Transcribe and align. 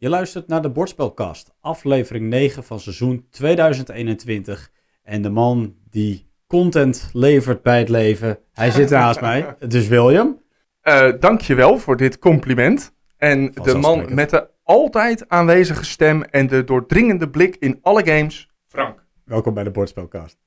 Je 0.00 0.08
luistert 0.08 0.48
naar 0.48 0.62
de 0.62 0.70
Bordspelcast, 0.70 1.54
aflevering 1.60 2.28
9 2.28 2.64
van 2.64 2.80
seizoen 2.80 3.26
2021. 3.30 4.70
En 5.02 5.22
de 5.22 5.30
man 5.30 5.74
die 5.90 6.30
content 6.46 7.10
levert 7.12 7.62
bij 7.62 7.78
het 7.78 7.88
leven, 7.88 8.38
hij 8.52 8.70
zit 8.70 8.90
naast 8.90 9.20
mij. 9.20 9.56
Het 9.58 9.74
is 9.74 9.88
William. 9.88 10.42
Uh, 10.82 11.12
dankjewel 11.20 11.78
voor 11.78 11.96
dit 11.96 12.18
compliment. 12.18 12.94
En 13.16 13.52
de 13.62 13.74
man 13.74 14.14
met 14.14 14.30
de 14.30 14.48
altijd 14.62 15.28
aanwezige 15.28 15.84
stem 15.84 16.22
en 16.22 16.46
de 16.46 16.64
doordringende 16.64 17.30
blik 17.30 17.56
in 17.56 17.78
alle 17.82 18.06
games, 18.06 18.50
Frank. 18.66 19.04
Welkom 19.24 19.54
bij 19.54 19.64
de 19.64 19.70
Bordspelcast. 19.70 20.38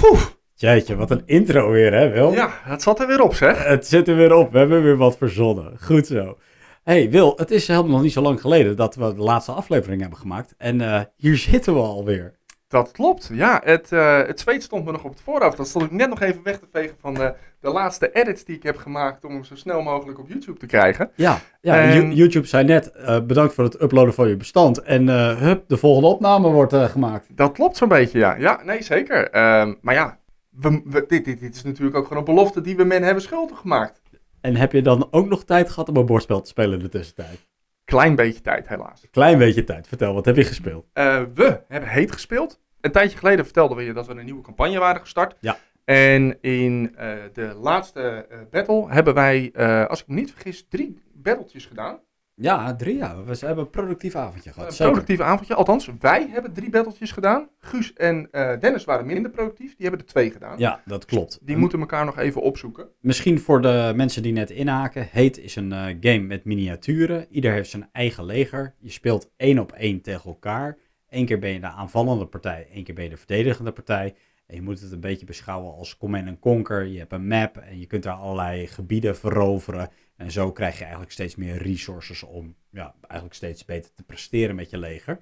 Poeh. 0.00 0.29
Jeetje, 0.60 0.96
wat 0.96 1.10
een 1.10 1.22
intro 1.26 1.70
weer, 1.70 1.92
hè, 1.92 2.08
Wil? 2.08 2.32
Ja, 2.32 2.50
het 2.62 2.82
zat 2.82 3.00
er 3.00 3.06
weer 3.06 3.22
op, 3.22 3.34
zeg. 3.34 3.64
Het 3.64 3.86
zit 3.86 4.08
er 4.08 4.16
weer 4.16 4.34
op. 4.34 4.52
We 4.52 4.58
hebben 4.58 4.82
weer 4.82 4.96
wat 4.96 5.16
verzonnen. 5.16 5.76
Goed 5.80 6.06
zo. 6.06 6.38
hey, 6.82 7.10
Wil, 7.10 7.32
het 7.36 7.50
is 7.50 7.68
helemaal 7.68 7.90
nog 7.90 8.02
niet 8.02 8.12
zo 8.12 8.20
lang 8.20 8.40
geleden 8.40 8.76
dat 8.76 8.94
we 8.94 9.14
de 9.14 9.22
laatste 9.22 9.52
aflevering 9.52 10.00
hebben 10.00 10.18
gemaakt. 10.18 10.54
En 10.58 10.80
uh, 10.80 11.00
hier 11.16 11.36
zitten 11.36 11.74
we 11.74 11.80
alweer. 11.80 12.38
Dat 12.68 12.90
klopt, 12.90 13.30
ja. 13.32 13.60
Het, 13.64 13.90
uh, 13.92 14.26
het 14.26 14.40
zweet 14.40 14.62
stond 14.62 14.84
me 14.84 14.92
nog 14.92 15.04
op 15.04 15.10
het 15.10 15.20
voorhoofd. 15.20 15.56
Dat 15.56 15.68
stond 15.68 15.84
ik 15.84 15.90
net 15.90 16.08
nog 16.08 16.20
even 16.20 16.42
weg 16.42 16.58
te 16.58 16.66
vegen 16.72 16.96
van 17.00 17.14
de, 17.14 17.34
de 17.60 17.70
laatste 17.70 18.12
edits 18.12 18.44
die 18.44 18.56
ik 18.56 18.62
heb 18.62 18.76
gemaakt 18.76 19.24
om 19.24 19.32
hem 19.32 19.44
zo 19.44 19.56
snel 19.56 19.82
mogelijk 19.82 20.18
op 20.18 20.28
YouTube 20.28 20.58
te 20.58 20.66
krijgen. 20.66 21.10
Ja, 21.14 21.38
ja 21.60 21.80
en... 21.80 22.14
YouTube 22.14 22.46
zei 22.46 22.64
net 22.64 22.92
uh, 22.96 23.20
bedankt 23.20 23.54
voor 23.54 23.64
het 23.64 23.82
uploaden 23.82 24.14
van 24.14 24.28
je 24.28 24.36
bestand. 24.36 24.82
En 24.82 25.06
uh, 25.06 25.36
hup, 25.36 25.64
de 25.68 25.76
volgende 25.76 26.08
opname 26.08 26.48
wordt 26.48 26.74
gemaakt. 26.74 27.26
Dat 27.36 27.52
klopt 27.52 27.76
zo'n 27.76 27.88
beetje, 27.88 28.18
ja. 28.18 28.34
Ja, 28.34 28.60
nee, 28.64 28.82
zeker. 28.82 29.30
Ehm, 29.30 29.74
maar 29.80 29.94
ja, 29.94 30.18
we, 30.50 30.82
we, 30.84 31.04
dit, 31.06 31.24
dit, 31.24 31.40
dit 31.40 31.54
is 31.54 31.62
natuurlijk 31.62 31.96
ook 31.96 32.06
gewoon 32.06 32.18
een 32.18 32.34
belofte 32.34 32.60
die 32.60 32.76
we 32.76 32.84
men 32.84 33.02
hebben 33.02 33.22
schuldig 33.22 33.58
gemaakt. 33.58 34.00
En 34.40 34.56
heb 34.56 34.72
je 34.72 34.82
dan 34.82 35.08
ook 35.10 35.28
nog 35.28 35.44
tijd 35.44 35.68
gehad 35.68 35.88
om 35.88 35.96
een 35.96 36.06
bordspel 36.06 36.40
te 36.40 36.48
spelen 36.48 36.72
in 36.72 36.84
de 36.84 36.88
tussentijd? 36.88 37.46
Klein 37.84 38.14
beetje 38.14 38.40
tijd, 38.40 38.68
helaas. 38.68 39.06
Klein 39.10 39.38
beetje 39.38 39.64
tijd. 39.64 39.88
Vertel, 39.88 40.14
wat 40.14 40.24
heb 40.24 40.36
je 40.36 40.44
gespeeld? 40.44 40.86
we 41.34 41.60
hebben 41.68 41.90
heet 41.90 42.12
gespeeld 42.12 42.60
een 42.80 42.92
tijdje 42.92 43.18
geleden 43.18 43.44
vertelden 43.44 43.76
we 43.76 43.82
je 43.82 43.92
dat 43.92 44.06
we 44.06 44.14
een 44.14 44.24
nieuwe 44.24 44.42
campagne 44.42 44.78
waren 44.78 45.00
gestart. 45.00 45.36
Ja. 45.40 45.58
En 45.84 46.38
in 46.40 46.94
uh, 46.94 47.14
de 47.32 47.54
laatste 47.60 48.26
uh, 48.30 48.38
battle 48.50 48.92
hebben 48.92 49.14
wij, 49.14 49.52
als 49.88 50.00
ik 50.00 50.08
me 50.08 50.14
niet 50.14 50.30
vergis, 50.30 50.66
drie 50.68 51.02
battletjes 51.12 51.66
gedaan. 51.66 51.98
Ja, 52.40 52.76
drie 52.76 52.96
ja. 52.96 53.24
We 53.24 53.36
hebben 53.46 53.64
een 53.64 53.70
productief 53.70 54.14
avondje 54.14 54.52
gehad. 54.52 54.78
Een 54.78 54.86
productief 54.86 55.20
avondje. 55.20 55.54
Althans, 55.54 55.90
wij 55.98 56.28
hebben 56.30 56.52
drie 56.52 56.70
battletjes 56.70 57.12
gedaan. 57.12 57.48
Guus 57.58 57.92
en 57.92 58.28
Dennis 58.60 58.84
waren 58.84 59.06
minder 59.06 59.30
productief. 59.30 59.76
Die 59.76 59.86
hebben 59.86 60.00
er 60.00 60.12
twee 60.12 60.30
gedaan. 60.30 60.58
Ja, 60.58 60.82
dat 60.84 61.04
klopt. 61.04 61.38
Die 61.42 61.56
moeten 61.56 61.80
elkaar 61.80 62.04
nog 62.04 62.18
even 62.18 62.42
opzoeken. 62.42 62.88
Misschien 63.00 63.40
voor 63.40 63.62
de 63.62 63.92
mensen 63.96 64.22
die 64.22 64.32
net 64.32 64.50
inhaken. 64.50 65.08
Heet 65.10 65.38
is 65.38 65.56
een 65.56 65.72
game 66.00 66.18
met 66.20 66.44
miniaturen. 66.44 67.26
Ieder 67.30 67.52
heeft 67.52 67.70
zijn 67.70 67.88
eigen 67.92 68.24
leger. 68.24 68.74
Je 68.78 68.90
speelt 68.90 69.30
één 69.36 69.58
op 69.58 69.72
één 69.72 70.00
tegen 70.00 70.30
elkaar. 70.30 70.76
Eén 71.08 71.26
keer 71.26 71.38
ben 71.38 71.50
je 71.50 71.60
de 71.60 71.66
aanvallende 71.66 72.26
partij, 72.26 72.68
één 72.72 72.84
keer 72.84 72.94
ben 72.94 73.04
je 73.04 73.10
de 73.10 73.16
verdedigende 73.16 73.72
partij. 73.72 74.14
En 74.50 74.56
je 74.56 74.62
moet 74.62 74.80
het 74.80 74.92
een 74.92 75.00
beetje 75.00 75.26
beschouwen 75.26 75.74
als 75.74 75.96
Command 75.96 76.38
Conquer. 76.38 76.86
Je 76.86 76.98
hebt 76.98 77.12
een 77.12 77.26
map 77.26 77.56
en 77.56 77.78
je 77.78 77.86
kunt 77.86 78.02
daar 78.02 78.14
allerlei 78.14 78.66
gebieden 78.66 79.16
veroveren. 79.16 79.88
En 80.16 80.30
zo 80.30 80.52
krijg 80.52 80.74
je 80.74 80.82
eigenlijk 80.82 81.12
steeds 81.12 81.36
meer 81.36 81.56
resources 81.56 82.22
om 82.22 82.54
ja, 82.70 82.94
eigenlijk 83.00 83.34
steeds 83.34 83.64
beter 83.64 83.94
te 83.94 84.02
presteren 84.02 84.54
met 84.54 84.70
je 84.70 84.78
leger. 84.78 85.18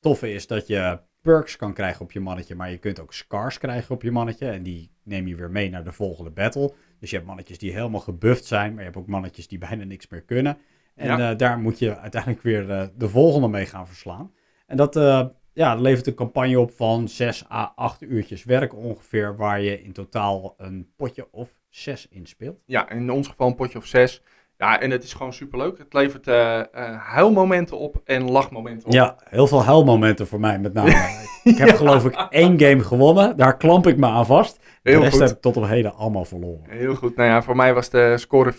Toffe 0.00 0.32
is 0.32 0.46
dat 0.46 0.66
je 0.66 1.00
perks 1.20 1.56
kan 1.56 1.72
krijgen 1.72 2.00
op 2.04 2.12
je 2.12 2.20
mannetje, 2.20 2.54
maar 2.54 2.70
je 2.70 2.78
kunt 2.78 3.00
ook 3.00 3.12
scars 3.12 3.58
krijgen 3.58 3.94
op 3.94 4.02
je 4.02 4.10
mannetje. 4.10 4.48
En 4.48 4.62
die 4.62 4.90
neem 5.02 5.26
je 5.26 5.36
weer 5.36 5.50
mee 5.50 5.70
naar 5.70 5.84
de 5.84 5.92
volgende 5.92 6.30
battle. 6.30 6.74
Dus 6.98 7.10
je 7.10 7.16
hebt 7.16 7.28
mannetjes 7.28 7.58
die 7.58 7.72
helemaal 7.72 8.00
gebufft 8.00 8.44
zijn, 8.44 8.70
maar 8.70 8.78
je 8.78 8.90
hebt 8.90 8.96
ook 8.96 9.06
mannetjes 9.06 9.48
die 9.48 9.58
bijna 9.58 9.84
niks 9.84 10.08
meer 10.08 10.22
kunnen. 10.22 10.58
En 10.94 11.18
uh, 11.18 11.36
daar 11.36 11.58
moet 11.58 11.78
je 11.78 11.98
uiteindelijk 11.98 12.42
weer 12.42 12.66
de, 12.66 12.90
de 12.96 13.08
volgende 13.08 13.48
mee 13.48 13.66
gaan 13.66 13.86
verslaan. 13.86 14.32
En 14.66 14.76
dat 14.76 14.96
uh, 14.96 15.26
ja, 15.52 15.74
levert 15.74 16.06
een 16.06 16.14
campagne 16.14 16.60
op 16.60 16.70
van 16.70 17.08
6 17.08 17.50
à 17.50 17.72
8 17.76 18.02
uurtjes 18.02 18.44
werk 18.44 18.74
ongeveer, 18.74 19.36
waar 19.36 19.60
je 19.60 19.82
in 19.82 19.92
totaal 19.92 20.54
een 20.56 20.92
potje 20.96 21.28
of 21.30 21.54
6 21.68 22.08
inspeelt. 22.08 22.62
Ja, 22.66 22.90
in 22.90 23.10
ons 23.10 23.28
geval 23.28 23.48
een 23.48 23.54
potje 23.54 23.78
of 23.78 23.86
6. 23.86 24.22
Ja, 24.62 24.80
en 24.80 24.90
het 24.90 25.04
is 25.04 25.12
gewoon 25.12 25.32
superleuk. 25.32 25.78
Het 25.78 25.92
levert 25.92 26.28
uh, 26.28 26.60
huilmomenten 26.98 27.78
op 27.78 28.00
en 28.04 28.30
lachmomenten 28.30 28.86
op. 28.86 28.92
Ja, 28.92 29.16
heel 29.28 29.46
veel 29.46 29.64
huilmomenten 29.64 30.26
voor 30.26 30.40
mij 30.40 30.58
met 30.58 30.72
name. 30.72 30.90
ik 31.44 31.58
heb 31.58 31.76
geloof 31.76 32.04
ik 32.04 32.26
één 32.30 32.60
game 32.60 32.80
gewonnen. 32.80 33.36
Daar 33.36 33.56
klamp 33.56 33.86
ik 33.86 33.96
me 33.96 34.06
aan 34.06 34.26
vast. 34.26 34.60
Heel 34.82 34.94
de 34.94 35.00
rest 35.00 35.12
goed. 35.12 35.22
heb 35.22 35.36
ik 35.36 35.42
tot 35.42 35.56
op 35.56 35.66
heden 35.66 35.94
allemaal 35.94 36.24
verloren. 36.24 36.60
Heel 36.68 36.94
goed. 36.94 37.16
Nou 37.16 37.28
ja, 37.28 37.42
voor 37.42 37.56
mij 37.56 37.74
was 37.74 37.90
de 37.90 38.14
score 38.18 38.52
50-50. 38.52 38.56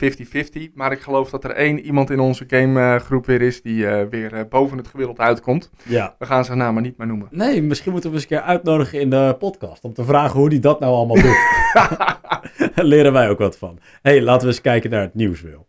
Maar 0.73 0.91
ik 0.91 0.99
geloof 0.99 1.29
dat 1.29 1.43
er 1.43 1.51
één 1.51 1.79
iemand 1.79 2.09
in 2.09 2.19
onze 2.19 2.43
gamegroep 2.47 3.25
weer 3.25 3.41
is 3.41 3.61
die 3.61 3.77
uh, 3.77 4.01
weer 4.09 4.47
boven 4.49 4.77
het 4.77 4.87
gemiddelde 4.87 5.21
uitkomt. 5.21 5.71
Ja. 5.83 6.15
We 6.19 6.25
gaan 6.25 6.45
zijn 6.45 6.57
naam 6.57 6.73
maar 6.73 6.83
niet 6.83 6.97
meer 6.97 7.07
noemen. 7.07 7.27
Nee, 7.31 7.61
misschien 7.61 7.91
moeten 7.91 8.09
we 8.09 8.15
eens 8.15 8.25
een 8.25 8.37
keer 8.37 8.41
uitnodigen 8.41 8.99
in 8.99 9.09
de 9.09 9.35
podcast. 9.39 9.83
Om 9.83 9.93
te 9.93 10.03
vragen 10.03 10.39
hoe 10.39 10.49
hij 10.49 10.59
dat 10.59 10.79
nou 10.79 10.93
allemaal 10.93 11.21
doet. 11.21 11.37
Leren 12.93 13.13
wij 13.13 13.29
ook 13.29 13.39
wat 13.39 13.57
van. 13.57 13.79
hey, 14.01 14.21
laten 14.21 14.47
we 14.47 14.53
eens 14.53 14.61
kijken 14.61 14.89
naar 14.89 15.01
het 15.01 15.13
nieuws, 15.13 15.41
Wil. 15.41 15.65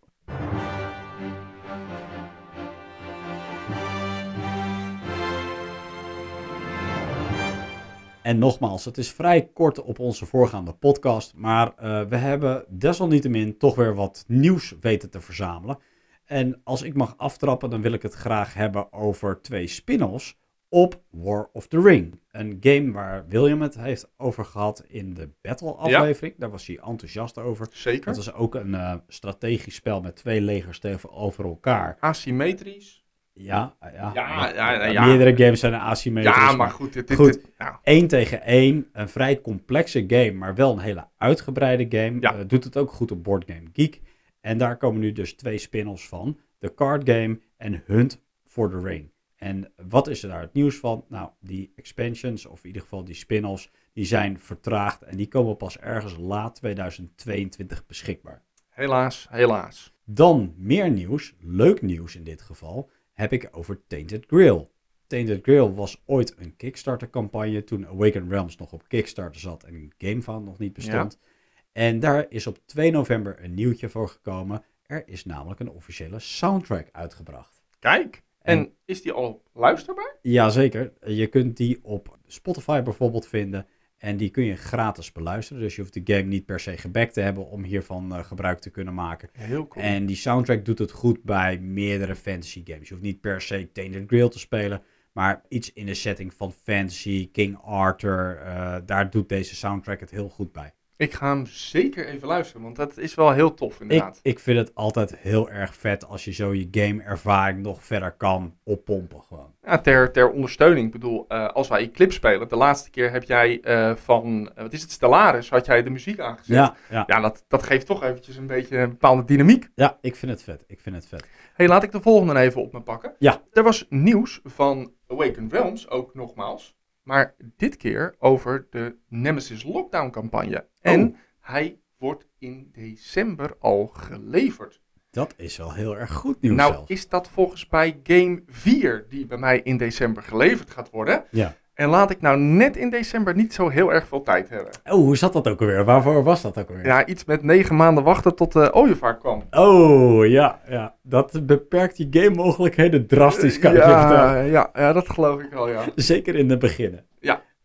En 8.24 8.38
nogmaals, 8.38 8.84
het 8.84 8.98
is 8.98 9.12
vrij 9.12 9.50
kort 9.52 9.82
op 9.82 9.98
onze 9.98 10.26
voorgaande 10.26 10.72
podcast, 10.72 11.34
maar 11.36 11.66
uh, 11.66 12.02
we 12.02 12.16
hebben 12.16 12.64
desalniettemin 12.68 13.58
toch 13.58 13.74
weer 13.74 13.94
wat 13.94 14.24
nieuws 14.26 14.74
weten 14.80 15.10
te 15.10 15.20
verzamelen. 15.20 15.78
En 16.24 16.60
als 16.64 16.82
ik 16.82 16.94
mag 16.94 17.14
aftrappen, 17.16 17.70
dan 17.70 17.82
wil 17.82 17.92
ik 17.92 18.02
het 18.02 18.14
graag 18.14 18.54
hebben 18.54 18.92
over 18.92 19.40
twee 19.40 19.66
spin-offs 19.66 20.38
op 20.74 21.02
War 21.10 21.48
of 21.52 21.66
the 21.66 21.80
Ring. 21.82 22.20
Een 22.30 22.56
game 22.60 22.92
waar 22.92 23.24
William 23.28 23.62
het 23.62 23.78
heeft 23.78 24.12
over 24.16 24.44
gehad 24.44 24.84
in 24.86 25.14
de 25.14 25.30
Battle-aflevering. 25.40 26.32
Ja. 26.32 26.38
Daar 26.40 26.50
was 26.50 26.66
hij 26.66 26.76
enthousiast 26.76 27.38
over. 27.38 27.66
Zeker. 27.70 28.04
Dat 28.04 28.16
was 28.16 28.32
ook 28.32 28.54
een 28.54 28.68
uh, 28.68 28.94
strategisch 29.08 29.74
spel 29.74 30.00
met 30.00 30.16
twee 30.16 30.40
legers 30.40 30.78
tegenover 30.78 31.44
elkaar. 31.44 31.96
Asymmetrisch. 32.00 33.04
Ja, 33.32 33.76
ja, 33.80 34.10
ja, 34.14 34.52
ja, 34.54 34.84
ja, 34.84 35.04
Meerdere 35.04 35.44
games 35.44 35.60
zijn 35.60 35.74
asymmetrisch. 35.74 36.36
Ja, 36.36 36.56
maar 36.56 36.70
goed. 36.70 36.92
Dit, 36.92 37.14
goed, 37.14 37.32
dit, 37.32 37.50
één 37.82 38.06
tegen 38.06 38.42
één. 38.42 38.88
Een 38.92 39.08
vrij 39.08 39.40
complexe 39.40 40.04
game, 40.06 40.32
maar 40.32 40.54
wel 40.54 40.72
een 40.72 40.78
hele 40.78 41.08
uitgebreide 41.18 41.86
game. 41.98 42.20
Ja. 42.20 42.34
Uh, 42.34 42.40
doet 42.46 42.64
het 42.64 42.76
ook 42.76 42.92
goed 42.92 43.10
op 43.10 43.24
Board 43.24 43.44
Game 43.46 43.68
Geek. 43.72 44.00
En 44.40 44.58
daar 44.58 44.76
komen 44.76 45.00
nu 45.00 45.12
dus 45.12 45.34
twee 45.34 45.58
spin-offs 45.58 46.08
van. 46.08 46.38
De 46.58 46.74
Card 46.74 47.08
Game 47.10 47.40
en 47.56 47.82
Hunt 47.86 48.22
for 48.46 48.70
the 48.70 48.78
Ring. 48.78 49.12
En 49.44 49.72
wat 49.88 50.08
is 50.08 50.22
er 50.22 50.28
daar 50.28 50.40
het 50.40 50.52
nieuws 50.52 50.76
van? 50.76 51.04
Nou, 51.08 51.30
die 51.40 51.72
expansions, 51.76 52.46
of 52.46 52.60
in 52.60 52.66
ieder 52.66 52.82
geval 52.82 53.04
die 53.04 53.14
spin-offs, 53.14 53.70
die 53.92 54.04
zijn 54.04 54.40
vertraagd. 54.40 55.02
En 55.02 55.16
die 55.16 55.28
komen 55.28 55.56
pas 55.56 55.78
ergens 55.78 56.16
laat 56.16 56.54
2022 56.54 57.86
beschikbaar. 57.86 58.42
Helaas, 58.68 59.26
helaas. 59.30 59.94
Dan 60.04 60.54
meer 60.56 60.90
nieuws, 60.90 61.34
leuk 61.38 61.82
nieuws 61.82 62.16
in 62.16 62.24
dit 62.24 62.42
geval 62.42 62.90
heb 63.12 63.32
ik 63.32 63.48
over 63.50 63.86
Tainted 63.86 64.24
Grail. 64.26 64.72
Tainted 65.06 65.42
Grail 65.42 65.74
was 65.74 66.02
ooit 66.06 66.34
een 66.38 66.56
Kickstarter-campagne 66.56 67.64
toen 67.64 67.86
Awakened 67.86 68.30
Realms 68.30 68.56
nog 68.56 68.72
op 68.72 68.88
Kickstarter 68.88 69.40
zat 69.40 69.62
en 69.62 69.92
GameFound 69.98 70.44
nog 70.44 70.58
niet 70.58 70.72
bestond. 70.72 71.18
Ja. 71.20 71.28
En 71.72 72.00
daar 72.00 72.26
is 72.28 72.46
op 72.46 72.58
2 72.66 72.90
november 72.90 73.44
een 73.44 73.54
nieuwtje 73.54 73.88
voor 73.88 74.08
gekomen. 74.08 74.64
Er 74.82 75.08
is 75.08 75.24
namelijk 75.24 75.60
een 75.60 75.70
officiële 75.70 76.18
soundtrack 76.18 76.88
uitgebracht. 76.92 77.62
Kijk, 77.78 78.23
en, 78.44 78.72
is 78.84 79.02
die 79.02 79.12
al 79.12 79.42
luisterbaar? 79.52 80.18
Jazeker. 80.22 80.92
Je 81.04 81.26
kunt 81.26 81.56
die 81.56 81.78
op 81.82 82.18
Spotify 82.26 82.82
bijvoorbeeld 82.82 83.26
vinden. 83.26 83.66
En 83.98 84.16
die 84.16 84.30
kun 84.30 84.44
je 84.44 84.56
gratis 84.56 85.12
beluisteren. 85.12 85.62
Dus 85.62 85.74
je 85.74 85.80
hoeft 85.80 85.94
de 85.94 86.14
game 86.14 86.28
niet 86.28 86.44
per 86.44 86.60
se 86.60 86.76
gebackt 86.76 87.14
te 87.14 87.20
hebben 87.20 87.46
om 87.46 87.62
hiervan 87.62 88.12
uh, 88.12 88.24
gebruik 88.24 88.58
te 88.58 88.70
kunnen 88.70 88.94
maken. 88.94 89.28
Heel 89.32 89.68
cool. 89.68 89.84
En 89.84 90.06
die 90.06 90.16
soundtrack 90.16 90.64
doet 90.64 90.78
het 90.78 90.90
goed 90.90 91.22
bij 91.22 91.58
meerdere 91.58 92.16
fantasy 92.16 92.62
games. 92.64 92.88
Je 92.88 92.94
hoeft 92.94 93.06
niet 93.06 93.20
per 93.20 93.40
se 93.40 93.72
Tainted 93.72 94.04
Grail 94.06 94.28
te 94.28 94.38
spelen. 94.38 94.82
Maar 95.12 95.44
iets 95.48 95.72
in 95.72 95.86
de 95.86 95.94
setting 95.94 96.34
van 96.34 96.52
fantasy, 96.52 97.30
King 97.30 97.58
Arthur. 97.62 98.42
Uh, 98.42 98.76
daar 98.86 99.10
doet 99.10 99.28
deze 99.28 99.54
soundtrack 99.54 100.00
het 100.00 100.10
heel 100.10 100.28
goed 100.28 100.52
bij. 100.52 100.74
Ik 100.96 101.12
ga 101.12 101.28
hem 101.28 101.46
zeker 101.46 102.06
even 102.06 102.28
luisteren, 102.28 102.62
want 102.62 102.76
dat 102.76 102.98
is 102.98 103.14
wel 103.14 103.32
heel 103.32 103.54
tof 103.54 103.80
inderdaad. 103.80 104.20
Ik, 104.22 104.32
ik 104.32 104.38
vind 104.38 104.58
het 104.58 104.74
altijd 104.74 105.16
heel 105.16 105.50
erg 105.50 105.74
vet 105.74 106.06
als 106.06 106.24
je 106.24 106.32
zo 106.32 106.54
je 106.54 106.68
game-ervaring 106.70 107.62
nog 107.62 107.84
verder 107.84 108.12
kan 108.12 108.54
oppompen 108.64 109.22
gewoon. 109.22 109.54
Ja, 109.62 109.78
ter, 109.78 110.12
ter 110.12 110.30
ondersteuning. 110.30 110.86
Ik 110.86 110.92
bedoel, 110.92 111.24
uh, 111.28 111.48
als 111.48 111.68
wij 111.68 111.82
Eclipse 111.82 112.16
spelen, 112.16 112.48
de 112.48 112.56
laatste 112.56 112.90
keer 112.90 113.10
heb 113.10 113.22
jij 113.22 113.60
uh, 113.62 113.96
van, 113.96 114.50
uh, 114.56 114.62
wat 114.62 114.72
is 114.72 114.82
het, 114.82 114.90
Stellaris, 114.90 115.50
had 115.50 115.66
jij 115.66 115.82
de 115.82 115.90
muziek 115.90 116.20
aangezet. 116.20 116.56
Ja, 116.56 116.74
ja. 116.90 117.04
ja 117.06 117.20
dat, 117.20 117.44
dat 117.48 117.62
geeft 117.62 117.86
toch 117.86 118.02
eventjes 118.02 118.36
een 118.36 118.46
beetje 118.46 118.78
een 118.78 118.90
bepaalde 118.90 119.24
dynamiek. 119.24 119.68
Ja, 119.74 119.98
ik 120.00 120.16
vind 120.16 120.32
het 120.32 120.42
vet. 120.42 120.64
Ik 120.66 120.80
vind 120.80 120.94
het 120.94 121.06
vet. 121.06 121.26
hey, 121.54 121.68
laat 121.68 121.82
ik 121.82 121.92
de 121.92 122.00
volgende 122.00 122.40
even 122.40 122.62
op 122.62 122.72
me 122.72 122.80
pakken. 122.80 123.14
Ja. 123.18 123.42
Er 123.52 123.62
was 123.62 123.86
nieuws 123.88 124.40
van 124.44 124.92
Awakened 125.08 125.52
Realms, 125.52 125.88
ook 125.88 126.14
nogmaals. 126.14 126.74
Maar 127.04 127.34
dit 127.56 127.76
keer 127.76 128.14
over 128.18 128.66
de 128.70 128.96
Nemesis 129.08 129.62
Lockdown 129.64 130.10
campagne. 130.10 130.66
En 130.80 131.08
Oh. 131.08 131.16
hij 131.40 131.78
wordt 131.98 132.26
in 132.38 132.68
december 132.72 133.56
al 133.58 133.86
geleverd. 133.86 134.82
Dat 135.10 135.34
is 135.36 135.56
wel 135.56 135.72
heel 135.72 135.96
erg 135.98 136.12
goed 136.12 136.40
nieuws 136.40 136.56
nou, 136.56 136.72
zelfs. 136.72 136.90
is 136.90 137.08
dat 137.08 137.28
volgens 137.28 137.68
mij 137.70 138.00
game 138.02 138.42
4 138.46 139.06
die 139.08 139.26
bij 139.26 139.38
mij 139.38 139.60
in 139.60 139.76
december 139.76 140.22
geleverd 140.22 140.70
gaat 140.70 140.90
worden. 140.90 141.24
Ja. 141.30 141.56
En 141.74 141.88
laat 141.88 142.10
ik 142.10 142.20
nou 142.20 142.38
net 142.38 142.76
in 142.76 142.90
december 142.90 143.34
niet 143.34 143.54
zo 143.54 143.68
heel 143.68 143.92
erg 143.92 144.08
veel 144.08 144.22
tijd 144.22 144.48
hebben. 144.48 144.70
Oh, 144.84 144.92
hoe 144.92 145.16
zat 145.16 145.32
dat 145.32 145.48
ook 145.48 145.60
alweer? 145.60 145.84
Waarvoor 145.84 146.22
was 146.22 146.42
dat 146.42 146.58
ook 146.58 146.68
alweer? 146.68 146.86
Ja, 146.86 147.06
iets 147.06 147.24
met 147.24 147.42
negen 147.42 147.76
maanden 147.76 148.04
wachten 148.04 148.34
tot 148.34 148.52
de 148.52 148.72
ooievaar 148.72 149.18
kwam. 149.18 149.42
Oh, 149.50 150.26
ja, 150.26 150.60
ja. 150.68 150.94
Dat 151.02 151.46
beperkt 151.46 151.96
je 151.96 152.06
game 152.10 152.34
mogelijkheden 152.34 153.06
drastisch, 153.06 153.58
kan 153.58 153.70
ik 153.70 153.76
je 153.76 153.82
vertellen. 153.82 154.34
ja, 154.34 154.40
ja, 154.40 154.70
ja, 154.74 154.92
dat 154.92 155.08
geloof 155.08 155.40
ik 155.40 155.50
wel, 155.50 155.68
ja. 155.68 155.84
Zeker 155.94 156.34
in 156.34 156.48
de 156.48 156.58
beginnen. 156.58 157.04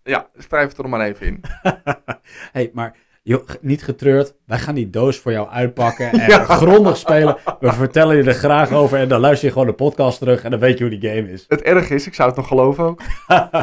Ja, 0.09 0.27
schrijf 0.37 0.69
het 0.69 0.77
er 0.77 0.89
maar 0.89 1.01
even 1.01 1.25
in. 1.25 1.41
hey, 2.51 2.69
maar 2.73 2.95
joh, 3.23 3.49
niet 3.61 3.83
getreurd. 3.83 4.33
Wij 4.45 4.59
gaan 4.59 4.75
die 4.75 4.89
doos 4.89 5.17
voor 5.17 5.31
jou 5.31 5.49
uitpakken 5.49 6.11
en 6.11 6.45
grondig 6.61 6.97
spelen. 6.97 7.37
We 7.59 7.71
vertellen 7.71 8.15
je 8.15 8.23
er 8.23 8.33
graag 8.33 8.71
over 8.71 8.97
en 8.97 9.09
dan 9.09 9.19
luister 9.19 9.47
je 9.47 9.53
gewoon 9.53 9.67
de 9.67 9.73
podcast 9.73 10.19
terug 10.19 10.43
en 10.43 10.51
dan 10.51 10.59
weet 10.59 10.77
je 10.77 10.83
hoe 10.83 10.99
die 10.99 11.09
game 11.09 11.31
is. 11.31 11.45
Het 11.47 11.61
erg 11.61 11.89
is, 11.89 12.07
ik 12.07 12.13
zou 12.13 12.27
het 12.27 12.37
nog 12.37 12.47
geloven 12.47 12.83
ook. 12.83 13.01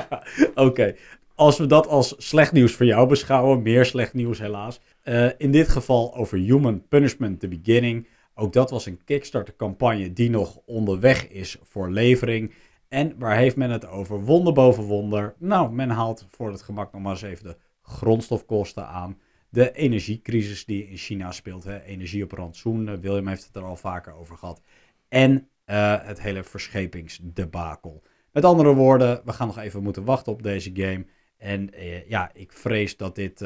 Oké, 0.69 0.95
als 1.35 1.59
we 1.59 1.67
dat 1.67 1.87
als 1.89 2.15
slecht 2.19 2.53
nieuws 2.53 2.73
voor 2.73 2.87
jou 2.87 3.09
beschouwen, 3.09 3.63
meer 3.63 3.85
slecht 3.85 4.15
nieuws 4.15 4.39
helaas. 4.39 4.81
Eh, 5.03 5.29
in 5.39 5.51
dit 5.51 5.69
geval 5.69 6.15
over 6.17 6.39
Human 6.39 6.89
Punishment 6.89 7.41
The 7.41 7.49
Beginning. 7.49 8.09
Ook 8.35 8.53
dat 8.53 8.71
was 8.71 8.87
een 8.87 9.05
Kickstarter-campagne 9.05 10.13
die 10.13 10.31
nog 10.31 10.59
onderweg 10.67 11.29
is 11.29 11.59
voor 11.63 11.91
levering. 11.91 12.55
En 12.89 13.15
waar 13.19 13.37
heeft 13.37 13.57
men 13.57 13.71
het 13.71 13.89
over? 13.89 14.21
Wonder 14.21 14.53
boven 14.53 14.85
wonder. 14.85 15.35
Nou, 15.39 15.73
men 15.73 15.91
haalt 15.91 16.27
voor 16.31 16.51
het 16.51 16.63
gemak 16.63 16.93
nog 16.93 17.03
maar 17.03 17.13
eens 17.13 17.23
even 17.23 17.45
de 17.45 17.57
grondstofkosten 17.83 18.87
aan. 18.87 19.19
De 19.57 19.73
energiecrisis 19.73 20.65
die 20.65 20.89
in 20.89 20.97
China 20.97 21.33
speelt. 21.33 21.65
Hè? 21.65 21.83
Energie 21.83 22.23
op 22.23 22.33
rantsoen. 22.33 22.89
Eh, 22.89 22.95
William 22.95 23.27
heeft 23.27 23.45
het 23.45 23.57
er 23.57 23.63
al 23.63 23.77
vaker 23.77 24.13
over 24.13 24.37
gehad. 24.37 24.63
En 25.09 25.49
eh, 25.65 25.97
het 26.03 26.21
hele 26.21 26.45
verschepingsdebakel. 26.45 28.03
Met 28.33 28.45
andere 28.45 28.75
woorden, 28.75 29.21
we 29.25 29.33
gaan 29.33 29.47
nog 29.47 29.59
even 29.59 29.83
moeten 29.83 30.05
wachten 30.05 30.33
op 30.33 30.43
deze 30.43 30.71
game. 30.75 31.07
En 31.37 31.73
eh, 31.73 32.09
ja, 32.09 32.31
ik 32.33 32.53
vrees 32.53 32.97
dat 32.97 33.15
dit 33.15 33.45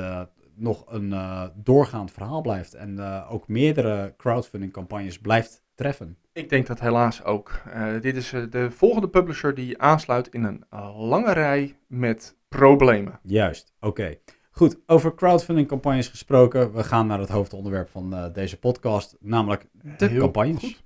nog 0.55 0.85
een 0.89 1.15
doorgaand 1.55 2.13
verhaal 2.13 2.41
blijft. 2.41 2.75
En 2.75 3.01
ook 3.29 3.49
meerdere 3.49 4.15
crowdfunding 4.17 4.73
campagnes 4.73 5.19
blijft 5.19 5.63
treffen. 5.75 6.17
Ik 6.33 6.49
denk 6.49 6.67
dat 6.67 6.81
helaas 6.81 7.25
ook. 7.25 7.63
Dit 8.01 8.17
is 8.17 8.31
de 8.51 8.71
volgende 8.71 9.09
publisher 9.09 9.55
die 9.55 9.79
aansluit 9.79 10.29
in 10.29 10.45
een 10.45 10.65
lange 10.97 11.33
rij 11.33 11.77
met 11.87 12.37
problemen. 12.49 13.21
Juist, 13.23 13.75
oké. 13.81 14.17
Goed, 14.53 14.79
over 14.87 15.15
crowdfunding 15.15 15.69
campagnes 15.69 16.09
gesproken. 16.09 16.73
We 16.73 16.85
gaan 16.85 17.07
naar 17.07 17.19
het 17.19 17.29
hoofdonderwerp 17.29 17.89
van 17.89 18.15
eh, 18.15 18.25
deze 18.33 18.59
podcast, 18.59 19.17
namelijk 19.21 19.67
de 19.99 20.07
Heel 20.07 20.21
campagnes. 20.21 20.61
goed. 20.61 20.83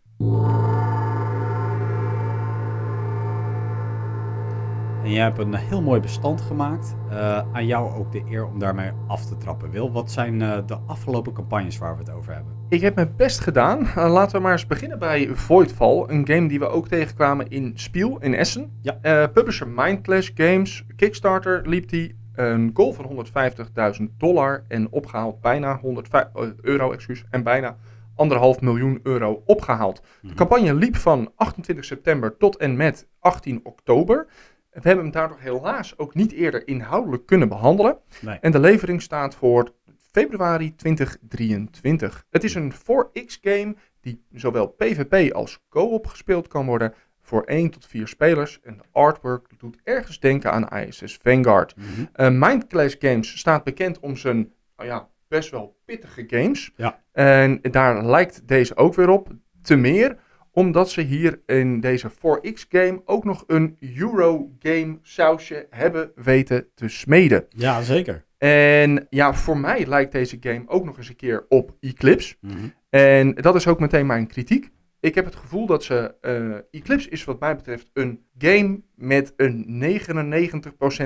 En 5.05 5.11
jij 5.11 5.23
hebt 5.23 5.39
een 5.39 5.55
heel 5.55 5.83
mooi 5.83 6.01
bestand 6.01 6.41
gemaakt. 6.41 6.95
Eh, 7.11 7.39
aan 7.53 7.67
jou 7.67 7.95
ook 7.95 8.13
de 8.13 8.23
eer 8.29 8.47
om 8.47 8.59
daarmee 8.59 8.91
af 9.07 9.25
te 9.27 9.37
trappen. 9.37 9.71
Wil, 9.71 9.93
wat 9.93 10.11
zijn 10.11 10.43
eh, 10.43 10.59
de 10.67 10.79
afgelopen 10.87 11.33
campagnes 11.33 11.79
waar 11.79 11.93
we 11.97 11.99
het 11.99 12.11
over 12.11 12.35
hebben? 12.35 12.53
Ik 12.69 12.81
heb 12.81 12.95
mijn 12.95 13.17
best 13.17 13.41
gedaan. 13.41 13.89
Laten 13.95 14.37
we 14.37 14.43
maar 14.43 14.53
eens 14.53 14.67
beginnen 14.67 14.99
bij 14.99 15.29
Voidfall. 15.33 16.05
Een 16.07 16.27
game 16.27 16.49
die 16.49 16.59
we 16.59 16.67
ook 16.67 16.89
tegenkwamen 16.89 17.49
in 17.49 17.73
Spiel 17.75 18.19
in 18.21 18.35
Essen. 18.35 18.79
Ja. 18.83 19.27
Publisher 19.27 19.69
Mindclash 19.69 20.31
Games. 20.35 20.85
Kickstarter 20.97 21.69
liep 21.69 21.89
die. 21.89 22.23
Een 22.35 22.71
goal 22.75 22.93
van 22.93 23.27
150.000 23.99 24.05
dollar 24.19 24.65
en 24.69 24.91
opgehaald 24.91 25.41
bijna 25.41 25.79
105 25.79 26.27
eh, 26.35 26.49
euro 26.61 26.93
excuus, 26.93 27.25
en 27.31 27.43
bijna 27.43 27.77
anderhalf 28.15 28.61
miljoen 28.61 29.01
euro 29.03 29.43
opgehaald. 29.47 30.03
De 30.23 30.35
campagne 30.35 30.75
liep 30.75 30.97
van 30.97 31.33
28 31.37 31.85
september 31.85 32.37
tot 32.37 32.57
en 32.57 32.77
met 32.77 33.09
18 33.21 33.61
oktober. 33.63 34.27
We 34.71 34.81
hebben 34.83 35.05
hem 35.05 35.13
daardoor 35.13 35.39
helaas 35.41 35.99
ook 35.99 36.15
niet 36.15 36.33
eerder 36.33 36.67
inhoudelijk 36.67 37.27
kunnen 37.27 37.49
behandelen. 37.49 37.99
Nee. 38.21 38.39
En 38.41 38.53
de 38.53 38.61
levering 38.61 39.03
staat 39.03 39.35
voor 39.35 39.73
februari 40.13 40.75
2023. 40.75 42.27
Het 42.31 42.45
is 42.45 42.55
een 42.55 42.73
4X 42.73 43.41
game 43.41 43.75
die 44.01 44.25
zowel 44.33 44.67
PvP 44.67 45.33
als 45.35 45.65
co-op 45.69 46.07
gespeeld 46.07 46.49
kan 46.49 46.67
worden 46.67 46.95
voor 47.25 47.43
1 47.43 47.71
tot 47.71 47.87
4 47.87 48.09
spelers. 48.09 48.61
En 48.63 48.77
de 48.77 48.83
artwork 48.93 49.47
doet 49.59 49.79
ergens 49.85 50.21
denken 50.21 50.53
aan 50.53 50.69
ISS 50.69 51.19
Vanguard. 51.23 51.75
Eh 52.13 52.31
Mindclash 52.31 52.95
Games 52.99 53.39
staat 53.39 53.65
bekend 53.65 54.01
om 54.01 54.17
zijn 54.17 54.53
nou 54.77 54.89
ja, 54.89 55.09
best 55.29 55.51
wel 55.51 55.77
pittige 55.85 56.25
games. 56.27 56.73
Ja. 56.77 57.03
En 57.13 57.59
daar 57.63 58.07
lijkt 58.07 58.49
deze 58.49 58.77
ook 58.77 58.95
weer 58.95 59.09
op. 59.09 59.29
Te 59.63 59.77
meer 59.77 60.17
omdat 60.55 60.91
ze 60.91 61.01
hier 61.01 61.41
in 61.47 61.81
deze 61.81 62.11
4X 62.11 62.69
game 62.69 63.03
ook 63.05 63.25
nog 63.25 63.45
een 63.47 63.77
Eurogame 63.97 64.99
sausje 65.03 65.67
hebben 65.71 66.13
weten 66.15 66.67
te 66.75 66.89
smeden. 66.89 67.47
Ja, 67.49 67.83
zeker. 67.83 68.25
En 68.39 69.07
ja, 69.11 69.35
voor 69.35 69.59
mij 69.59 69.87
lijkt 69.87 70.13
deze 70.13 70.37
game 70.41 70.63
ook 70.67 70.85
nog 70.85 70.97
eens 70.97 71.09
een 71.09 71.17
keer 71.17 71.45
op 71.49 71.77
Eclipse. 71.81 72.35
Mhm. 72.41 72.55
En 72.91 73.35
dat 73.35 73.55
is 73.55 73.67
ook 73.67 73.81
meteen 73.81 74.07
mijn 74.07 74.27
kritiek. 74.27 74.71
Ik 75.05 75.15
heb 75.15 75.25
het 75.25 75.37
gevoel 75.37 75.67
dat 75.67 75.85
ze. 75.85 76.15
eh, 76.21 76.81
Eclipse 76.81 77.09
is, 77.09 77.25
wat 77.25 77.41
mij 77.41 77.57
betreft, 77.57 77.91
een 77.93 78.25
game 78.39 78.81
met 78.95 79.33
een 79.37 79.65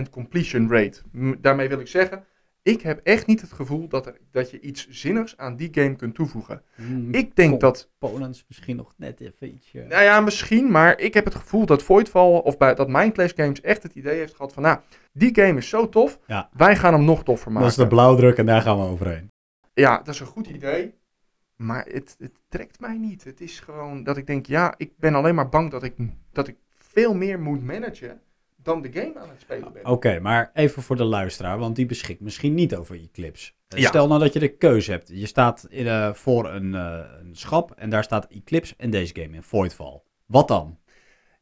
99% 0.07 0.09
completion 0.11 0.71
rate. 0.71 1.01
M- 1.13 1.35
daarmee 1.41 1.69
wil 1.69 1.81
ik 1.81 1.87
zeggen. 1.87 2.25
Ik 2.63 2.81
heb 2.83 3.01
echt 3.05 3.27
niet 3.27 3.41
het 3.41 3.53
gevoel 3.53 3.89
dat, 3.89 4.07
er, 4.07 4.17
dat 4.31 4.51
je 4.51 4.61
iets 4.61 4.89
zinnigs 4.89 5.37
aan 5.37 5.57
die 5.57 5.69
game 5.73 5.97
kunt 5.97 6.15
toevoegen. 6.15 6.63
Mm, 6.77 7.15
Ik 7.15 7.37
denk 7.37 7.61
dat. 7.61 7.91
Components 7.99 8.45
misschien 8.49 8.77
nog 8.77 8.93
net 8.97 9.21
even 9.21 9.55
ietsje. 9.55 9.85
Nou 9.89 10.03
ja, 10.03 10.21
misschien, 10.21 10.71
maar 10.71 10.99
ik 11.01 11.15
heb 11.15 11.25
het 11.25 11.35
gevoel 11.35 11.67
dat 11.67 11.83
Voidfall 11.83 12.33
of 12.39 12.57
bij, 12.57 12.75
dat 12.75 12.89
Mindclash 12.89 13.33
Games 13.37 13.61
echt 13.61 13.83
het 13.83 13.95
idee 13.95 14.19
heeft 14.19 14.35
gehad 14.35 14.53
van. 14.53 14.63
Nou, 14.63 14.79
die 15.13 15.35
game 15.35 15.59
is 15.59 15.69
zo 15.69 15.89
tof. 15.89 16.19
Ja. 16.27 16.49
Wij 16.53 16.77
gaan 16.77 16.93
hem 16.93 17.05
nog 17.05 17.25
toffer 17.25 17.53
maken. 17.53 17.69
Dat 17.69 17.79
is 17.79 17.85
de 17.85 17.95
blauwdruk 17.95 18.37
en 18.37 18.47
daar 18.47 18.63
gaan 18.63 18.79
we 18.79 18.85
overheen. 18.85 19.31
Ja, 19.75 19.97
dat 19.99 20.15
is 20.15 20.21
een 20.21 20.27
goed 20.27 20.47
idee. 20.47 20.95
Maar 21.59 21.85
het, 21.87 22.17
het 22.19 22.33
trekt 22.49 22.81
mij 22.81 22.97
niet. 22.97 23.25
Het 23.25 23.41
is 23.41 23.61
gewoon 23.61 24.03
dat 24.05 24.17
ik 24.17 24.27
denk, 24.27 24.47
ja, 24.47 24.75
ik 24.77 24.93
ben 24.97 25.15
alleen 25.15 25.35
maar 25.35 25.49
bang 25.49 25.71
dat 25.71 25.83
ik, 25.83 25.95
dat 26.33 26.49
ik 26.49 26.57
veel 26.75 27.15
meer 27.15 27.41
moet 27.41 27.65
managen 27.65 28.21
dan 28.57 28.83
de 28.83 28.93
game 28.93 29.19
aan 29.19 29.29
het 29.29 29.41
spelen 29.41 29.73
ben. 29.73 29.87
Oké, 29.87 30.21
maar 30.21 30.51
even 30.55 30.83
voor 30.83 30.97
de 30.97 31.05
luisteraar, 31.05 31.59
want 31.59 31.77
die 31.77 31.87
beschikt 31.87 32.21
misschien 32.21 32.55
niet 32.55 32.77
over 32.77 33.01
Eclipse. 33.01 33.53
Eh, 33.69 33.79
Ja. 33.79 33.89
Stel 33.89 34.07
nou 34.09 34.21
dat 34.21 34.33
je 34.33 34.39
de 34.39 34.57
keuze 34.57 34.91
hebt. 34.91 35.09
Je 35.13 35.27
staat 35.27 35.67
in, 35.69 35.87
eh, 35.87 36.13
voor 36.13 36.51
een, 36.51 36.75
eh, 36.75 37.01
een 37.21 37.37
schap 37.37 37.71
en 37.71 37.91
daar 37.91 38.05
staat 38.05 38.27
Eclipse 38.27 38.75
en 38.77 38.91
deze 38.91 39.15
game 39.15 39.35
in 39.35 39.43
Voidfall. 39.43 40.03
Wat 40.27 40.49
dan? 40.49 40.79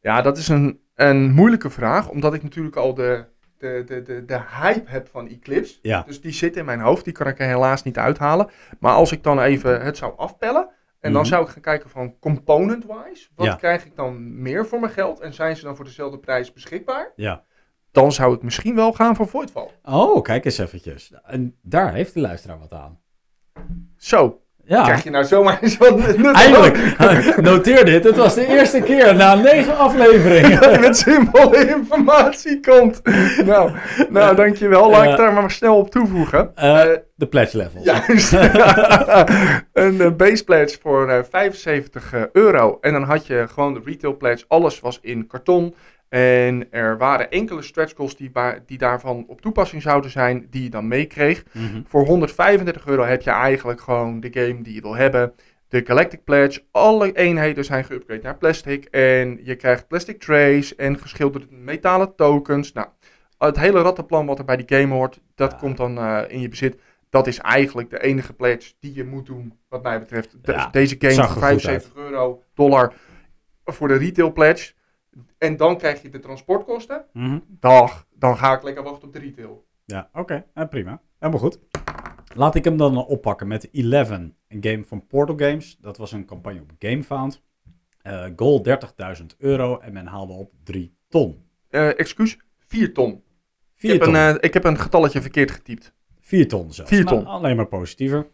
Ja, 0.00 0.22
dat 0.22 0.38
is 0.38 0.48
een, 0.48 0.80
een 0.94 1.32
moeilijke 1.32 1.70
vraag, 1.70 2.08
omdat 2.08 2.34
ik 2.34 2.42
natuurlijk 2.42 2.76
al 2.76 2.94
de, 2.94 3.24
de, 3.58 3.82
de, 3.86 4.02
de, 4.02 4.24
de 4.24 4.40
hype 4.60 4.90
heb 4.90 5.08
van 5.08 5.28
Eclipse. 5.28 5.78
Ja. 5.82 6.02
Dus 6.02 6.20
die 6.20 6.32
zit 6.32 6.56
in 6.56 6.64
mijn 6.64 6.80
hoofd, 6.80 7.04
die 7.04 7.12
kan 7.12 7.26
ik 7.26 7.38
er 7.38 7.46
helaas 7.46 7.82
niet 7.82 7.98
uithalen. 7.98 8.50
Maar 8.80 8.92
als 8.94 9.12
ik 9.12 9.22
dan 9.22 9.40
even 9.40 9.80
het 9.84 9.96
zou 9.96 10.12
afpellen, 10.16 10.68
en 11.00 11.12
dan 11.12 11.20
Mhm. 11.20 11.30
zou 11.30 11.44
ik 11.44 11.48
gaan 11.50 11.62
kijken 11.62 11.90
van 11.90 12.18
component-wise, 12.18 13.28
wat 13.34 13.46
Ja. 13.46 13.54
krijg 13.54 13.84
ik 13.84 13.96
dan 13.96 14.42
meer 14.42 14.66
voor 14.66 14.80
mijn 14.80 14.92
geld? 14.92 15.20
En 15.20 15.34
zijn 15.34 15.56
ze 15.56 15.64
dan 15.64 15.76
voor 15.76 15.84
dezelfde 15.84 16.18
prijs 16.18 16.52
beschikbaar? 16.52 17.12
Ja. 17.16 17.44
Dan 17.90 18.12
zou 18.12 18.34
ik 18.34 18.42
misschien 18.42 18.74
wel 18.74 18.92
gaan 18.92 19.16
voor 19.16 19.28
Voidfall. 19.28 19.70
Oh, 19.84 20.22
kijk 20.22 20.44
eens 20.44 20.58
eventjes. 20.58 21.12
En 21.24 21.56
daar 21.62 21.92
heeft 21.94 22.14
de 22.14 22.20
luisteraar 22.20 22.58
wat 22.58 22.72
aan. 22.72 23.00
Zo, 23.96 24.40
Ja, 24.68 24.82
krijg 24.82 25.04
je 25.04 25.10
nou 25.10 25.24
zomaar 25.24 25.58
zo'n 25.78 26.34
eindelijk. 26.34 27.40
Noteer 27.40 27.84
dit. 27.84 28.04
Het 28.04 28.16
was 28.16 28.34
de 28.34 28.46
eerste 28.46 28.80
keer 28.80 29.14
na 29.14 29.34
negen 29.34 29.78
afleveringen. 29.78 30.50
dat 30.60 30.70
hij 30.70 30.78
met 30.80 30.96
zinvolle 30.96 31.68
informatie 31.68 32.60
komt. 32.60 33.00
Nou, 33.44 33.70
nou 34.08 34.36
dankjewel. 34.36 34.90
Laat 34.90 35.02
ik 35.04 35.08
Ja. 35.10 35.16
daar 35.16 35.32
maar 35.32 35.50
snel 35.50 35.76
op 35.76 35.90
toevoegen. 35.90 36.50
Eh, 36.54 36.80
Eh, 36.82 36.96
de 37.14 37.26
pledge 37.26 37.56
levels. 37.56 37.84
Juist. 37.84 38.32
een 39.72 40.00
eh, 40.00 40.10
base 40.16 40.44
pledge 40.44 40.78
voor 40.82 41.08
eh, 41.10 41.18
75 41.30 42.12
eh, 42.12 42.20
euro. 42.32 42.78
En 42.80 42.92
dan 42.92 43.02
had 43.02 43.26
je 43.26 43.46
gewoon 43.52 43.74
de 43.74 43.80
retail 43.84 44.16
pledge. 44.16 44.44
Alles 44.48 44.80
was 44.80 44.98
in 45.02 45.26
karton. 45.26 45.74
En 46.08 46.72
er 46.72 46.98
waren 46.98 47.30
enkele 47.30 47.62
stretch 47.62 47.94
goals 47.96 48.16
die, 48.16 48.30
die 48.66 48.78
daarvan 48.78 49.24
op 49.28 49.40
toepassing 49.40 49.82
zouden 49.82 50.10
zijn, 50.10 50.46
die 50.50 50.62
je 50.62 50.70
dan 50.70 50.88
meekreeg. 50.88 51.44
Mhm. 51.52 51.82
Voor 51.86 52.04
135 52.06 52.86
euro 52.86 53.02
heb 53.02 53.22
je 53.22 53.30
eigenlijk 53.30 53.80
gewoon 53.80 54.20
de 54.20 54.28
game 54.32 54.62
die 54.62 54.74
je 54.74 54.80
wil 54.80 54.94
hebben. 54.94 55.34
De 55.68 55.82
Galactic 55.86 56.24
Pledge, 56.24 56.62
alle 56.70 57.12
eenheden 57.12 57.64
zijn 57.64 57.84
geüpgrade 57.84 58.22
naar 58.22 58.36
plastic. 58.36 58.84
En 58.84 59.40
je 59.42 59.54
krijgt 59.54 59.88
plastic 59.88 60.20
trays 60.20 60.74
en 60.74 60.98
geschilderde 60.98 61.46
metalen 61.50 62.14
tokens. 62.14 62.72
Nou, 62.72 62.86
het 63.38 63.58
hele 63.58 63.82
rattenplan 63.82 64.26
wat 64.26 64.38
er 64.38 64.44
bij 64.44 64.56
die 64.64 64.78
game 64.78 64.94
hoort, 64.94 65.20
dat 65.34 65.50
Ja. 65.50 65.56
komt 65.56 65.76
dan 65.76 65.98
eh, 65.98 66.22
in 66.28 66.40
je 66.40 66.48
bezit. 66.48 66.76
Dat 67.10 67.26
is 67.26 67.38
eigenlijk 67.38 67.90
de 67.90 68.02
enige 68.02 68.32
pledge 68.32 68.72
die 68.80 68.94
je 68.94 69.04
moet 69.04 69.26
doen, 69.26 69.58
wat 69.68 69.82
mij 69.82 69.98
betreft. 70.00 70.36
De- 70.42 70.52
Ja, 70.52 70.68
deze 70.70 70.96
game 70.98 71.14
voor 71.14 71.22
er 71.22 71.28
goed 71.30 71.38
75 71.42 71.92
euro, 71.96 72.42
dollar 72.54 72.92
voor 73.64 73.88
de 73.88 73.96
retail 73.96 74.32
pledge. 74.32 74.72
En 75.38 75.56
dan 75.56 75.78
krijg 75.78 76.02
je 76.02 76.08
de 76.08 76.18
transportkosten. 76.18 77.04
Mhm. 77.12 77.38
Dag, 77.48 78.06
dan 78.14 78.36
ga 78.36 78.54
ik 78.54 78.62
lekker 78.62 78.82
wachten 78.82 79.06
op 79.06 79.12
de 79.12 79.18
retail. 79.18 79.66
Ja, 79.84 80.08
oké. 80.12 80.44
Eh, 80.54 80.68
prima. 80.68 81.00
Helemaal 81.18 81.40
goed. 81.40 81.58
Laat 82.34 82.54
ik 82.54 82.64
hem 82.64 82.76
dan 82.76 83.06
oppakken 83.06 83.48
met 83.48 83.68
Eleven, 83.72 84.36
een 84.48 84.64
game 84.64 84.84
van 84.84 85.06
Portal 85.06 85.36
Games. 85.38 85.76
Dat 85.80 85.96
was 85.96 86.12
een 86.12 86.26
campagne 86.26 86.60
op 86.60 86.72
GameFound. 86.78 87.42
Uh, 88.02 88.26
goal 88.36 88.64
30.000 89.18 89.36
euro 89.38 89.78
en 89.78 89.92
men 89.92 90.06
haalde 90.06 90.32
op 90.32 90.52
3 90.64 90.96
ton. 91.08 91.44
Uh, 91.70 91.98
excuus, 91.98 92.38
4 92.58 92.92
ton. 92.92 93.22
4 93.74 93.94
ik, 93.94 94.00
heb 94.00 94.08
ton. 94.08 94.14
Een, 94.14 94.34
uh, 94.34 94.38
ik 94.40 94.54
heb 94.54 94.64
een 94.64 94.78
getalletje 94.78 95.20
verkeerd 95.20 95.50
getypt. 95.50 95.94
4 96.20 96.48
ton 96.48 96.72
zelfs. 96.72 96.90
4 96.90 97.04
ton. 97.04 97.22
Nou, 97.22 97.36
alleen 97.36 97.56
maar 97.56 97.66
positiever. 97.66 98.26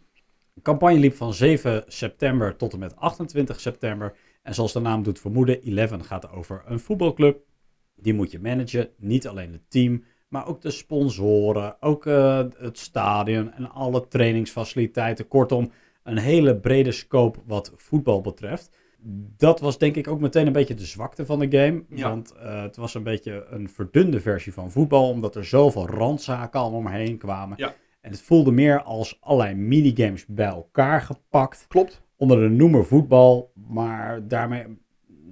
De 0.53 0.63
campagne 0.63 0.99
liep 0.99 1.15
van 1.15 1.35
7 1.35 1.85
september 1.87 2.57
tot 2.57 2.73
en 2.73 2.79
met 2.79 2.97
28 2.97 3.61
september. 3.61 4.17
En 4.43 4.55
zoals 4.55 4.73
de 4.73 4.81
naam 4.81 5.03
doet 5.03 5.21
vermoeden, 5.21 5.63
Eleven 5.63 6.05
gaat 6.05 6.31
over 6.31 6.63
een 6.67 6.81
voetbalclub. 6.81 7.39
Die 7.97 8.15
moet 8.15 8.31
je 8.31 8.41
managen. 8.41 8.89
Niet 8.97 9.29
alleen 9.29 9.53
het 9.53 9.71
team, 9.71 10.05
maar 10.29 10.47
ook 10.47 10.61
de 10.61 10.71
sponsoren, 10.71 11.83
ook 11.83 12.07
uh, 12.07 12.43
het 12.57 12.79
stadion 12.79 13.53
en 13.53 13.71
alle 13.71 14.09
trainingsfaciliteiten. 14.09 15.29
Kortom, 15.29 15.71
een 16.03 16.19
hele 16.19 16.57
brede 16.57 16.93
scope 16.93 17.39
wat 17.47 17.73
voetbal 17.77 18.21
betreft. 18.21 18.71
Dat 19.37 19.61
was 19.61 19.79
denk 19.79 19.97
ik 19.97 20.09
ook 20.09 20.21
meteen 20.21 20.47
een 20.47 20.53
beetje 20.53 20.75
de 20.75 20.85
zwakte 20.85 21.27
van 21.27 21.39
de 21.39 21.59
game. 21.59 21.85
Ja. 21.89 22.09
Want 22.09 22.35
uh, 22.37 22.63
het 22.63 22.77
was 22.77 22.95
een 22.95 23.03
beetje 23.03 23.47
een 23.51 23.69
verdunde 23.69 24.21
versie 24.21 24.53
van 24.53 24.71
voetbal, 24.71 25.09
omdat 25.09 25.37
er 25.37 25.45
zoveel 25.45 25.87
randzaken 25.87 26.61
allemaal 26.61 26.79
omheen 26.79 27.19
kwamen. 27.19 27.59
Ja. 27.59 27.75
En 28.01 28.11
het 28.11 28.23
voelde 28.23 28.53
meer 28.53 28.83
als 28.83 29.19
allerlei 29.21 29.55
minigames 29.55 30.27
bij 30.27 30.47
elkaar 30.47 31.01
gepakt. 31.01 31.65
Klopt. 31.69 32.03
Onder 32.23 32.41
de 32.41 32.49
noemer 32.49 32.85
voetbal, 32.85 33.53
maar 33.69 34.29
daarmee 34.29 34.65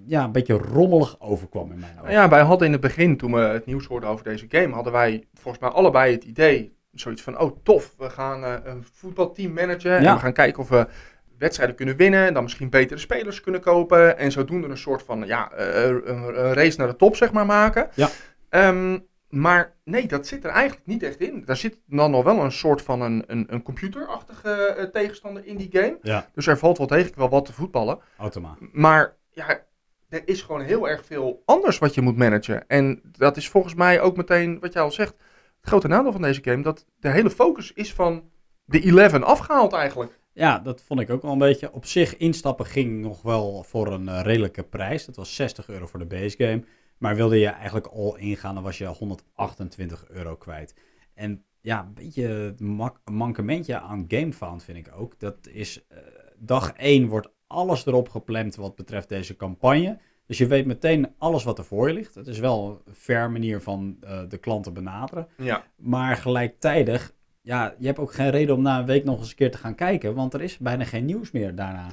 ja, 0.06 0.24
een 0.24 0.32
beetje 0.32 0.58
rommelig 0.58 1.20
overkwam 1.20 1.72
in 1.72 1.78
mijn 1.78 1.98
ogen. 2.00 2.12
Ja, 2.12 2.28
wij 2.28 2.42
hadden 2.42 2.66
in 2.66 2.72
het 2.72 2.80
begin, 2.80 3.16
toen 3.16 3.32
we 3.32 3.40
het 3.40 3.66
nieuws 3.66 3.86
hoorden 3.86 4.08
over 4.08 4.24
deze 4.24 4.46
game, 4.48 4.74
hadden 4.74 4.92
wij 4.92 5.24
volgens 5.34 5.62
mij 5.62 5.72
allebei 5.72 6.12
het 6.12 6.24
idee, 6.24 6.76
zoiets 6.92 7.22
van, 7.22 7.38
oh 7.38 7.56
tof, 7.62 7.94
we 7.98 8.10
gaan 8.10 8.44
uh, 8.44 8.54
een 8.64 8.84
voetbalteam 8.92 9.52
managen 9.52 9.96
en 9.96 10.14
we 10.14 10.20
gaan 10.20 10.32
kijken 10.32 10.62
of 10.62 10.68
we 10.68 10.86
wedstrijden 11.38 11.76
kunnen 11.76 11.96
winnen 11.96 12.26
en 12.26 12.34
dan 12.34 12.42
misschien 12.42 12.70
betere 12.70 13.00
spelers 13.00 13.40
kunnen 13.40 13.60
kopen 13.60 14.18
en 14.18 14.32
zodoende 14.32 14.68
een 14.68 14.76
soort 14.76 15.02
van, 15.02 15.26
ja, 15.26 15.52
uh, 15.58 15.84
een, 15.84 16.06
een 16.44 16.52
race 16.52 16.78
naar 16.78 16.88
de 16.88 16.96
top, 16.96 17.16
zeg 17.16 17.32
maar, 17.32 17.46
maken. 17.46 17.88
Ja. 17.94 18.08
Um, 18.68 19.06
maar 19.30 19.76
nee, 19.84 20.06
dat 20.06 20.26
zit 20.26 20.44
er 20.44 20.50
eigenlijk 20.50 20.86
niet 20.86 21.02
echt 21.02 21.20
in. 21.20 21.44
Daar 21.44 21.56
zit 21.56 21.78
dan 21.86 22.10
nog 22.10 22.24
wel 22.24 22.38
een 22.38 22.52
soort 22.52 22.82
van 22.82 23.00
een, 23.00 23.24
een, 23.26 23.44
een 23.48 23.62
computerachtige 23.62 24.76
uh, 24.78 24.84
tegenstander 24.84 25.46
in 25.46 25.56
die 25.56 25.68
game. 25.72 25.98
Ja. 26.02 26.28
Dus 26.34 26.46
er 26.46 26.58
valt 26.58 26.78
wel 26.78 26.86
degelijk 26.86 27.16
wel 27.16 27.28
wat 27.28 27.44
te 27.44 27.52
voetballen. 27.52 27.98
Automa. 28.16 28.56
Maar 28.72 29.16
ja, 29.30 29.62
er 30.08 30.22
is 30.24 30.42
gewoon 30.42 30.60
heel 30.60 30.88
erg 30.88 31.04
veel 31.04 31.42
anders 31.44 31.78
wat 31.78 31.94
je 31.94 32.00
moet 32.00 32.16
managen. 32.16 32.66
En 32.66 33.00
dat 33.04 33.36
is 33.36 33.48
volgens 33.48 33.74
mij 33.74 34.00
ook 34.00 34.16
meteen, 34.16 34.60
wat 34.60 34.72
jij 34.72 34.82
al 34.82 34.90
zegt, 34.90 35.14
het 35.60 35.68
grote 35.68 35.88
nadeel 35.88 36.12
van 36.12 36.22
deze 36.22 36.42
game. 36.42 36.62
Dat 36.62 36.86
de 36.98 37.08
hele 37.08 37.30
focus 37.30 37.72
is 37.72 37.94
van 37.94 38.30
de 38.64 38.82
11 38.82 39.22
afgehaald 39.22 39.72
eigenlijk. 39.72 40.18
Ja, 40.32 40.58
dat 40.58 40.82
vond 40.82 41.00
ik 41.00 41.10
ook 41.10 41.22
wel 41.22 41.32
een 41.32 41.38
beetje. 41.38 41.72
Op 41.72 41.86
zich, 41.86 42.16
instappen 42.16 42.66
ging 42.66 43.00
nog 43.00 43.22
wel 43.22 43.62
voor 43.62 43.92
een 43.92 44.06
uh, 44.06 44.20
redelijke 44.22 44.62
prijs. 44.62 45.04
Dat 45.04 45.16
was 45.16 45.34
60 45.34 45.68
euro 45.68 45.86
voor 45.86 45.98
de 45.98 46.06
base 46.06 46.36
game. 46.36 46.64
Maar 47.00 47.16
wilde 47.16 47.38
je 47.38 47.48
eigenlijk 47.48 47.86
all 47.86 48.14
ingaan, 48.16 48.54
dan 48.54 48.62
was 48.62 48.78
je 48.78 48.86
128 48.86 50.08
euro 50.08 50.36
kwijt. 50.36 50.74
En 51.14 51.44
ja, 51.60 51.80
een 51.80 51.94
beetje 51.94 52.26
het 52.28 52.60
mankementje 53.04 53.80
aan 53.80 54.04
GameFound 54.08 54.64
vind 54.64 54.78
ik 54.78 54.90
ook. 54.96 55.20
Dat 55.20 55.46
is, 55.46 55.84
uh, 55.92 55.98
dag 56.38 56.72
1 56.72 57.08
wordt 57.08 57.28
alles 57.46 57.86
erop 57.86 58.08
gepland 58.08 58.56
wat 58.56 58.76
betreft 58.76 59.08
deze 59.08 59.36
campagne. 59.36 59.98
Dus 60.26 60.38
je 60.38 60.46
weet 60.46 60.66
meteen 60.66 61.14
alles 61.18 61.44
wat 61.44 61.58
er 61.58 61.64
voor 61.64 61.88
je 61.88 61.94
ligt. 61.94 62.14
Het 62.14 62.26
is 62.26 62.38
wel 62.38 62.82
een 62.84 62.94
fair 62.94 63.30
manier 63.30 63.60
van 63.60 63.96
uh, 64.04 64.20
de 64.28 64.38
klanten 64.38 64.72
benaderen. 64.72 65.28
Ja. 65.36 65.64
Maar 65.76 66.16
gelijktijdig, 66.16 67.14
ja, 67.40 67.74
je 67.78 67.86
hebt 67.86 67.98
ook 67.98 68.12
geen 68.12 68.30
reden 68.30 68.54
om 68.54 68.62
na 68.62 68.78
een 68.78 68.86
week 68.86 69.04
nog 69.04 69.18
eens 69.18 69.30
een 69.30 69.36
keer 69.36 69.50
te 69.50 69.58
gaan 69.58 69.74
kijken. 69.74 70.14
Want 70.14 70.34
er 70.34 70.42
is 70.42 70.58
bijna 70.58 70.84
geen 70.84 71.04
nieuws 71.04 71.30
meer 71.30 71.54
daarna. 71.54 71.86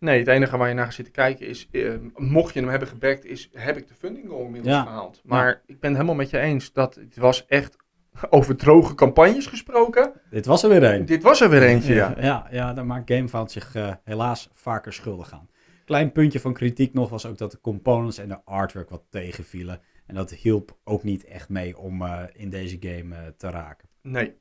Nee, 0.00 0.18
het 0.18 0.28
enige 0.28 0.56
waar 0.56 0.68
je 0.68 0.74
naar 0.74 0.92
zit 0.92 1.04
te 1.04 1.10
kijken 1.10 1.46
is, 1.46 1.68
uh, 1.70 1.94
mocht 2.14 2.54
je 2.54 2.60
hem 2.60 2.68
hebben 2.68 2.88
gebackt, 2.88 3.24
is 3.24 3.50
heb 3.52 3.76
ik 3.76 3.88
de 3.88 3.94
funding 3.94 4.28
goal 4.28 4.44
inmiddels 4.44 4.74
Ja. 4.74 4.82
gehaald. 4.82 5.20
Maar 5.24 5.46
ja. 5.46 5.60
ik 5.66 5.80
ben 5.80 5.90
het 5.90 5.92
helemaal 5.92 6.14
met 6.14 6.30
je 6.30 6.38
eens 6.38 6.72
dat 6.72 6.94
het 6.94 7.16
was 7.16 7.46
echt 7.46 7.76
over 8.30 8.56
droge 8.56 8.94
campagnes 8.94 9.46
gesproken. 9.46 10.12
Dit 10.30 10.46
was 10.46 10.62
er 10.62 10.68
weer 10.68 10.82
een. 10.82 11.04
Dit 11.04 11.22
was 11.22 11.40
er 11.40 11.50
weer 11.50 11.62
eentje, 11.62 11.94
ja. 11.94 12.14
Ja, 12.16 12.22
ja, 12.24 12.46
ja 12.50 12.72
daar 12.72 12.86
maakt 12.86 13.12
GameFound 13.12 13.50
zich 13.50 13.74
uh, 13.74 13.92
helaas 14.04 14.48
vaker 14.52 14.92
schuldig 14.92 15.32
aan. 15.32 15.48
Klein 15.84 16.12
puntje 16.12 16.40
van 16.40 16.52
kritiek 16.52 16.92
nog 16.92 17.10
was 17.10 17.26
ook 17.26 17.38
dat 17.38 17.50
de 17.50 17.60
components 17.60 18.18
en 18.18 18.28
de 18.28 18.44
artwork 18.44 18.90
wat 18.90 19.02
tegenvielen. 19.10 19.80
En 20.06 20.14
dat 20.14 20.30
hielp 20.30 20.76
ook 20.84 21.02
niet 21.02 21.24
echt 21.24 21.48
mee 21.48 21.78
om 21.78 22.02
uh, 22.02 22.22
in 22.32 22.50
deze 22.50 22.76
game 22.80 23.14
uh, 23.14 23.20
te 23.36 23.50
raken. 23.50 23.88
Nee. 24.02 24.34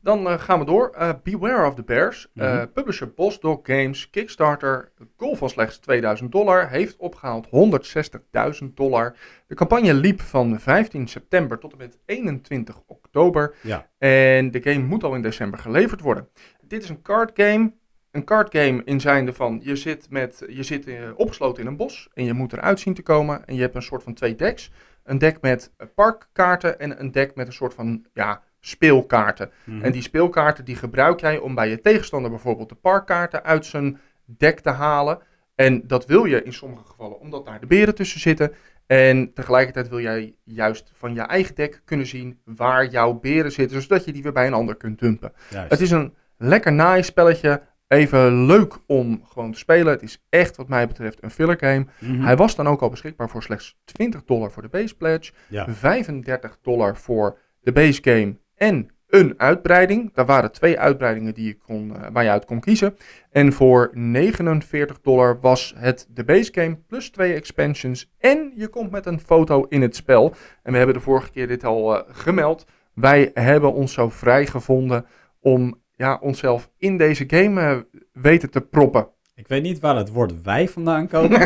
Dan 0.00 0.26
uh, 0.26 0.38
gaan 0.38 0.58
we 0.58 0.64
door. 0.64 0.94
Uh, 0.98 1.10
Beware 1.22 1.66
of 1.66 1.74
the 1.74 1.82
Bears. 1.82 2.28
Uh, 2.34 2.44
mm-hmm. 2.44 2.72
Publisher 2.72 3.12
Boss 3.14 3.40
Dog 3.40 3.58
Games. 3.62 4.10
Kickstarter. 4.10 4.92
Goal 5.16 5.36
van 5.36 5.48
slechts 5.48 5.78
2000 5.78 6.32
dollar. 6.32 6.68
Heeft 6.68 6.96
opgehaald 6.96 7.46
160.000 7.46 8.74
dollar. 8.74 9.16
De 9.46 9.54
campagne 9.54 9.94
liep 9.94 10.20
van 10.20 10.60
15 10.60 11.08
september 11.08 11.58
tot 11.58 11.72
en 11.72 11.78
met 11.78 11.98
21 12.06 12.80
oktober. 12.86 13.54
Ja. 13.62 13.88
En 13.98 14.50
de 14.50 14.62
game 14.62 14.84
moet 14.84 15.04
al 15.04 15.14
in 15.14 15.22
december 15.22 15.58
geleverd 15.58 16.00
worden. 16.00 16.28
Dit 16.60 16.82
is 16.82 16.88
een 16.88 17.02
card 17.02 17.30
game. 17.34 17.72
Een 18.10 18.24
card 18.24 18.56
game 18.56 18.82
in 18.84 19.00
zijnde 19.00 19.32
van 19.32 19.60
je 19.62 19.76
zit, 19.76 20.10
met, 20.10 20.42
je 20.48 20.62
zit 20.62 20.86
uh, 20.86 21.10
opgesloten 21.16 21.62
in 21.62 21.68
een 21.68 21.76
bos 21.76 22.08
en 22.14 22.24
je 22.24 22.32
moet 22.32 22.52
eruit 22.52 22.80
zien 22.80 22.94
te 22.94 23.02
komen. 23.02 23.46
En 23.46 23.54
je 23.54 23.60
hebt 23.60 23.74
een 23.74 23.82
soort 23.82 24.02
van 24.02 24.14
twee 24.14 24.34
decks. 24.34 24.70
Een 25.04 25.18
deck 25.18 25.40
met 25.40 25.72
parkkaarten 25.94 26.78
en 26.78 27.00
een 27.00 27.12
deck 27.12 27.34
met 27.34 27.46
een 27.46 27.52
soort 27.52 27.74
van 27.74 28.06
ja, 28.12 28.42
speelkaarten. 28.60 29.50
Mhm. 29.64 29.84
En 29.84 29.92
die 29.92 30.02
speelkaarten 30.02 30.64
die 30.64 30.76
gebruik 30.76 31.20
jij 31.20 31.38
om 31.38 31.54
bij 31.54 31.68
je 31.68 31.80
tegenstander 31.80 32.30
bijvoorbeeld 32.30 32.68
de 32.68 32.74
parkkaarten 32.74 33.44
uit 33.44 33.66
zijn 33.66 34.00
deck 34.24 34.60
te 34.60 34.70
halen. 34.70 35.18
En 35.54 35.86
dat 35.86 36.06
wil 36.06 36.24
je 36.24 36.42
in 36.42 36.52
sommige 36.52 36.84
gevallen 36.84 37.20
omdat 37.20 37.46
daar 37.46 37.60
de 37.60 37.66
beren 37.66 37.94
tussen 37.94 38.20
zitten. 38.20 38.52
En 38.86 39.32
tegelijkertijd 39.32 39.88
wil 39.88 40.00
jij 40.00 40.34
juist 40.44 40.90
van 40.94 41.14
je 41.14 41.20
eigen 41.20 41.54
deck 41.54 41.82
kunnen 41.84 42.06
zien 42.06 42.40
waar 42.44 42.86
jouw 42.86 43.12
beren 43.12 43.52
zitten, 43.52 43.82
zodat 43.82 44.04
je 44.04 44.12
die 44.12 44.22
weer 44.22 44.32
bij 44.32 44.46
een 44.46 44.52
ander 44.52 44.76
kunt 44.76 44.98
dumpen. 44.98 45.32
Juist. 45.50 45.70
Het 45.70 45.80
is 45.80 45.90
een 45.90 46.14
lekker 46.36 46.72
naai 46.72 47.02
spelletje. 47.02 47.62
Even 47.88 48.46
leuk 48.46 48.78
om 48.86 49.24
gewoon 49.24 49.52
te 49.52 49.58
spelen. 49.58 49.92
Het 49.92 50.02
is 50.02 50.24
echt 50.28 50.56
wat 50.56 50.68
mij 50.68 50.86
betreft 50.86 51.22
een 51.22 51.30
filler 51.30 51.56
game. 51.58 51.86
Mhm. 51.98 52.20
Hij 52.20 52.36
was 52.36 52.56
dan 52.56 52.66
ook 52.66 52.80
al 52.80 52.88
beschikbaar 52.88 53.28
voor 53.28 53.42
slechts 53.42 53.78
20 53.84 54.24
dollar 54.24 54.50
voor 54.50 54.62
de 54.62 54.68
base 54.68 54.96
pledge. 54.96 55.32
Ja. 55.48 55.66
35 55.68 56.58
dollar 56.62 56.96
voor 56.96 57.38
de 57.60 57.72
base 57.72 58.00
game 58.02 58.36
en 58.58 58.90
een 59.08 59.34
uitbreiding. 59.36 60.14
Daar 60.14 60.26
waren 60.26 60.52
twee 60.52 60.78
uitbreidingen 60.78 61.34
die 61.34 61.46
je 61.46 61.58
kon, 61.58 61.88
uh, 61.88 62.06
waar 62.12 62.24
je 62.24 62.30
uit 62.30 62.44
kon 62.44 62.60
kiezen. 62.60 62.96
En 63.30 63.52
voor 63.52 63.90
49 63.92 65.00
dollar 65.00 65.40
was 65.40 65.74
het 65.76 66.06
de 66.10 66.24
base 66.24 66.52
game 66.52 66.78
plus 66.86 67.10
twee 67.10 67.34
expansions. 67.34 68.12
En 68.18 68.52
je 68.54 68.68
komt 68.68 68.90
met 68.90 69.06
een 69.06 69.20
foto 69.20 69.62
in 69.68 69.82
het 69.82 69.96
spel. 69.96 70.34
En 70.62 70.70
we 70.72 70.76
hebben 70.76 70.96
de 70.96 71.02
vorige 71.02 71.30
keer 71.30 71.46
dit 71.46 71.64
al 71.64 71.94
uh, 71.94 72.02
gemeld. 72.08 72.66
Wij 72.94 73.30
hebben 73.34 73.72
ons 73.72 73.92
zo 73.92 74.08
vrij 74.08 74.46
gevonden 74.46 75.06
om 75.40 75.80
ja, 75.94 76.18
onszelf 76.20 76.70
in 76.78 76.96
deze 76.96 77.24
game 77.26 77.60
uh, 77.60 78.00
weten 78.12 78.50
te 78.50 78.60
proppen. 78.60 79.08
Ik 79.34 79.48
weet 79.48 79.62
niet 79.62 79.80
waar 79.80 79.96
het 79.96 80.12
woord 80.12 80.42
wij 80.42 80.68
vandaan 80.68 81.08
komt. 81.08 81.30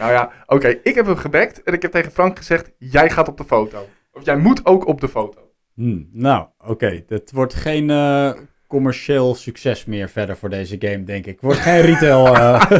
nou 0.00 0.12
ja, 0.12 0.32
oké. 0.46 0.54
Okay. 0.54 0.80
Ik 0.82 0.94
heb 0.94 1.06
hem 1.06 1.16
gebackt 1.16 1.62
en 1.62 1.72
ik 1.72 1.82
heb 1.82 1.90
tegen 1.90 2.12
Frank 2.12 2.36
gezegd, 2.36 2.70
jij 2.78 3.10
gaat 3.10 3.28
op 3.28 3.36
de 3.36 3.44
foto. 3.44 3.86
Of 4.18 4.24
jij 4.24 4.36
moet 4.36 4.66
ook 4.66 4.86
op 4.86 5.00
de 5.00 5.08
foto. 5.08 5.40
Hmm, 5.74 6.08
nou, 6.12 6.46
oké. 6.58 6.70
Okay. 6.70 7.04
Het 7.08 7.32
wordt 7.32 7.54
geen 7.54 7.88
uh, 7.88 8.32
commercieel 8.66 9.34
succes 9.34 9.84
meer 9.84 10.08
verder 10.08 10.36
voor 10.36 10.50
deze 10.50 10.76
game, 10.78 11.04
denk 11.04 11.26
ik. 11.26 11.40
Wordt 11.40 11.58
geen 11.58 11.80
retail... 11.80 12.26
Uh... 12.26 12.70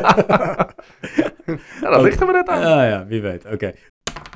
dat 1.80 2.02
ligt 2.02 2.20
er 2.20 2.26
maar 2.26 2.34
net 2.34 2.48
aan. 2.48 2.60
Ja, 2.60 2.84
ja, 2.88 3.06
wie 3.06 3.20
weet. 3.20 3.44
Oké. 3.44 3.54
Okay. 3.54 3.74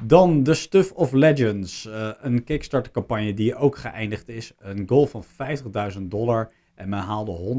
Dan 0.03 0.43
de 0.43 0.55
Stuff 0.55 0.93
of 0.93 1.13
Legends. 1.13 1.87
Uh, 1.87 2.11
een 2.21 2.45
Kickstarter 2.45 2.93
campagne 2.93 3.35
die 3.35 3.55
ook 3.55 3.77
geëindigd 3.77 4.29
is. 4.29 4.53
Een 4.59 4.89
goal 4.89 5.07
van 5.07 5.25
50.000 5.95 6.03
dollar. 6.03 6.51
En 6.75 6.89
men 6.89 6.99
haalde 6.99 7.57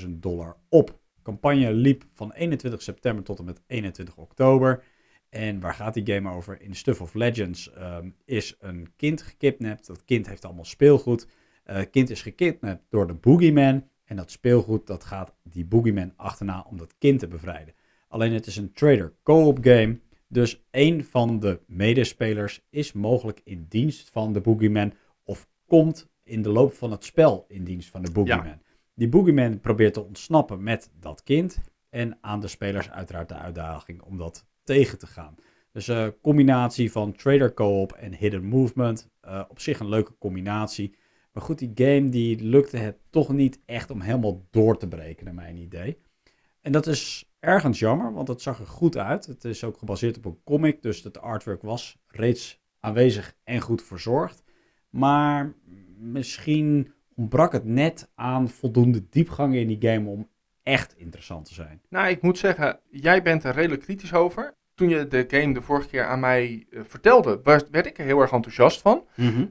141.000 0.00 0.08
dollar 0.08 0.56
op. 0.68 0.86
De 0.86 1.22
campagne 1.22 1.72
liep 1.72 2.04
van 2.14 2.32
21 2.32 2.82
september 2.82 3.24
tot 3.24 3.38
en 3.38 3.44
met 3.44 3.62
21 3.66 4.16
oktober. 4.16 4.82
En 5.28 5.60
waar 5.60 5.74
gaat 5.74 5.94
die 5.94 6.14
game 6.14 6.30
over? 6.30 6.60
In 6.60 6.74
Stuff 6.74 7.00
of 7.00 7.14
Legends 7.14 7.70
um, 7.78 8.14
is 8.24 8.56
een 8.58 8.88
kind 8.96 9.22
gekidnapt. 9.22 9.86
Dat 9.86 10.04
kind 10.04 10.26
heeft 10.26 10.44
allemaal 10.44 10.64
speelgoed. 10.64 11.26
Het 11.62 11.86
uh, 11.86 11.90
kind 11.90 12.10
is 12.10 12.22
gekidnapt 12.22 12.82
door 12.88 13.06
de 13.06 13.14
Boogeyman. 13.14 13.88
En 14.04 14.16
dat 14.16 14.30
speelgoed 14.30 14.86
dat 14.86 15.04
gaat 15.04 15.34
die 15.42 15.64
Boogeyman 15.64 16.12
achterna 16.16 16.66
om 16.68 16.76
dat 16.76 16.94
kind 16.98 17.18
te 17.18 17.28
bevrijden. 17.28 17.74
Alleen 18.08 18.32
het 18.32 18.46
is 18.46 18.56
een 18.56 18.72
trader 18.72 19.14
co-op 19.22 19.58
game. 19.60 19.98
Dus 20.28 20.64
een 20.70 21.04
van 21.04 21.40
de 21.40 21.60
medespelers 21.66 22.66
is 22.70 22.92
mogelijk 22.92 23.40
in 23.44 23.66
dienst 23.68 24.10
van 24.10 24.32
de 24.32 24.40
Boogeyman. 24.40 24.92
Of 25.24 25.48
komt 25.66 26.08
in 26.22 26.42
de 26.42 26.50
loop 26.50 26.72
van 26.72 26.90
het 26.90 27.04
spel 27.04 27.44
in 27.48 27.64
dienst 27.64 27.88
van 27.88 28.02
de 28.02 28.10
Boogeyman. 28.10 28.46
Ja. 28.46 28.60
Die 28.94 29.08
Boogeyman 29.08 29.60
probeert 29.60 29.94
te 29.94 30.04
ontsnappen 30.04 30.62
met 30.62 30.90
dat 31.00 31.22
kind. 31.22 31.58
En 31.88 32.18
aan 32.20 32.40
de 32.40 32.48
spelers 32.48 32.90
uiteraard 32.90 33.28
de 33.28 33.34
uitdaging 33.34 34.02
om 34.02 34.16
dat 34.16 34.46
tegen 34.68 34.98
te 34.98 35.06
gaan. 35.06 35.34
Dus 35.72 35.86
een 35.86 36.06
uh, 36.06 36.12
combinatie 36.22 36.92
van 36.92 37.12
trader 37.12 37.54
co-op 37.54 37.92
en 37.92 38.14
hidden 38.14 38.44
movement. 38.44 39.10
Uh, 39.24 39.42
op 39.48 39.60
zich 39.60 39.80
een 39.80 39.88
leuke 39.88 40.18
combinatie. 40.18 40.96
Maar 41.32 41.42
goed, 41.42 41.58
die 41.58 41.70
game 41.74 42.08
die 42.08 42.42
lukte 42.42 42.76
het 42.76 42.96
toch 43.10 43.32
niet 43.32 43.60
echt 43.64 43.90
om 43.90 44.00
helemaal 44.00 44.46
door 44.50 44.78
te 44.78 44.88
breken, 44.88 45.24
naar 45.24 45.34
mijn 45.34 45.56
idee. 45.56 45.98
En 46.60 46.72
dat 46.72 46.86
is 46.86 47.30
ergens 47.40 47.78
jammer, 47.78 48.12
want 48.12 48.28
het 48.28 48.42
zag 48.42 48.58
er 48.60 48.66
goed 48.66 48.96
uit. 48.96 49.26
Het 49.26 49.44
is 49.44 49.64
ook 49.64 49.78
gebaseerd 49.78 50.16
op 50.16 50.24
een 50.24 50.40
comic, 50.44 50.82
dus 50.82 51.02
het 51.02 51.20
artwork 51.20 51.62
was 51.62 51.98
reeds 52.06 52.60
aanwezig 52.80 53.36
en 53.44 53.60
goed 53.60 53.82
verzorgd. 53.82 54.42
Maar 54.90 55.54
misschien 55.98 56.92
ontbrak 57.14 57.52
het 57.52 57.64
net 57.64 58.10
aan 58.14 58.48
voldoende 58.48 59.08
diepgang 59.08 59.54
in 59.54 59.66
die 59.66 59.90
game 59.90 60.08
om 60.08 60.28
echt 60.62 60.96
interessant 60.96 61.44
te 61.44 61.54
zijn. 61.54 61.80
Nou, 61.88 62.08
ik 62.08 62.22
moet 62.22 62.38
zeggen, 62.38 62.80
jij 62.90 63.22
bent 63.22 63.44
er 63.44 63.54
redelijk 63.54 63.82
kritisch 63.82 64.14
over. 64.14 64.56
Toen 64.78 64.88
je 64.88 65.08
de 65.08 65.24
game 65.28 65.54
de 65.54 65.62
vorige 65.62 65.88
keer 65.88 66.04
aan 66.04 66.20
mij 66.20 66.66
uh, 66.70 66.80
vertelde, 66.84 67.40
was, 67.42 67.64
werd 67.70 67.86
ik 67.86 67.98
er 67.98 68.04
heel 68.04 68.20
erg 68.20 68.32
enthousiast 68.32 68.80
van. 68.80 69.04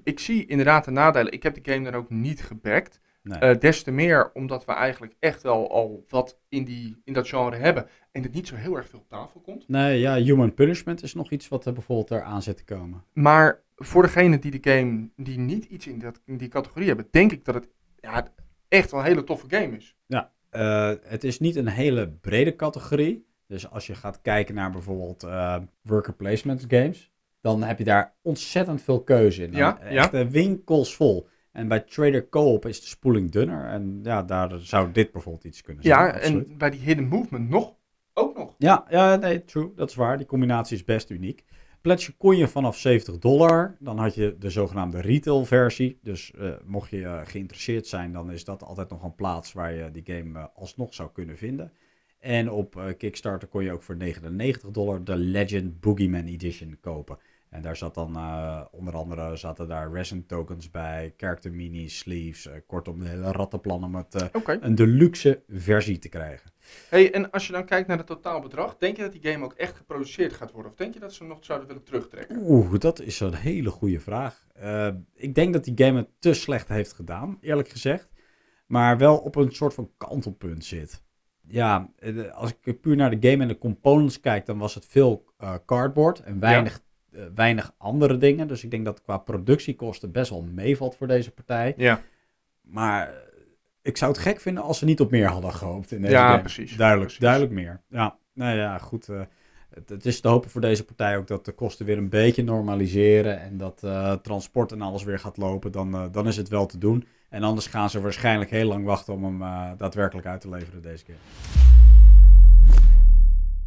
Ik 0.03 0.19
zie 0.19 0.45
inderdaad 0.45 0.85
de 0.85 0.91
nadelen. 0.91 1.31
Ik 1.31 1.43
heb 1.43 1.63
de 1.63 1.71
game 1.71 1.91
dan 1.91 1.99
ook 1.99 2.09
niet 2.09 2.41
gebackt. 2.41 2.99
Nee. 3.21 3.53
Uh, 3.53 3.59
des 3.59 3.83
te 3.83 3.91
meer 3.91 4.31
omdat 4.33 4.65
we 4.65 4.71
eigenlijk 4.71 5.15
echt 5.19 5.43
wel 5.43 5.71
al 5.71 6.05
wat 6.09 6.39
in, 6.49 6.63
die, 6.63 7.01
in 7.03 7.13
dat 7.13 7.27
genre 7.27 7.55
hebben. 7.55 7.87
En 8.11 8.23
het 8.23 8.33
niet 8.33 8.47
zo 8.47 8.55
heel 8.55 8.75
erg 8.75 8.89
veel 8.89 8.99
op 8.99 9.09
tafel 9.09 9.39
komt. 9.39 9.67
nee, 9.67 9.99
ja, 9.99 10.15
Human 10.15 10.53
Punishment 10.53 11.03
is 11.03 11.13
nog 11.13 11.31
iets 11.31 11.47
wat 11.47 11.65
er 11.65 11.73
bijvoorbeeld 11.73 12.11
eraan 12.11 12.41
zit 12.41 12.57
te 12.57 12.63
komen. 12.63 13.03
Maar 13.13 13.61
voor 13.75 14.01
degene 14.01 14.39
die 14.39 14.59
de 14.59 14.71
game, 14.71 15.09
die 15.15 15.39
niet 15.39 15.65
iets 15.65 15.87
in, 15.87 15.99
dat, 15.99 16.21
in 16.25 16.37
die 16.37 16.47
categorie 16.47 16.87
hebben, 16.87 17.07
denk 17.11 17.31
ik 17.31 17.45
dat 17.45 17.55
het 17.55 17.69
ja, 17.99 18.27
echt 18.67 18.91
wel 18.91 18.99
een 18.99 19.05
hele 19.05 19.23
toffe 19.23 19.45
game 19.49 19.77
is. 19.77 19.95
Uh, 20.51 20.91
het 21.01 21.23
is 21.23 21.39
niet 21.39 21.55
een 21.55 21.67
hele 21.67 22.09
brede 22.09 22.55
categorie. 22.55 23.25
Dus 23.47 23.69
als 23.69 23.87
je 23.87 23.95
gaat 23.95 24.21
kijken 24.21 24.55
naar 24.55 24.71
bijvoorbeeld 24.71 25.23
uh, 25.23 25.57
worker 25.81 26.13
placement 26.13 26.65
games, 26.67 27.11
dan 27.41 27.63
heb 27.63 27.77
je 27.77 27.83
daar 27.83 28.13
ontzettend 28.21 28.81
veel 28.81 29.03
keuze 29.03 29.43
in. 29.43 29.51
Ja, 29.51 29.79
echt 29.79 30.11
ja. 30.11 30.27
winkels 30.27 30.95
vol. 30.95 31.27
En 31.51 31.67
bij 31.67 31.79
Trader 31.79 32.29
Co-op 32.29 32.65
is 32.65 32.81
de 32.81 32.87
spoeling 32.87 33.31
dunner. 33.31 33.65
En 33.65 33.99
ja, 34.03 34.23
daar 34.23 34.59
zou 34.59 34.91
dit 34.91 35.11
bijvoorbeeld 35.11 35.43
iets 35.43 35.61
kunnen 35.61 35.83
zijn. 35.83 35.99
Ja, 35.99 36.11
absoluut. 36.11 36.49
en 36.49 36.57
bij 36.57 36.69
die 36.69 36.79
Hidden 36.79 37.07
Movement 37.07 37.49
nog, 37.49 37.75
ook 38.13 38.37
nog. 38.37 38.55
Ja, 38.57 38.85
ja, 38.89 39.15
nee, 39.15 39.43
true. 39.43 39.71
Dat 39.75 39.89
is 39.89 39.95
waar. 39.95 40.17
Die 40.17 40.25
combinatie 40.25 40.77
is 40.77 40.83
best 40.83 41.09
uniek. 41.09 41.43
Pledge 41.81 42.17
kon 42.17 42.37
je 42.37 42.47
vanaf 42.47 42.77
70 42.77 43.17
dollar. 43.17 43.75
Dan 43.79 43.97
had 43.97 44.15
je 44.15 44.35
de 44.39 44.49
zogenaamde 44.49 45.01
retail 45.01 45.45
versie. 45.45 45.99
Dus 46.01 46.31
uh, 46.35 46.51
mocht 46.65 46.89
je 46.89 46.97
uh, 46.97 47.21
geïnteresseerd 47.23 47.87
zijn, 47.87 48.11
dan 48.11 48.31
is 48.31 48.43
dat 48.43 48.63
altijd 48.63 48.89
nog 48.89 49.03
een 49.03 49.15
plaats 49.15 49.53
waar 49.53 49.73
je 49.73 49.91
die 49.91 50.03
game 50.05 50.39
uh, 50.39 50.45
alsnog 50.55 50.93
zou 50.93 51.09
kunnen 51.13 51.37
vinden. 51.37 51.71
En 52.27 52.51
op 52.51 52.93
Kickstarter 52.97 53.47
kon 53.47 53.63
je 53.63 53.71
ook 53.71 53.83
voor 53.83 53.95
99 53.95 54.71
dollar 54.71 55.03
de 55.03 55.15
Legend 55.17 55.79
Boogeyman 55.79 56.25
Edition 56.25 56.77
kopen. 56.81 57.17
En 57.49 57.61
daar 57.61 57.75
zat 57.75 57.93
dan 57.93 58.15
uh, 58.15 58.61
onder 58.71 58.95
andere 58.95 59.35
zaten 59.35 59.67
daar 59.67 59.91
resin 59.91 60.25
tokens 60.25 60.71
bij, 60.71 61.13
character 61.17 61.51
minis, 61.51 61.97
sleeves, 61.97 62.45
uh, 62.45 62.53
kortom 62.65 62.99
de 62.99 63.07
hele 63.07 63.31
rattenplan 63.31 63.83
om 63.83 63.95
het 63.95 64.15
uh, 64.15 64.27
okay. 64.33 64.57
een 64.61 64.75
deluxe 64.75 65.43
versie 65.47 65.99
te 65.99 66.09
krijgen. 66.09 66.51
Hey, 66.89 67.13
en 67.13 67.31
als 67.31 67.47
je 67.47 67.53
dan 67.53 67.65
kijkt 67.65 67.87
naar 67.87 67.97
het 67.97 68.07
totaalbedrag, 68.07 68.77
denk 68.77 68.97
je 68.97 69.01
dat 69.01 69.11
die 69.11 69.31
game 69.31 69.45
ook 69.45 69.53
echt 69.53 69.75
geproduceerd 69.75 70.33
gaat 70.33 70.51
worden? 70.51 70.71
Of 70.71 70.77
denk 70.77 70.93
je 70.93 70.99
dat 70.99 71.13
ze 71.13 71.23
nog 71.23 71.37
zouden 71.41 71.67
willen 71.67 71.83
terugtrekken? 71.83 72.37
Oeh, 72.41 72.79
dat 72.79 72.99
is 72.99 73.19
een 73.19 73.33
hele 73.33 73.69
goede 73.69 73.99
vraag. 73.99 74.47
Ik 75.15 75.35
denk 75.35 75.53
dat 75.53 75.63
die 75.63 75.85
game 75.85 75.97
het 75.97 76.09
te 76.19 76.33
slecht 76.33 76.67
heeft 76.67 76.93
gedaan, 76.93 77.37
eerlijk 77.41 77.69
gezegd. 77.69 78.09
Maar 78.65 78.97
wel 78.97 79.17
op 79.17 79.35
een 79.35 79.51
soort 79.51 79.73
van 79.73 79.91
kantelpunt 79.97 80.65
zit. 80.65 81.05
Ja, 81.49 81.89
als 82.33 82.53
ik 82.61 82.81
puur 82.81 82.95
naar 82.95 83.19
de 83.19 83.29
game 83.29 83.41
en 83.41 83.47
de 83.47 83.57
components 83.57 84.19
kijk, 84.19 84.45
dan 84.45 84.57
was 84.57 84.73
het 84.73 84.85
veel 84.85 85.25
uh, 85.41 85.53
cardboard 85.65 86.19
en 86.19 86.39
weinig 86.39 86.73
ja 86.73 86.85
uh, 87.17 87.23
weinig 87.35 87.73
andere 87.77 88.17
dingen. 88.17 88.47
Dus 88.47 88.63
ik 88.63 88.71
denk 88.71 88.85
dat 88.85 89.01
qua 89.01 89.17
productiekosten 89.17 90.11
best 90.11 90.29
wel 90.29 90.41
meevalt 90.41 90.95
voor 90.95 91.07
deze 91.07 91.31
partij. 91.31 91.73
Ja. 91.77 92.01
Maar 92.61 93.13
ik 93.81 93.97
zou 93.97 94.11
het 94.11 94.21
gek 94.21 94.39
vinden 94.39 94.63
als 94.63 94.77
ze 94.77 94.85
niet 94.85 94.99
op 94.99 95.11
meer 95.11 95.27
hadden 95.27 95.53
gehoopt 95.53 95.91
in 95.91 96.01
deze 96.01 96.13
ja, 96.13 96.29
game. 96.29 96.41
precies. 96.41 96.75
Duidelijk, 96.75 97.05
precies. 97.05 97.23
duidelijk 97.23 97.53
meer. 97.53 97.81
Ja, 97.89 98.17
nou 98.33 98.57
ja, 98.57 98.77
goed. 98.77 99.07
Uh, 99.07 99.21
het, 99.69 99.89
het, 99.89 100.05
is 100.05 100.21
te 100.21 100.27
hopen 100.27 100.49
voor 100.49 100.61
deze 100.61 100.85
partij 100.85 101.17
ook 101.17 101.27
dat 101.27 101.45
de 101.45 101.51
kosten 101.51 101.85
weer 101.85 101.97
een 101.97 102.09
beetje 102.09 102.43
normaliseren. 102.43 103.39
En 103.39 103.57
dat 103.57 103.79
transport 104.23 104.71
en 104.71 104.81
alles 104.81 105.03
weer 105.03 105.19
gaat 105.19 105.37
lopen. 105.37 105.71
Dan, 105.71 106.11
dan 106.11 106.27
is 106.27 106.37
het 106.37 106.49
wel 106.49 106.65
te 106.65 106.77
doen. 106.77 107.07
En 107.29 107.43
anders 107.43 107.67
gaan 107.67 107.89
ze 107.89 108.01
waarschijnlijk 108.01 108.49
heel 108.49 108.67
lang 108.67 108.85
wachten 108.85 109.13
om 109.13 109.23
hem 109.23 109.41
uh, 109.41 109.71
daadwerkelijk 109.77 110.27
uit 110.27 110.41
te 110.41 110.49
leveren 110.49 110.81
deze 110.81 111.03
keer. 111.03 111.15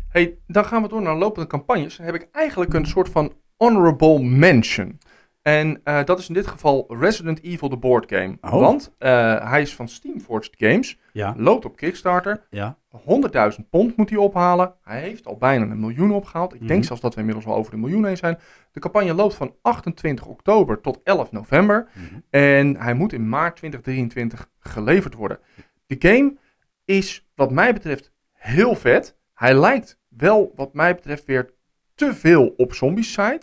Hey, 0.09 0.39
dan 0.47 0.65
gaan 0.65 0.83
we 0.83 0.89
door 0.89 1.03
naar 1.03 1.17
lopende 1.17 1.49
campagnes. 1.49 1.97
Dan 1.97 2.07
heb 2.07 2.15
ik 2.15 2.29
eigenlijk 2.33 2.75
een 2.75 2.87
soort 2.87 3.09
van 3.09 3.33
honorable 3.57 4.23
mention. 4.23 4.99
En 5.43 5.81
uh, 5.85 6.05
dat 6.05 6.19
is 6.19 6.29
in 6.29 6.35
dit 6.35 6.47
geval 6.47 6.87
Resident 6.89 7.43
Evil, 7.43 7.69
de 7.69 7.77
board 7.77 8.13
game. 8.13 8.37
Oh. 8.41 8.51
Want 8.51 8.95
uh, 8.99 9.51
hij 9.51 9.61
is 9.63 9.75
van 9.75 9.89
Steamforged 9.89 10.55
Games. 10.59 10.99
Ja. 11.13 11.35
Loopt 11.37 11.65
op 11.65 11.77
Kickstarter. 11.77 12.47
Ja. 12.51 12.79
100.000 13.53 13.69
pond 13.71 13.97
moet 13.97 14.11
hij 14.11 14.19
ophalen. 14.19 14.75
Hij 14.83 15.01
heeft 15.01 15.27
al 15.27 15.37
bijna 15.37 15.65
een 15.65 15.81
miljoen 15.81 16.13
opgehaald. 16.13 16.55
Ik 16.55 16.59
Mhm. 16.61 16.69
denk 16.69 16.85
zelfs 16.85 17.03
dat 17.03 17.13
we 17.15 17.19
inmiddels 17.21 17.47
wel 17.47 17.55
over 17.57 17.71
de 17.71 17.77
miljoen 17.79 18.05
heen 18.07 18.17
zijn. 18.17 18.39
De 18.73 18.81
campagne 18.81 19.15
loopt 19.15 19.35
van 19.35 19.55
28 19.63 20.27
oktober 20.27 20.81
tot 20.81 21.01
11 21.05 21.33
november. 21.33 21.89
Mhm. 21.95 22.05
En 22.31 22.77
hij 22.77 22.95
moet 22.95 23.13
in 23.13 23.29
maart 23.29 23.57
2023 23.57 24.51
geleverd 24.59 25.15
worden. 25.15 25.39
De 25.87 25.97
game 25.99 26.37
is 26.85 27.29
wat 27.35 27.51
mij 27.51 27.73
betreft 27.73 28.13
heel 28.33 28.75
vet. 28.75 29.17
Hij 29.35 29.55
lijkt 29.55 29.99
wel 30.09 30.53
wat 30.57 30.75
mij 30.75 30.95
betreft 30.95 31.25
weer 31.25 31.51
te 31.95 32.15
veel 32.15 32.55
op 32.57 32.75
Zombicide. 32.75 33.43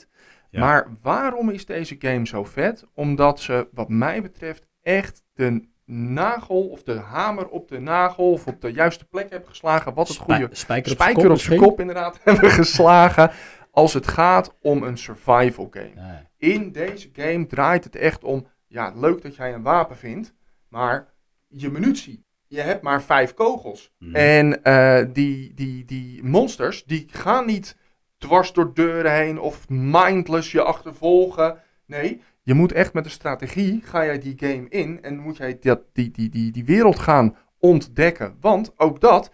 Ja. 0.58 0.66
Maar 0.66 0.88
waarom 1.02 1.50
is 1.50 1.66
deze 1.66 1.96
game 2.00 2.28
zo 2.28 2.44
vet? 2.44 2.86
Omdat 2.94 3.40
ze 3.40 3.68
wat 3.72 3.90
mij 3.90 4.22
betreft 4.22 4.68
echt 4.82 5.24
de 5.34 5.68
nagel 5.86 6.68
of 6.68 6.84
de 6.84 6.94
hamer 6.98 7.48
op 7.48 7.68
de 7.68 7.80
nagel 7.80 8.32
of 8.32 8.48
op 8.48 8.62
de 8.62 8.72
juiste 8.72 9.06
plek 9.06 9.30
hebben 9.30 9.50
geslagen. 9.50 9.94
Wat 9.94 10.08
het 10.08 10.18
Spij- 10.18 10.38
goede 10.40 10.56
spijker 10.56 10.92
op 10.92 10.98
spijker 10.98 11.22
zijn 11.22 11.32
op 11.34 11.38
zijn 11.40 11.50
misschien? 11.52 11.70
kop 11.70 11.80
inderdaad 11.80 12.20
hebben 12.24 12.50
geslagen. 12.52 13.32
Als 13.72 13.94
het 13.94 14.08
gaat 14.08 14.56
om 14.62 14.84
een 14.84 14.98
survival 14.98 15.68
game. 15.72 16.26
In 16.38 16.72
deze 16.72 17.10
game 17.14 17.46
draait 17.48 17.84
het 17.84 17.96
echt 17.96 18.24
om, 18.24 18.48
ja, 18.68 18.92
leuk 18.96 19.22
dat 19.22 19.36
jij 19.36 19.54
een 19.54 19.62
wapen 19.64 19.98
vindt, 19.98 20.34
maar 20.70 21.14
je 21.48 21.70
munitie. 21.70 22.26
Je 22.48 22.62
hebt 22.62 22.82
maar 22.82 23.02
vijf 23.02 23.34
kogels. 23.34 23.92
Mhm. 24.00 24.16
En 24.16 24.64
eh, 24.64 25.06
die, 25.14 25.54
die, 25.54 25.86
die 25.86 26.24
monsters, 26.24 26.84
die 26.84 27.08
gaan 27.12 27.46
niet 27.46 27.78
dwars 28.18 28.54
door 28.54 28.74
deuren 28.74 29.14
heen 29.14 29.40
of 29.40 29.70
mindless 29.70 30.52
je 30.52 30.64
achtervolgen. 30.64 31.58
Nee, 31.86 32.22
je 32.44 32.54
moet 32.54 32.72
echt 32.72 32.94
met 32.94 33.06
een 33.06 33.12
strategie, 33.12 33.82
ga 33.86 34.06
jij 34.06 34.20
die 34.20 34.34
game 34.38 34.66
in 34.70 35.02
en 35.02 35.18
moet 35.20 35.38
jij 35.38 35.58
dat, 35.62 35.80
die, 35.94 36.12
die, 36.12 36.30
die, 36.30 36.52
die 36.52 36.66
wereld 36.66 37.00
gaan 37.00 37.36
ontdekken. 37.60 38.38
Want 38.42 38.74
ook 38.78 39.00
dat, 39.02 39.32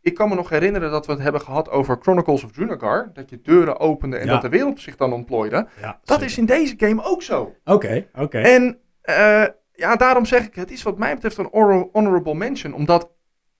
ik 0.00 0.14
kan 0.14 0.28
me 0.28 0.34
nog 0.34 0.48
herinneren 0.48 0.90
dat 0.90 1.06
we 1.06 1.12
het 1.12 1.20
hebben 1.22 1.40
gehad 1.40 1.70
over 1.70 1.98
Chronicles 2.00 2.44
of 2.44 2.52
Drunagar. 2.52 3.10
Dat 3.12 3.30
je 3.30 3.40
deuren 3.40 3.78
opende 3.80 4.16
en 4.16 4.26
Ja. 4.26 4.32
dat 4.32 4.42
de 4.42 4.48
wereld 4.48 4.80
zich 4.80 4.96
dan 4.96 5.12
ontplooide. 5.12 5.68
Ja, 5.80 5.90
Dat 5.90 6.00
zeker. 6.04 6.24
is 6.24 6.38
in 6.38 6.46
deze 6.46 6.74
game 6.76 7.02
ook 7.02 7.22
zo. 7.22 7.54
Oké, 7.64 8.06
oké. 8.14 8.38
En 8.38 8.78
eh, 9.00 9.44
ja, 9.72 9.96
daarom 9.96 10.24
zeg 10.24 10.46
ik, 10.46 10.54
het 10.54 10.70
is 10.70 10.82
wat 10.82 10.98
mij 10.98 11.14
betreft 11.14 11.38
een 11.38 11.48
honor- 11.52 11.88
honorable 11.92 12.34
mention. 12.34 12.74
Omdat 12.74 13.10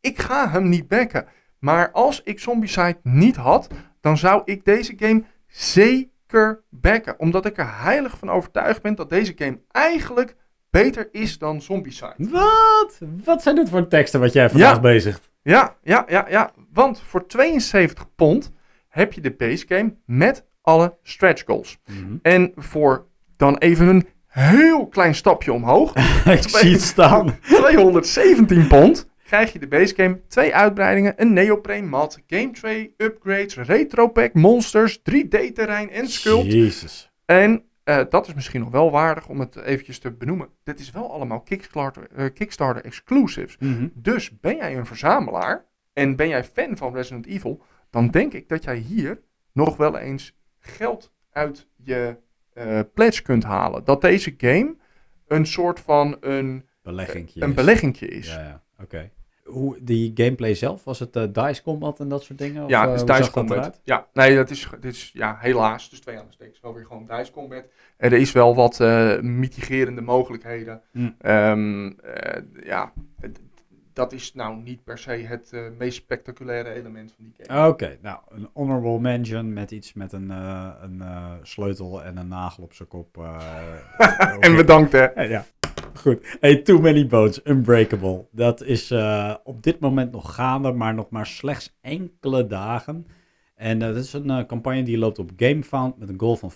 ik 0.00 0.18
ga 0.18 0.48
hem 0.50 0.68
niet 0.68 0.88
backen. 0.88 1.26
Maar 1.64 1.90
als 1.90 2.22
ik 2.24 2.40
Zombicide 2.40 2.96
niet 3.02 3.36
had, 3.36 3.68
dan 4.00 4.18
zou 4.18 4.42
ik 4.44 4.64
deze 4.64 4.94
game 4.98 5.24
zeker 5.46 6.62
backen. 6.70 7.14
Omdat 7.18 7.46
ik 7.46 7.58
er 7.58 7.80
heilig 7.82 8.18
van 8.18 8.30
overtuigd 8.30 8.82
ben 8.82 8.94
dat 8.94 9.10
deze 9.10 9.32
game 9.36 9.60
eigenlijk 9.70 10.36
beter 10.70 11.08
is 11.12 11.38
dan 11.38 11.62
Zombicide. 11.62 12.14
Wat? 12.18 12.98
Wat 13.24 13.42
zijn 13.42 13.54
dit 13.56 13.68
voor 13.68 13.88
teksten 13.88 14.20
wat 14.20 14.32
jij 14.32 14.50
vandaag 14.50 14.74
Ja. 14.74 14.80
bezigt? 14.80 15.30
Ja, 15.42 15.76
ja, 15.82 16.04
ja, 16.08 16.26
ja. 16.28 16.50
Want 16.72 17.00
voor 17.00 17.26
72 17.26 18.14
pond 18.14 18.52
heb 18.88 19.12
je 19.12 19.20
de 19.20 19.30
base 19.32 19.64
game 19.68 19.94
met 20.06 20.44
alle 20.62 20.96
stretch 21.02 21.44
goals. 21.44 21.78
Mhm. 21.86 22.16
En 22.22 22.52
voor 22.56 23.06
dan 23.36 23.56
even 23.58 23.86
een 23.86 24.06
heel 24.26 24.86
klein 24.88 25.14
stapje 25.14 25.52
omhoog. 25.52 25.94
Ik 26.24 26.48
zie 26.48 26.72
het 26.72 26.82
staan. 26.82 27.38
217 27.42 28.66
pond 28.66 29.08
krijg 29.34 29.52
je 29.52 29.58
de 29.58 29.68
base 29.68 29.94
game, 29.94 30.20
twee 30.26 30.54
uitbreidingen, 30.54 31.14
een 31.16 31.32
neoprene 31.32 31.86
mat, 31.86 32.22
game 32.26 32.50
tray, 32.50 32.94
upgrades, 32.96 33.56
retro 33.56 34.08
pack, 34.08 34.34
monsters, 34.34 34.98
3D-terrein 34.98 35.90
en 35.90 36.08
sculpt. 36.08 36.52
Jezus. 36.52 37.10
En 37.24 37.64
eh, 37.84 38.00
dat 38.08 38.26
is 38.26 38.34
misschien 38.34 38.60
nog 38.60 38.70
wel 38.70 38.90
waardig 38.90 39.28
om 39.28 39.40
het 39.40 39.56
eventjes 39.56 39.98
te 39.98 40.12
benoemen. 40.12 40.48
Dit 40.62 40.80
is 40.80 40.90
wel 40.90 41.12
allemaal 41.12 41.40
Kickstarter, 41.40 42.08
eh, 42.14 42.26
Kickstarter 42.34 42.84
exclusives. 42.84 43.56
Mhm. 43.58 43.88
Dus 43.94 44.40
ben 44.40 44.56
jij 44.56 44.76
een 44.76 44.86
verzamelaar 44.86 45.64
en 45.92 46.16
ben 46.16 46.28
jij 46.28 46.44
fan 46.44 46.76
van 46.76 46.94
Resident 46.94 47.26
Evil, 47.26 47.62
dan 47.90 48.08
denk 48.08 48.32
ik 48.32 48.48
dat 48.48 48.64
jij 48.64 48.76
hier 48.76 49.20
nog 49.52 49.76
wel 49.76 49.98
eens 49.98 50.36
geld 50.58 51.12
uit 51.30 51.66
je 51.76 52.16
eh 52.52 52.80
pledge 52.94 53.22
kunt 53.22 53.44
halen. 53.44 53.84
Dat 53.84 54.00
deze 54.00 54.34
game 54.36 54.76
een 55.26 55.46
soort 55.46 55.80
van 55.80 56.16
een, 56.20 56.68
Beleggingje. 56.82 57.42
een 57.42 57.48
is. 57.48 57.54
beleggingje 57.54 58.06
is. 58.08 58.26
Ja, 58.26 58.40
ja. 58.40 58.62
Oké. 58.82 59.10
Hoe, 59.44 59.76
die 59.80 60.10
gameplay 60.14 60.54
zelf, 60.54 60.84
was 60.84 60.98
het 60.98 61.16
eh, 61.16 61.22
dice 61.32 61.62
combat 61.62 62.00
en 62.00 62.08
dat 62.08 62.22
soort 62.22 62.38
dingen? 62.38 62.64
Of, 62.64 62.70
ja, 62.70 62.82
eh, 62.84 62.86
het 62.86 62.94
is 62.94 63.00
hoe 63.00 63.08
zag 63.08 63.18
dice 63.18 63.30
combat. 63.30 63.80
Ja, 63.84 64.06
nee, 64.12 64.36
dat 64.36 64.50
is, 64.50 64.68
dit 64.80 64.92
is 64.94 65.10
ja, 65.14 65.36
helaas, 65.40 65.90
dus 65.90 66.00
twee 66.00 66.18
aanstekens, 66.18 66.60
wel 66.60 66.74
weer 66.74 66.84
gewoon 66.86 67.06
dice 67.06 67.32
combat. 67.32 67.64
Er 67.96 68.12
is 68.12 68.32
wel 68.32 68.54
wat 68.54 68.80
eh, 68.80 69.20
mitigerende 69.20 70.00
mogelijkheden. 70.00 70.82
Hm. 70.92 71.10
Ehm, 71.18 71.86
eh, 72.02 72.42
ja, 72.64 72.92
het- 73.20 73.40
dat 73.92 74.12
is 74.12 74.34
nou 74.34 74.56
niet 74.62 74.84
per 74.84 74.98
se 74.98 75.10
het 75.10 75.50
eh, 75.52 75.60
meest 75.78 75.96
spectaculaire 75.96 76.70
element 76.72 77.12
van 77.16 77.24
die 77.24 77.46
game. 77.46 77.68
Oké, 77.68 77.98
nou, 78.02 78.18
een 78.28 78.48
honorable 78.52 79.00
mention 79.00 79.52
met 79.52 79.70
iets 79.70 79.92
met 79.92 80.12
een, 80.12 80.30
eh, 80.30 80.68
een 80.80 81.00
eh, 81.00 81.32
sleutel 81.42 82.02
en 82.02 82.16
een 82.16 82.28
nagel 82.28 82.62
op 82.62 82.72
zijn 82.72 82.88
kop. 82.88 83.18
eh, 83.18 84.36
En 84.46 84.56
bedankt 84.56 84.92
hè. 84.92 85.04
Eh, 85.04 85.30
Ja, 85.30 85.44
goed. 85.94 86.36
Hey, 86.40 86.56
Too 86.56 86.80
Many 86.80 87.06
Bones, 87.06 87.40
Unbreakable. 87.44 88.26
Dat 88.30 88.62
is 88.62 88.90
eh, 88.90 89.34
op 89.44 89.62
dit 89.62 89.80
moment 89.80 90.12
nog 90.12 90.34
gaande, 90.34 90.72
maar 90.72 90.94
nog 90.94 91.10
maar 91.10 91.26
slechts 91.26 91.78
enkele 91.80 92.46
dagen. 92.46 93.06
En 93.54 93.82
eh, 93.82 93.88
dat 93.88 94.04
is 94.04 94.12
een 94.12 94.30
eh, 94.30 94.46
campagne 94.46 94.82
die 94.82 94.98
loopt 94.98 95.18
op 95.18 95.30
GameFound 95.36 95.98
met 95.98 96.08
een 96.08 96.20
goal 96.20 96.36
van 96.36 96.52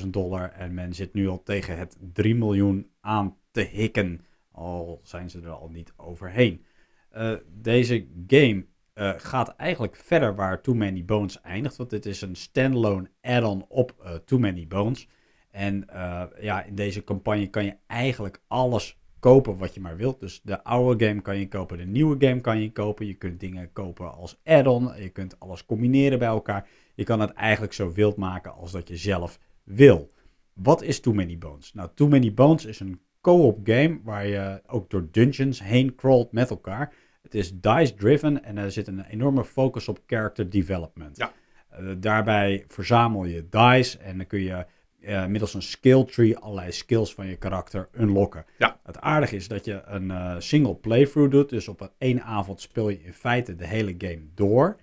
50.000 0.00 0.06
dollar. 0.06 0.50
En 0.50 0.74
men 0.74 0.94
zit 0.94 1.14
nu 1.14 1.28
al 1.28 1.42
tegen 1.42 1.78
het 1.78 1.96
3 2.12 2.34
miljoen 2.34 2.90
aan 3.00 3.36
te 3.50 3.60
hikken. 3.60 4.20
Al 4.52 5.00
zijn 5.02 5.30
ze 5.30 5.40
er 5.40 5.50
al 5.50 5.68
niet 5.68 5.92
overheen. 5.96 6.64
Deze 7.48 8.06
game 8.26 8.66
gaat 9.16 9.48
eigenlijk 9.56 9.96
verder 9.96 10.34
waar 10.34 10.62
Too 10.62 10.74
Many 10.74 11.04
Bones 11.04 11.40
eindigt. 11.40 11.76
Want 11.76 11.90
dit 11.90 12.06
is 12.06 12.20
een 12.20 12.34
standalone 12.36 13.10
add-on 13.20 13.64
op 13.68 14.20
Too 14.24 14.38
Many 14.38 14.66
Bones. 14.66 15.08
En 15.54 15.88
eh, 15.88 16.22
ja, 16.40 16.62
in 16.62 16.74
deze 16.74 17.04
campagne 17.04 17.46
kan 17.46 17.64
je 17.64 17.76
eigenlijk 17.86 18.40
alles 18.46 18.98
kopen 19.18 19.56
wat 19.56 19.74
je 19.74 19.80
maar 19.80 19.96
wilt. 19.96 20.20
Dus 20.20 20.40
de 20.42 20.64
oude 20.64 21.06
game 21.06 21.20
kan 21.20 21.38
je 21.38 21.48
kopen, 21.48 21.78
de 21.78 21.84
nieuwe 21.84 22.26
game 22.26 22.40
kan 22.40 22.60
je 22.60 22.72
kopen. 22.72 23.06
Je 23.06 23.14
kunt 23.14 23.40
dingen 23.40 23.72
kopen 23.72 24.14
als 24.14 24.40
add-on. 24.44 24.90
Je 25.02 25.08
kunt 25.08 25.40
alles 25.40 25.64
combineren 25.64 26.18
bij 26.18 26.28
elkaar. 26.28 26.68
Je 26.94 27.04
kan 27.04 27.20
het 27.20 27.32
eigenlijk 27.32 27.72
zo 27.72 27.92
wild 27.92 28.16
maken 28.16 28.54
als 28.54 28.72
dat 28.72 28.88
je 28.88 28.96
zelf 28.96 29.38
wil. 29.64 30.12
Wat 30.52 30.82
is 30.82 31.00
Too 31.00 31.14
Many 31.14 31.38
Bones? 31.38 31.72
Nou, 31.72 31.88
Too 31.94 32.08
Many 32.08 32.34
Bones 32.34 32.64
is 32.64 32.80
een 32.80 33.00
co-op 33.20 33.58
game 33.64 34.00
waar 34.02 34.26
je 34.26 34.62
ook 34.66 34.90
door 34.90 35.08
dungeons 35.10 35.62
heen 35.62 35.94
crawlt 35.94 36.32
met 36.32 36.50
elkaar. 36.50 36.94
Het 37.22 37.34
is 37.34 37.60
dice-driven 37.60 38.44
en 38.44 38.58
er 38.58 38.70
zit 38.70 38.86
een 38.86 39.04
enorme 39.04 39.44
focus 39.44 39.88
op 39.88 40.00
character 40.06 40.50
development. 40.50 41.16
Ja. 41.16 41.32
Eh, 41.68 41.86
daarbij 41.98 42.64
verzamel 42.68 43.24
je 43.24 43.48
dice 43.48 43.98
en 43.98 44.16
dan 44.16 44.26
kun 44.26 44.40
je 44.40 44.66
eh, 45.04 45.26
middels 45.26 45.54
een 45.54 45.62
skill 45.62 46.04
tree 46.04 46.38
allerlei 46.38 46.72
skills 46.72 47.14
van 47.14 47.26
je 47.26 47.36
karakter 47.36 47.88
unlocken. 47.98 48.44
Ja. 48.58 48.78
Het 48.82 49.00
aardige 49.00 49.36
is 49.36 49.48
dat 49.48 49.64
je 49.64 49.82
een 49.84 50.10
eh, 50.10 50.34
single 50.38 50.74
playthrough 50.74 51.30
doet, 51.30 51.48
dus 51.48 51.68
op 51.68 51.92
één 51.98 52.22
avond 52.22 52.60
speel 52.60 52.88
je 52.88 53.02
in 53.04 53.12
feite 53.14 53.56
de 53.56 53.66
hele 53.66 53.94
game 53.98 54.22
door. 54.34 54.76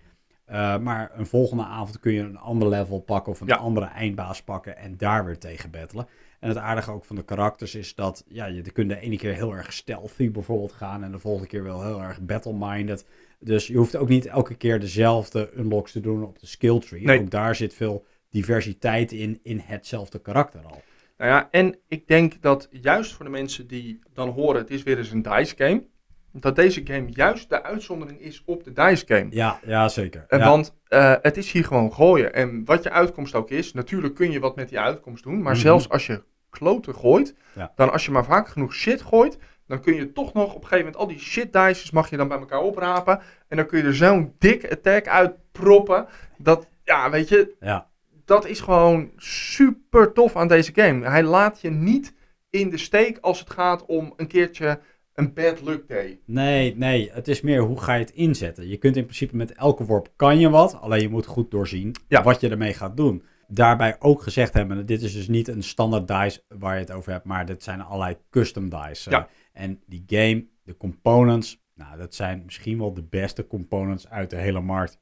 Eh, 0.45 0.77
maar 0.77 1.11
een 1.15 1.25
volgende 1.25 1.63
avond 1.63 1.99
kun 1.99 2.13
je 2.13 2.19
een 2.21 2.37
ander 2.37 2.69
level 2.69 2.99
pakken 2.99 3.31
of 3.31 3.41
een 3.41 3.47
Ja. 3.47 3.55
andere 3.55 3.85
eindbaas 3.85 4.41
pakken 4.43 4.77
en 4.77 4.97
daar 4.97 5.25
weer 5.25 5.37
tegen 5.37 5.71
battelen. 5.71 6.07
En 6.39 6.47
het 6.49 6.57
aardige 6.57 6.91
ook 6.91 7.05
van 7.05 7.15
de 7.15 7.23
karakters 7.23 7.75
is 7.75 7.95
dat 7.95 8.23
ja, 8.27 8.45
je 8.45 8.71
kunt 8.71 8.89
de 8.89 8.99
ene 8.99 9.17
keer 9.17 9.33
heel 9.33 9.55
erg 9.55 9.73
stealthy 9.73 10.31
bijvoorbeeld 10.31 10.71
gaan 10.71 11.03
en 11.03 11.11
de 11.11 11.19
volgende 11.19 11.47
keer 11.47 11.63
wel 11.63 11.83
heel 11.83 12.01
erg 12.01 12.21
battle-minded. 12.21 13.05
Dus 13.39 13.67
je 13.67 13.77
hoeft 13.77 13.95
ook 13.95 14.09
niet 14.09 14.25
elke 14.25 14.55
keer 14.55 14.79
dezelfde 14.79 15.49
unlocks 15.57 15.91
te 15.91 15.99
doen 15.99 16.23
op 16.23 16.39
de 16.39 16.47
skill 16.47 16.79
tree. 16.79 17.03
Nee. 17.05 17.19
Ook 17.19 17.29
daar 17.29 17.55
zit 17.55 17.73
veel 17.73 18.05
diversiteit 18.31 19.11
in, 19.11 19.39
in 19.43 19.61
hetzelfde 19.65 20.19
karakter 20.21 20.61
al. 20.65 20.81
Nou 21.17 21.31
ja, 21.33 21.47
en 21.51 21.75
ik 21.87 22.07
denk 22.07 22.41
dat 22.41 22.67
juist 22.71 23.13
voor 23.13 23.25
de 23.25 23.31
mensen 23.31 23.67
die 23.67 23.99
dan 24.13 24.29
horen, 24.29 24.61
het 24.61 24.69
is 24.69 24.83
weer 24.83 24.97
eens 24.97 25.11
een 25.11 25.21
dice 25.21 25.55
game, 25.57 25.83
dat 26.31 26.55
deze 26.55 26.81
game 26.83 27.07
juist 27.09 27.49
de 27.49 27.63
uitzondering 27.63 28.19
is 28.21 28.43
op 28.45 28.63
de 28.63 28.71
dice 28.73 29.05
game. 29.07 29.27
Ja, 29.29 29.59
ja 29.65 29.87
zeker. 29.89 30.25
Eh, 30.27 30.39
Ja. 30.39 30.45
Want 30.45 30.75
eh, 30.87 31.15
het 31.21 31.37
is 31.37 31.51
hier 31.51 31.65
gewoon 31.65 31.93
gooien. 31.93 32.33
En 32.33 32.65
wat 32.65 32.83
je 32.83 32.89
uitkomst 32.91 33.35
ook 33.35 33.49
is, 33.49 33.73
natuurlijk 33.73 34.15
kun 34.15 34.31
je 34.31 34.39
wat 34.39 34.55
met 34.55 34.69
die 34.69 34.79
uitkomst 34.79 35.23
doen. 35.23 35.41
Maar 35.41 35.53
Mhm. 35.53 35.61
zelfs 35.61 35.89
als 35.89 36.05
je 36.07 36.23
kloten 36.49 36.95
gooit, 36.95 37.35
Ja. 37.55 37.71
dan 37.75 37.91
als 37.91 38.05
je 38.05 38.11
maar 38.11 38.25
vaak 38.25 38.47
genoeg 38.47 38.73
shit 38.73 39.01
gooit, 39.01 39.37
dan 39.67 39.81
kun 39.81 39.95
je 39.95 40.11
toch 40.11 40.33
nog 40.33 40.45
op 40.49 40.61
een 40.61 40.67
gegeven 40.67 40.77
moment 40.85 40.95
al 40.95 41.07
die 41.07 41.19
shit 41.19 41.53
dices 41.53 41.91
mag 41.91 42.09
je 42.09 42.17
dan 42.17 42.27
bij 42.27 42.37
elkaar 42.37 42.61
oprapen. 42.61 43.19
En 43.47 43.57
dan 43.57 43.65
kun 43.65 43.77
je 43.77 43.83
er 43.83 43.95
zo'n 43.95 44.35
dik 44.37 44.71
attack 44.71 45.07
uitproppen. 45.07 46.05
Dat, 46.37 46.67
ja, 46.83 47.09
weet 47.09 47.29
je, 47.29 47.55
ja. 47.59 47.89
Dat 48.31 48.45
is 48.45 48.59
gewoon 48.59 49.11
super 49.17 50.13
tof 50.13 50.35
aan 50.35 50.47
deze 50.47 50.71
game. 50.75 51.05
Hij 51.09 51.23
laat 51.23 51.61
je 51.61 51.69
niet 51.69 52.13
in 52.49 52.69
de 52.69 52.77
steek 52.77 53.17
als 53.17 53.39
het 53.39 53.49
gaat 53.49 53.85
om 53.85 54.13
een 54.15 54.27
keertje 54.27 54.79
een 55.13 55.33
bad 55.33 55.61
luck 55.61 55.87
day. 55.87 56.19
Nee, 56.25 56.75
nee, 56.75 57.11
het 57.11 57.27
is 57.27 57.41
meer 57.41 57.61
hoe 57.61 57.79
ga 57.81 57.93
je 57.93 57.99
het 58.03 58.11
inzetten. 58.11 58.67
Je 58.67 58.77
kunt 58.77 58.95
in 58.95 59.03
principe 59.03 59.35
met 59.35 59.51
elke 59.53 59.85
worp 59.85 60.11
kan 60.15 60.39
je 60.39 60.49
wat, 60.49 60.81
alleen 60.81 61.01
je 61.01 61.09
moet 61.09 61.25
goed 61.25 61.51
doorzien 61.51 61.95
Ja. 62.07 62.23
wat 62.23 62.41
je 62.41 62.49
ermee 62.49 62.73
gaat 62.73 62.97
doen. 62.97 63.23
Daarbij 63.47 63.95
ook 63.99 64.21
gezegd 64.21 64.53
hebben, 64.53 64.85
dit 64.85 65.01
is 65.01 65.13
dus 65.13 65.27
niet 65.27 65.47
een 65.47 65.63
standaard 65.63 66.07
dice 66.07 66.43
waar 66.47 66.73
je 66.73 66.81
het 66.81 66.91
over 66.91 67.11
hebt, 67.11 67.25
maar 67.25 67.45
dit 67.45 67.63
zijn 67.63 67.81
allerlei 67.81 68.17
custom 68.29 68.69
dice. 68.69 69.09
Ja. 69.09 69.27
En 69.53 69.81
die 69.85 70.03
game, 70.07 70.47
de 70.63 70.77
components, 70.77 71.63
nou, 71.75 71.97
dat 71.97 72.15
zijn 72.15 72.41
misschien 72.45 72.77
wel 72.77 72.93
de 72.93 73.03
beste 73.03 73.47
components 73.47 74.09
uit 74.09 74.29
de 74.29 74.35
hele 74.37 74.61
markt. 74.61 74.97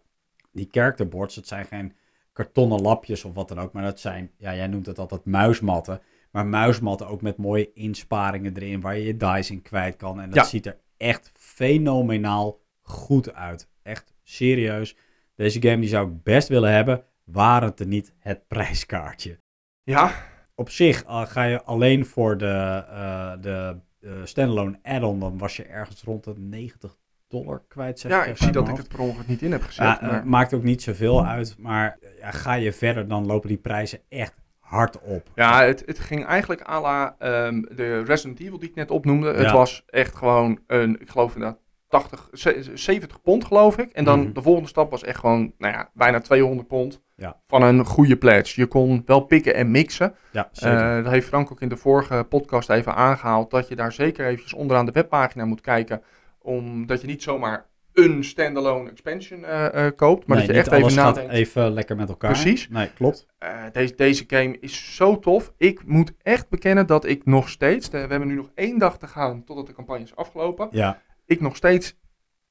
Die 0.52 0.68
character 0.72 1.08
boards, 1.08 1.36
dat 1.36 1.48
zijn 1.48 1.65
geen 1.65 1.94
kartonnen 2.43 2.82
lapjes 2.82 3.23
of 3.23 3.34
wat 3.34 3.47
dan 3.47 3.60
ook, 3.60 3.73
maar 3.73 3.84
dat 3.84 3.99
zijn, 3.99 4.32
ja, 4.38 4.56
jij 4.56 4.67
noemt 4.67 4.86
het 4.86 4.99
altijd 4.99 5.25
muismatten. 5.25 6.02
Maar 6.32 6.45
muismatten 6.45 7.08
ook 7.08 7.21
met 7.21 7.38
mooie 7.38 7.73
insparingen 7.73 8.56
erin, 8.56 8.82
waar 8.82 8.97
je 8.97 9.06
je 9.06 9.17
dice 9.17 9.54
in 9.54 9.62
kwijt 9.62 9.95
kan. 9.95 10.21
En 10.21 10.30
dat 10.30 10.36
Ja. 10.36 10.43
ziet 10.43 10.65
er 10.65 10.78
echt 10.97 11.32
fenomenaal 11.36 12.60
goed 12.82 13.34
uit. 13.34 13.69
Echt 13.84 14.13
serieus. 14.23 14.95
Deze 15.36 15.62
game 15.62 15.80
die 15.80 15.89
zou 15.89 16.08
ik 16.12 16.23
best 16.23 16.47
willen 16.47 16.71
hebben, 16.73 17.04
waren 17.23 17.69
het 17.69 17.80
er 17.80 17.88
niet 17.88 18.13
het 18.19 18.47
prijskaartje. 18.54 19.39
Ja, 19.84 20.12
Op 20.56 20.69
zich, 20.69 21.04
uh, 21.06 21.25
ga 21.25 21.43
je 21.43 21.63
alleen 21.63 22.06
voor 22.06 22.38
de, 22.38 22.84
uh, 22.89 23.34
de 23.41 23.78
uh, 23.99 24.12
standalone 24.23 24.80
add-on, 24.84 25.19
dan 25.19 25.38
was 25.38 25.56
je 25.56 25.63
ergens 25.63 26.02
rond 26.04 26.23
de 26.23 26.34
90 26.38 26.97
dollar 27.30 27.62
kwijt. 27.68 28.00
Zeg 28.00 28.12
ja 28.12 28.24
ik 28.26 28.38
zie 28.38 28.52
dat 28.52 28.68
ik 28.68 28.78
het 28.78 28.88
per 28.88 29.00
ongeluk 29.00 29.28
niet 29.28 29.42
in 29.42 29.52
heb 29.52 29.62
gezet. 29.63 29.86
ja, 29.86 29.98
maar- 30.02 30.28
maakt 30.28 30.54
ook 30.54 30.63
niet 30.63 30.82
zoveel 30.82 31.26
uit, 31.26 31.56
maar 31.58 31.98
ja, 32.20 32.32
ga 32.32 32.54
je 32.54 32.74
verder, 32.74 33.08
dan 33.08 33.26
lopen 33.26 33.48
die 33.48 33.58
prijzen 33.58 34.00
echt 34.10 34.34
hard 34.60 35.00
op. 35.02 35.30
Ja, 35.36 35.63
het, 35.63 35.84
het 35.86 36.00
ging 36.00 36.26
eigenlijk 36.26 36.68
à 36.70 36.82
la 36.82 37.15
ehm, 37.20 37.62
de 37.76 38.04
Resident 38.04 38.39
Evil 38.39 38.60
die 38.60 38.70
ik 38.70 38.76
net 38.76 38.92
opnoemde. 38.92 39.34
Het 39.34 39.52
was 39.52 39.84
echt 39.88 40.15
gewoon 40.15 40.60
een, 40.68 41.02
ik 41.02 41.10
geloof 41.10 41.34
inderdaad, 41.36 41.60
80, 41.88 42.30
ze- 42.34 42.72
70 42.74 43.22
pond 43.22 43.46
geloof 43.46 43.78
ik. 43.78 43.89
En 43.92 44.04
dan 44.04 44.20
Mhm. 44.20 44.34
de 44.34 44.42
volgende 44.42 44.70
stap 44.70 44.92
was 44.92 45.04
echt 45.04 45.20
gewoon, 45.20 45.54
nou 45.58 45.74
ja, 45.74 45.89
bijna 45.94 46.20
200 46.20 46.68
pond 46.68 47.02
Ja. 47.15 47.39
van 47.48 47.62
een 47.62 47.86
goede 47.86 48.18
pledge. 48.18 48.62
Je 48.62 48.68
kon 48.68 49.02
wel 49.06 49.20
pikken 49.22 49.56
en 49.56 49.72
mixen. 49.72 50.15
Ja, 50.32 50.50
zeker. 50.52 50.98
Eh, 50.98 51.04
dat 51.04 51.12
heeft 51.12 51.28
Frank 51.28 51.52
ook 51.52 51.62
in 51.62 51.70
de 51.70 51.78
vorige 51.78 52.26
podcast 52.30 52.70
even 52.70 52.96
aangehaald. 52.96 53.52
Dat 53.52 53.68
je 53.68 53.76
daar 53.76 53.92
zeker 53.92 54.26
eventjes 54.26 54.54
onderaan 54.54 54.86
de 54.86 54.92
webpagina 54.92 55.46
moet 55.46 55.62
kijken. 55.62 56.02
Omdat 56.41 57.02
je 57.02 57.08
niet 57.08 57.23
zomaar 57.23 57.67
een 57.93 58.23
standalone 58.23 58.89
expansion 58.89 59.45
eh, 59.45 59.86
eh, 59.86 59.95
koopt. 59.95 60.28
Maar 60.28 60.38
nee, 60.38 60.45
dat 60.47 60.56
je 60.56 60.62
echt 60.62 60.71
even 60.71 60.95
nadenkt. 60.95 61.32
even 61.32 61.71
lekker 61.71 61.95
met 61.95 62.10
elkaar. 62.10 62.32
Precies. 62.32 62.69
Nee, 62.69 62.89
klopt. 62.93 63.28
Eh, 63.38 63.63
deze, 63.71 63.95
deze 63.95 64.23
game 64.28 64.58
is 64.60 64.95
zo 64.95 65.19
tof. 65.19 65.54
Ik 65.58 65.86
moet 65.86 66.13
echt 66.21 66.49
bekennen 66.49 66.88
dat 66.88 67.06
ik 67.06 67.25
nog 67.25 67.49
steeds, 67.49 67.89
we 67.89 67.97
hebben 67.97 68.28
nu 68.28 68.36
nog 68.36 68.49
één 68.56 68.78
dag 68.78 68.97
te 68.97 69.08
gaan 69.08 69.43
totdat 69.43 69.67
de 69.67 69.73
campagne 69.73 70.04
is 70.04 70.15
afgelopen. 70.15 70.67
Ja, 70.71 71.02
Ik 71.25 71.41
nog 71.41 71.56
steeds 71.56 71.97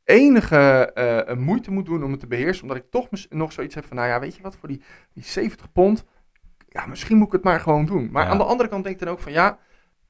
enige 0.05 0.93
moeite 1.39 1.71
moet 1.71 1.87
doen 1.87 2.05
om 2.05 2.11
het 2.11 2.21
te 2.21 2.27
beheersen. 2.27 2.63
Omdat 2.63 2.77
ik 2.79 2.91
toch 2.91 3.09
nog 3.29 3.53
zoiets 3.53 3.75
heb 3.75 3.85
van, 3.85 3.97
nou 3.97 4.09
ja, 4.09 4.21
weet 4.21 4.37
je 4.37 4.43
wat, 4.43 4.57
voor 4.57 4.69
die, 4.69 4.83
die 5.15 5.25
70 5.25 5.73
pond, 5.73 6.05
ja, 6.69 6.87
misschien 6.87 7.17
moet 7.17 7.27
ik 7.27 7.33
het 7.33 7.43
maar 7.45 7.61
gewoon 7.61 7.87
doen. 7.87 8.09
Maar 8.13 8.25
Ja. 8.25 8.31
aan 8.31 8.39
de 8.39 8.45
andere 8.45 8.69
kant 8.69 8.85
denk 8.85 8.97
ik 8.97 9.03
dan 9.05 9.13
ook 9.13 9.21
van, 9.21 9.33
ja, 9.33 9.59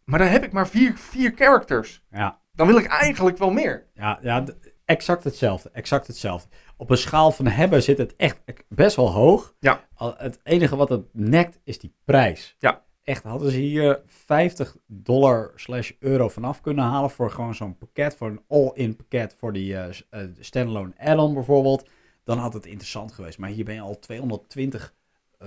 maar 0.05 0.19
dan 0.19 0.29
heb 0.29 0.45
ik 0.45 0.53
maar 0.53 0.69
vier, 0.69 0.93
vier 0.97 1.33
characters. 1.37 2.03
ja, 2.11 2.41
Dan 2.59 2.67
wil 2.67 2.77
ik 2.77 2.87
eigenlijk 2.87 3.39
wel 3.39 3.51
meer. 3.51 3.87
ja, 3.95 4.19
ja 4.23 4.45
exact 4.85 5.25
hetzelfde. 5.25 5.71
Exact 5.73 6.07
hetzelfde. 6.07 6.49
Op 6.77 6.91
een 6.91 6.97
schaal 6.97 7.31
van 7.31 7.47
hebben 7.47 7.83
zit 7.83 7.99
het 7.99 8.17
echt 8.17 8.39
best 8.69 8.97
wel 8.97 9.11
hoog. 9.11 9.55
Ja. 9.61 9.89
Het 9.97 10.41
enige 10.43 10.77
wat 10.77 10.89
het 10.89 11.05
nekt 11.13 11.61
is 11.65 11.79
die 11.79 11.95
prijs. 12.05 12.57
Ja. 12.59 12.85
Echt, 13.03 13.23
hadden 13.23 13.51
ze 13.51 13.59
hier 13.59 14.01
50 14.07 14.77
dollar 14.87 15.53
slash 15.55 15.93
euro 15.99 16.29
vanaf 16.29 16.61
kunnen 16.61 16.85
halen 16.85 17.11
voor 17.11 17.31
gewoon 17.31 17.55
zo'n 17.55 17.79
pakket, 17.79 18.17
voor 18.17 18.29
een 18.29 18.43
all-in 18.49 18.97
pakket 18.97 19.35
voor 19.39 19.53
die 19.53 19.77
eh, 19.77 19.89
eh, 20.11 20.29
standalone 20.39 20.93
add-on 20.99 21.35
bijvoorbeeld, 21.35 21.89
dan 22.25 22.39
had 22.39 22.53
het 22.53 22.67
interessant 22.67 23.13
geweest. 23.13 23.39
Maar 23.39 23.51
hier 23.51 23.65
ben 23.65 23.75
je 23.75 23.81
al 23.81 23.99
220 23.99 24.95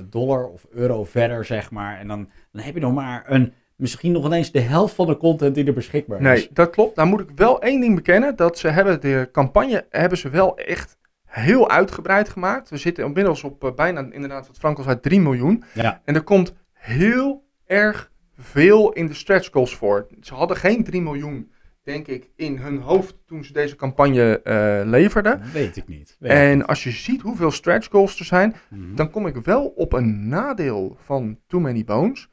dollar 0.06 0.48
of 0.48 0.66
euro 0.70 1.04
verder, 1.04 1.46
zeg 1.46 1.72
maar. 1.72 2.00
En 2.00 2.08
dan, 2.08 2.30
dan 2.52 2.62
heb 2.64 2.74
je 2.74 2.80
nog 2.80 2.94
maar 2.94 3.24
een, 3.28 3.54
misschien 3.82 4.12
nog 4.12 4.26
ineens 4.26 4.52
de 4.52 4.60
helft 4.60 4.96
van 4.96 5.08
de 5.08 5.18
content 5.18 5.56
die 5.56 5.66
er 5.66 5.74
beschikbaar 5.74 6.18
is. 6.20 6.24
Nee, 6.24 6.50
dat 6.54 6.70
klopt. 6.70 6.96
Nou 6.96 7.08
moet 7.08 7.20
ik 7.20 7.30
wel 7.36 7.62
één 7.62 7.82
ding 7.82 7.96
bekennen. 7.96 8.36
Dat 8.36 8.58
ze 8.58 8.68
hebben 8.68 9.02
de 9.02 9.30
campagne 9.32 9.86
hebben 9.90 10.18
ze 10.18 10.30
wel 10.30 10.58
echt 10.58 10.98
heel 11.26 11.70
uitgebreid 11.70 12.30
gemaakt. 12.30 12.70
We 12.70 12.78
zitten 12.78 13.06
inmiddels 13.06 13.44
op 13.44 13.64
eh, 13.64 13.72
bijna, 13.74 14.08
inderdaad, 14.12 14.48
wat 14.48 14.58
Frank 14.58 14.78
al 14.78 14.84
zei, 14.84 15.00
3 15.00 15.20
miljoen. 15.20 15.64
Ja, 15.74 16.02
En 16.06 16.16
er 16.16 16.24
komt 16.24 16.54
heel 16.74 17.44
erg 17.66 18.12
veel 18.38 18.92
in 18.92 19.08
de 19.08 19.14
stretch 19.14 19.50
goals 19.52 19.76
voor. 19.76 20.08
Ze 20.22 20.34
hadden 20.34 20.58
geen 20.58 20.84
3 20.84 21.02
miljoen 21.02 21.52
denk 21.84 22.08
ik, 22.08 22.30
in 22.36 22.58
hun 22.58 22.78
hoofd 22.78 23.16
toen 23.26 23.44
ze 23.44 23.54
deze 23.54 23.76
campagne 23.76 24.42
eh, 24.42 24.82
leverden. 24.86 25.42
Weet 25.54 25.78
ik 25.78 25.88
niet. 25.88 26.16
Weet 26.20 26.32
En 26.32 26.66
als 26.66 26.84
je 26.84 26.92
ziet 26.92 27.22
hoeveel 27.22 27.52
stretch 27.52 27.88
goals 27.92 28.20
er 28.20 28.26
zijn, 28.26 28.56
Mhm. 28.70 28.96
dan 28.96 29.10
kom 29.10 29.28
ik 29.28 29.36
wel 29.36 29.66
op 29.68 29.94
een 29.94 30.28
nadeel 30.28 30.98
van 31.00 31.40
Too 31.48 31.60
Many 31.60 31.84
Bones. 31.84 32.30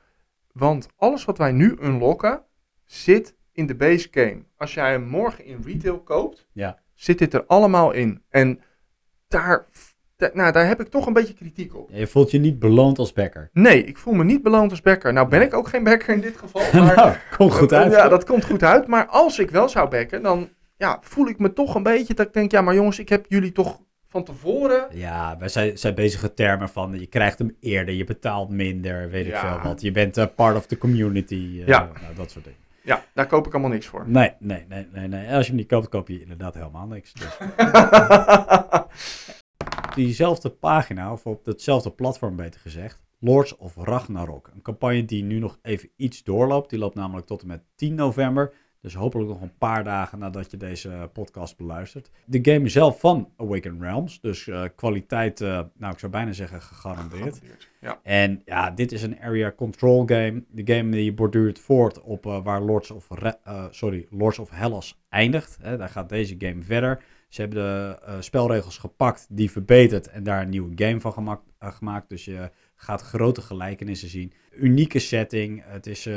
Want 0.58 0.88
alles 0.96 1.24
wat 1.24 1.38
wij 1.38 1.52
nu 1.52 1.76
unlocken, 1.82 2.42
zit 2.84 3.34
in 3.52 3.66
de 3.66 3.74
base 3.74 4.08
game. 4.10 4.42
Als 4.56 4.74
jij 4.74 4.90
hem 4.90 5.06
morgen 5.06 5.44
in 5.44 5.62
retail 5.64 6.00
koopt, 6.00 6.48
Ja. 6.52 6.78
zit 6.94 7.18
dit 7.18 7.34
er 7.34 7.44
allemaal 7.46 7.92
in. 7.92 8.22
En 8.28 8.60
daar, 9.28 9.66
da- 10.16 10.30
nou, 10.32 10.52
daar 10.52 10.66
heb 10.66 10.80
ik 10.80 10.88
toch 10.88 11.06
een 11.06 11.12
beetje 11.12 11.34
kritiek 11.34 11.74
op. 11.76 11.90
Je 11.92 12.06
voelt 12.06 12.30
je 12.30 12.38
niet 12.38 12.58
beloond 12.58 12.98
als 12.98 13.12
backer. 13.12 13.50
Nee, 13.52 13.84
ik 13.84 13.98
voel 13.98 14.14
me 14.14 14.24
niet 14.24 14.42
beloond 14.42 14.70
als 14.70 14.80
backer. 14.80 15.12
Nou 15.12 15.28
ben 15.28 15.42
ik 15.42 15.54
ook 15.54 15.68
geen 15.68 15.84
backer 15.84 16.14
in 16.14 16.20
dit 16.20 16.36
geval. 16.36 16.62
Maar 16.84 16.96
nou, 16.96 17.14
kom 17.36 17.50
goed 17.50 17.72
uit. 17.72 17.92
Ja, 17.92 18.08
dat 18.08 18.24
komt 18.24 18.44
goed 18.44 18.62
uit. 18.62 18.86
Maar 18.86 19.06
als 19.06 19.38
ik 19.38 19.50
wel 19.50 19.68
zou 19.68 19.88
backen, 19.88 20.22
dan 20.22 20.48
ja, 20.76 20.98
voel 21.02 21.26
ik 21.28 21.38
me 21.38 21.52
toch 21.52 21.74
een 21.74 21.82
beetje 21.82 22.14
dat 22.14 22.26
ik 22.26 22.32
denk, 22.32 22.50
ja, 22.50 22.60
maar 22.60 22.74
jongens, 22.74 22.98
ik 22.98 23.08
heb 23.08 23.24
jullie 23.28 23.52
toch 23.52 23.80
van 24.08 24.24
tevoren 24.24 24.86
Ja, 24.96 25.36
wij 25.38 25.48
zijn, 25.48 25.78
zijn 25.78 25.94
bezige 25.94 26.34
termen 26.34 26.68
van 26.68 26.98
je 27.00 27.06
krijgt 27.06 27.38
hem 27.38 27.56
eerder, 27.60 27.94
je 27.94 28.04
betaalt 28.04 28.48
minder, 28.48 29.10
weet 29.10 29.26
ik 29.26 29.32
Ja. 29.32 29.40
veel 29.60 29.70
wat. 29.70 29.80
Je 29.80 29.90
bent 29.90 30.16
eh, 30.16 30.26
part 30.36 30.56
of 30.56 30.66
the 30.66 30.78
community, 30.78 31.58
eh, 31.60 31.66
Ja. 31.66 31.90
nou, 32.02 32.14
dat 32.14 32.30
soort 32.30 32.44
dingen. 32.44 32.58
Ja, 32.82 33.04
daar 33.14 33.26
koop 33.26 33.46
ik 33.46 33.52
allemaal 33.52 33.70
niks 33.70 33.86
voor. 33.86 34.04
Nee, 34.06 34.32
nee, 34.38 34.64
nee, 34.68 34.86
nee, 34.92 35.08
nee. 35.08 35.32
Als 35.32 35.42
je 35.44 35.48
hem 35.48 35.56
niet 35.60 35.68
koopt, 35.68 35.88
koop 35.88 36.08
je 36.08 36.20
inderdaad 36.20 36.54
helemaal 36.54 36.86
niks. 36.86 37.12
Dus. 37.12 37.36
Diezelfde 39.94 40.50
pagina, 40.50 41.12
of 41.12 41.26
op 41.26 41.44
hetzelfde 41.46 41.90
platform 41.90 42.36
beter 42.36 42.60
gezegd, 42.60 43.02
Lords 43.20 43.56
of 43.56 43.76
Ragnarok. 43.76 44.50
Een 44.54 44.62
campagne 44.62 45.04
die 45.04 45.24
nu 45.24 45.38
nog 45.38 45.58
even 45.62 45.88
iets 45.96 46.22
doorloopt. 46.24 46.70
Die 46.70 46.78
loopt 46.78 46.94
namelijk 46.94 47.26
tot 47.26 47.40
en 47.42 47.48
met 47.48 47.62
10 47.74 47.94
november. 47.94 48.52
Dus 48.80 48.94
hopelijk 48.94 49.28
nog 49.28 49.40
een 49.40 49.58
paar 49.58 49.84
dagen 49.84 50.18
nadat 50.18 50.50
je 50.50 50.56
deze 50.56 51.10
podcast 51.12 51.56
beluistert. 51.56 52.10
De 52.24 52.52
game 52.52 52.68
zelf 52.68 53.00
van 53.00 53.32
Awaken 53.36 53.80
Realms. 53.80 54.20
Dus 54.20 54.48
eh, 54.48 54.64
kwaliteit, 54.76 55.40
eh, 55.40 55.60
nou 55.76 55.92
ik 55.92 55.98
zou 55.98 56.12
bijna 56.12 56.32
zeggen 56.32 56.62
gegarandeerd. 56.62 57.40
Ja. 57.80 58.00
En 58.02 58.42
ja, 58.44 58.70
dit 58.70 58.92
is 58.92 59.02
een 59.02 59.20
area 59.20 59.52
control 59.52 60.06
game. 60.06 60.44
De 60.48 60.74
game 60.74 60.90
die 60.90 61.12
borduurt 61.12 61.58
voort 61.58 62.00
op 62.00 62.26
eh, 62.26 62.44
waar 62.44 62.62
Lords 62.62 62.90
of, 62.90 63.08
sorry, 63.70 64.06
Lords 64.10 64.38
of 64.38 64.50
Hellas 64.50 65.00
eindigt. 65.08 65.58
Hè, 65.60 65.76
daar 65.76 65.88
gaat 65.88 66.08
deze 66.08 66.34
game 66.38 66.62
verder. 66.62 67.02
Ze 67.28 67.40
hebben 67.40 67.58
de 67.58 68.16
spelregels 68.20 68.78
gepakt, 68.78 69.26
die 69.30 69.50
verbeterd 69.50 70.08
en 70.08 70.22
daar 70.22 70.42
een 70.42 70.48
nieuwe 70.48 70.72
game 70.74 71.00
van 71.00 71.12
gemaakt. 71.12 71.42
gemaakt. 71.58 72.08
Dus 72.08 72.24
je 72.24 72.50
gaat 72.74 73.02
grote 73.02 73.40
gelijkenissen 73.40 74.08
zien. 74.08 74.32
Unieke 74.50 74.98
setting. 74.98 75.62
Het 75.66 75.86
is 75.86 76.08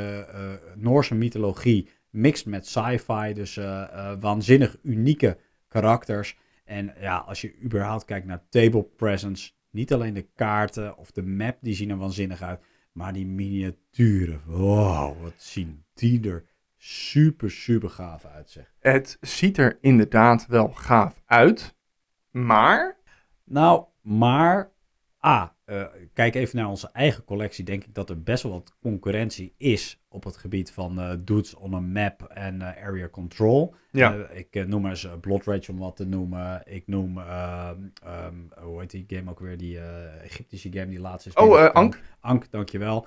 Noorse 0.74 1.14
mythologie 1.14 1.88
mixed 2.12 2.46
met 2.46 2.66
sci-fi. 2.66 3.32
Dus 3.32 3.56
eh, 3.56 3.82
eh, 3.82 4.20
waanzinnig 4.20 4.76
unieke 4.82 5.38
karakters. 5.68 6.36
En 6.64 6.94
ja, 7.00 7.16
als 7.16 7.40
je 7.40 7.62
überhaupt 7.62 8.04
kijkt 8.04 8.26
naar 8.26 8.48
table 8.48 8.82
presence, 8.82 9.52
niet 9.70 9.92
alleen 9.92 10.14
de 10.14 10.28
kaarten 10.34 10.96
of 10.96 11.10
de 11.10 11.22
map, 11.22 11.58
die 11.60 11.74
zien 11.74 11.90
er 11.90 11.96
waanzinnig 11.96 12.42
uit, 12.42 12.60
maar 12.92 13.12
die 13.12 13.26
miniaturen. 13.26 14.40
Wow, 14.46 15.22
wat 15.22 15.34
zien 15.36 15.84
die 15.94 16.28
er 16.28 16.44
super, 16.76 17.50
super 17.50 17.90
gaaf 17.90 18.24
uit, 18.24 18.50
zeg. 18.50 18.72
Het 18.78 19.16
ziet 19.20 19.58
er 19.58 19.78
inderdaad 19.80 20.46
wel 20.46 20.68
gaaf 20.68 21.22
uit. 21.26 21.76
Maar, 22.30 22.96
Nou, 23.44 23.84
maar 24.00 24.72
A, 25.24 25.56
eh, 25.72 25.84
kijk 26.12 26.34
even 26.34 26.56
naar 26.56 26.68
onze 26.68 26.90
eigen 26.92 27.24
collectie. 27.24 27.64
Denk 27.64 27.84
ik 27.84 27.94
dat 27.94 28.10
er 28.10 28.22
best 28.22 28.42
wel 28.42 28.52
wat 28.52 28.74
concurrentie 28.80 29.54
is 29.56 30.02
op 30.08 30.24
het 30.24 30.36
gebied 30.36 30.72
van 30.72 31.00
eh 31.00 31.12
dudes 31.18 31.54
on 31.54 31.74
a 31.74 31.80
map 31.80 32.22
en 32.22 32.62
eh, 32.62 32.86
area 32.86 33.08
control. 33.08 33.74
ja, 33.90 34.14
ik 34.28 34.66
noem 34.66 34.86
eens 34.86 35.04
uh, 35.04 35.12
Blood 35.20 35.44
Rage 35.44 35.70
om 35.70 35.78
wat 35.78 35.96
te 35.96 36.04
noemen. 36.06 36.62
Ik 36.64 36.86
noem, 36.86 37.18
ehm, 37.18 37.76
ehm, 38.04 38.34
hoe 38.62 38.80
heet 38.80 38.90
die 38.90 39.04
game 39.06 39.30
ook 39.30 39.40
weer? 39.40 39.56
Die 39.56 39.78
Egyptische 40.22 40.72
game 40.72 40.88
die 40.88 41.00
laatst 41.00 41.26
is. 41.26 41.34
Oh. 41.34 41.70
Ank? 41.70 42.00
Ank, 42.20 42.50
dankjewel. 42.50 43.06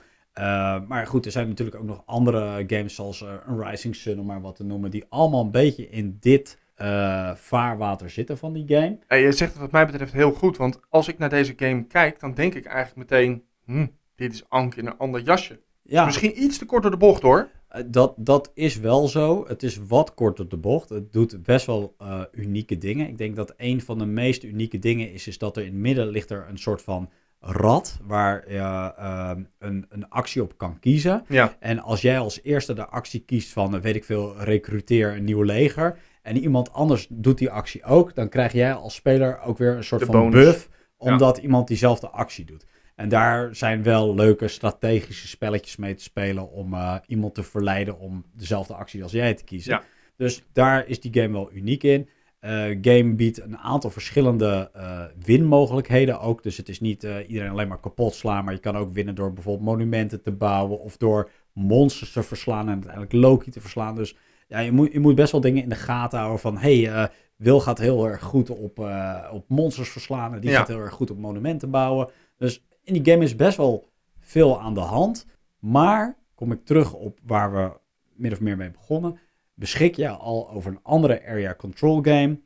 Maar 0.87 1.07
goed, 1.07 1.25
er 1.25 1.31
zijn 1.31 1.47
natuurlijk 1.47 1.77
ook 1.77 1.83
nog 1.83 2.03
andere 2.05 2.63
games 2.67 2.95
zoals 2.95 3.21
een 3.21 3.63
Rising 3.63 3.95
Sun, 3.95 4.19
om 4.19 4.25
maar 4.25 4.41
wat 4.41 4.55
te 4.55 4.63
noemen, 4.63 4.91
die 4.91 5.05
allemaal 5.09 5.43
een 5.43 5.51
beetje 5.51 5.89
in 5.89 6.17
dit 6.19 6.59
eh, 6.75 7.35
vaarwater 7.35 8.09
zitten 8.09 8.37
van 8.37 8.53
die 8.53 8.65
game. 8.67 8.97
Je 9.21 9.31
zegt 9.31 9.51
het 9.51 9.61
wat 9.61 9.71
mij 9.71 9.85
betreft 9.85 10.13
heel 10.13 10.31
goed. 10.31 10.57
Want 10.57 10.79
als 10.89 11.07
ik 11.07 11.17
naar 11.17 11.29
deze 11.29 11.53
game 11.55 11.83
kijk, 11.87 12.19
dan 12.19 12.33
denk 12.33 12.53
ik 12.53 12.65
eigenlijk 12.65 13.09
meteen... 13.09 13.43
Hm, 13.65 13.85
dit 14.15 14.33
is 14.33 14.49
Ank 14.49 14.75
in 14.75 14.85
een 14.85 14.97
ander 14.97 15.21
jasje. 15.21 15.59
Ja, 15.81 16.05
Misschien 16.05 16.43
iets 16.43 16.57
te 16.57 16.65
kort 16.65 16.81
door 16.81 16.91
de 16.91 16.97
bocht 16.97 17.21
hoor. 17.21 17.49
Eh, 17.67 17.83
Dat, 17.85 18.13
dat 18.17 18.51
is 18.53 18.79
wel 18.79 19.07
zo. 19.07 19.45
Het 19.47 19.63
is 19.63 19.77
wat 19.87 20.13
kort 20.13 20.39
op 20.39 20.49
de 20.49 20.57
bocht. 20.57 20.89
Het 20.89 21.13
doet 21.13 21.43
best 21.43 21.65
wel 21.65 21.95
eh, 21.97 22.21
unieke 22.31 22.77
dingen. 22.77 23.07
Ik 23.07 23.17
denk 23.17 23.35
dat 23.35 23.53
een 23.57 23.81
van 23.81 23.97
de 23.97 24.05
meest 24.05 24.43
unieke 24.43 24.79
dingen 24.79 25.11
is, 25.13 25.27
is 25.27 25.37
dat 25.37 25.57
er 25.57 25.63
in 25.63 25.71
het 25.71 25.81
midden 25.81 26.07
ligt 26.07 26.29
er 26.29 26.45
een 26.49 26.57
soort 26.57 26.81
van 26.81 27.09
rad 27.39 27.99
waar 28.03 28.51
je 28.51 28.93
ehm, 28.97 29.43
een, 29.59 29.85
een 29.89 30.09
actie 30.09 30.41
op 30.41 30.57
kan 30.57 30.79
kiezen. 30.79 31.23
Ja, 31.27 31.55
En 31.59 31.79
als 31.79 32.01
jij 32.01 32.19
als 32.19 32.39
eerste 32.43 32.73
de 32.73 32.85
actie 32.85 33.19
kiest 33.19 33.49
van, 33.53 33.81
weet 33.81 33.95
ik 33.95 34.03
veel, 34.03 34.37
recruteer 34.37 35.15
een 35.15 35.23
nieuw 35.23 35.41
leger. 35.41 35.97
En 36.25 36.37
iemand 36.37 36.73
anders 36.73 37.07
doet 37.09 37.37
die 37.37 37.49
actie 37.49 37.83
ook. 37.83 38.15
Dan 38.15 38.29
krijg 38.29 38.51
jij 38.51 38.73
als 38.73 38.95
speler 38.95 39.41
ook 39.41 39.57
weer 39.57 39.75
een 39.75 39.83
soort 39.83 39.99
De 39.99 40.05
van 40.05 40.15
bonus. 40.15 40.43
buff. 40.45 40.69
Omdat 40.97 41.37
iemand 41.37 41.67
diezelfde 41.67 42.09
actie 42.09 42.45
doet. 42.45 42.65
En 42.95 43.09
daar 43.09 43.55
zijn 43.55 43.83
wel 43.83 44.15
leuke 44.15 44.47
strategische 44.47 45.27
spelletjes 45.27 45.75
mee 45.75 45.93
te 45.93 46.03
spelen. 46.03 46.51
Om 46.51 46.73
eh, 46.73 46.95
iemand 47.07 47.35
te 47.35 47.43
verleiden 47.43 47.99
om 47.99 48.25
dezelfde 48.33 48.73
actie 48.73 49.03
als 49.03 49.11
jij 49.11 49.33
te 49.33 49.43
kiezen. 49.43 49.73
Ja. 49.73 49.83
Dus 50.17 50.43
daar 50.53 50.87
is 50.87 50.99
die 50.99 51.13
game 51.21 51.33
wel 51.33 51.49
uniek 51.53 51.83
in. 51.83 52.09
Eh 52.39 52.77
game 52.81 53.13
biedt 53.13 53.41
een 53.41 53.57
aantal 53.57 53.89
verschillende 53.89 54.69
eh, 54.73 55.03
winmogelijkheden 55.25 56.19
ook. 56.19 56.43
Dus 56.43 56.57
het 56.57 56.69
is 56.69 56.79
niet 56.79 57.07
iedereen 57.27 57.51
alleen 57.51 57.67
maar 57.67 57.79
kapot 57.79 58.13
slaan. 58.13 58.43
Maar 58.45 58.53
je 58.53 58.59
kan 58.59 58.77
ook 58.77 58.93
winnen 58.93 59.15
door 59.15 59.33
bijvoorbeeld 59.33 59.65
monumenten 59.65 60.21
te 60.21 60.31
bouwen. 60.31 60.79
Of 60.79 60.97
door 60.97 61.29
monsters 61.53 62.11
te 62.11 62.23
verslaan 62.23 62.67
en 62.67 62.73
uiteindelijk 62.73 63.13
Loki 63.13 63.51
te 63.51 63.61
verslaan. 63.61 63.95
Dus 63.95 64.15
ja, 64.47 64.59
je 64.59 64.71
moet, 64.71 64.91
je 64.91 64.99
moet 64.99 65.15
best 65.15 65.31
wel 65.31 65.41
dingen 65.41 65.63
in 65.63 65.69
de 65.69 65.75
gaten 65.75 66.17
houden 66.19 66.39
van... 66.39 66.57
hey, 66.57 66.91
eh, 66.93 67.05
Wil 67.35 67.59
gaat 67.59 67.77
heel 67.77 68.07
erg 68.07 68.21
goed 68.21 68.49
op, 68.49 68.79
eh, 68.79 69.29
op 69.31 69.49
monsters 69.49 69.89
verslaan. 69.89 70.33
En 70.33 70.39
die 70.39 70.49
Ja. 70.49 70.57
gaat 70.57 70.67
heel 70.67 70.79
erg 70.79 70.93
goed 70.93 71.11
op 71.11 71.17
monumenten 71.17 71.69
bouwen. 71.69 72.09
Dus 72.37 72.65
in 72.83 72.93
die 72.93 73.11
game 73.13 73.23
is 73.23 73.35
best 73.35 73.57
wel 73.57 73.89
veel 74.19 74.61
aan 74.61 74.73
de 74.73 74.79
hand. 74.79 75.25
Maar 75.59 76.17
kom 76.35 76.51
ik 76.51 76.65
terug 76.65 76.93
op 76.93 77.19
waar 77.25 77.53
we 77.53 77.71
min 78.13 78.31
of 78.31 78.39
meer 78.39 78.57
mee 78.57 78.71
begonnen. 78.71 79.19
Beschik 79.53 79.95
je 79.95 80.09
al 80.09 80.49
over 80.49 80.71
een 80.71 80.79
andere 80.83 81.25
area 81.27 81.55
control 81.55 82.01
game, 82.01 82.39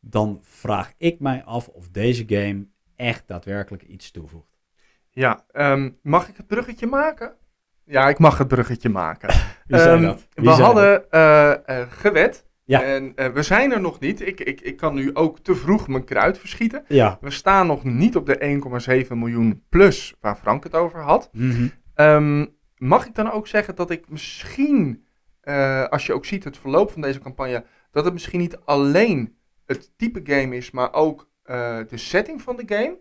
dan 0.00 0.38
vraag 0.42 0.92
ik 0.96 1.20
mij 1.20 1.44
af 1.44 1.68
of 1.68 1.88
deze 1.88 2.24
game 2.26 2.66
echt 2.96 3.22
daadwerkelijk 3.26 3.82
iets 3.82 4.10
toevoegt. 4.10 4.58
Ja, 5.10 5.44
ehm, 5.50 5.90
mag 6.02 6.28
ik 6.28 6.36
het 6.36 6.46
bruggetje 6.46 6.86
maken? 6.86 7.34
Ja, 7.84 8.08
ik 8.08 8.18
mag 8.18 8.38
het 8.38 8.48
bruggetje 8.48 8.88
maken. 8.88 9.28
Wie 9.66 9.78
zei 9.78 9.96
Ehm, 9.96 10.02
dat? 10.02 10.26
Wie 10.34 10.44
we 10.44 10.50
hadden 10.50 11.10
eh, 11.10 11.80
eh, 11.80 11.90
gewed. 11.90 12.46
Ja. 12.64 12.82
En 12.82 13.12
eh, 13.14 13.26
we 13.28 13.42
zijn 13.42 13.72
er 13.72 13.80
nog 13.80 14.00
niet. 14.00 14.26
Ik, 14.26 14.40
ik, 14.40 14.60
ik 14.60 14.76
kan 14.76 14.94
nu 14.94 15.14
ook 15.14 15.38
te 15.38 15.54
vroeg 15.54 15.88
mijn 15.88 16.04
kruid 16.04 16.38
verschieten. 16.38 16.84
Ja. 16.88 17.18
We 17.20 17.30
staan 17.30 17.66
nog 17.66 17.84
niet 17.84 18.16
op 18.16 18.26
de 18.26 18.60
1,7 19.06 19.16
miljoen 19.16 19.64
plus 19.68 20.14
waar 20.20 20.36
Frank 20.36 20.64
het 20.64 20.74
over 20.74 21.00
had. 21.00 21.28
Mhm. 21.32 21.66
Ehm, 21.94 22.46
mag 22.76 23.06
ik 23.06 23.14
dan 23.14 23.30
ook 23.32 23.46
zeggen 23.46 23.74
dat 23.74 23.90
ik 23.90 24.08
misschien, 24.08 25.04
als 25.88 26.06
je 26.06 26.12
ook 26.12 26.24
ziet 26.24 26.44
het 26.44 26.58
verloop 26.58 26.90
van 26.90 27.00
deze 27.02 27.18
campagne, 27.20 27.64
dat 27.90 28.04
het 28.04 28.12
misschien 28.12 28.40
niet 28.40 28.58
alleen 28.64 29.36
het 29.66 29.92
type 29.98 30.20
game 30.24 30.56
is, 30.56 30.70
maar 30.70 30.92
ook 30.92 31.30
de 31.88 31.96
setting 31.96 32.42
van 32.42 32.56
de 32.56 32.62
game? 32.66 32.98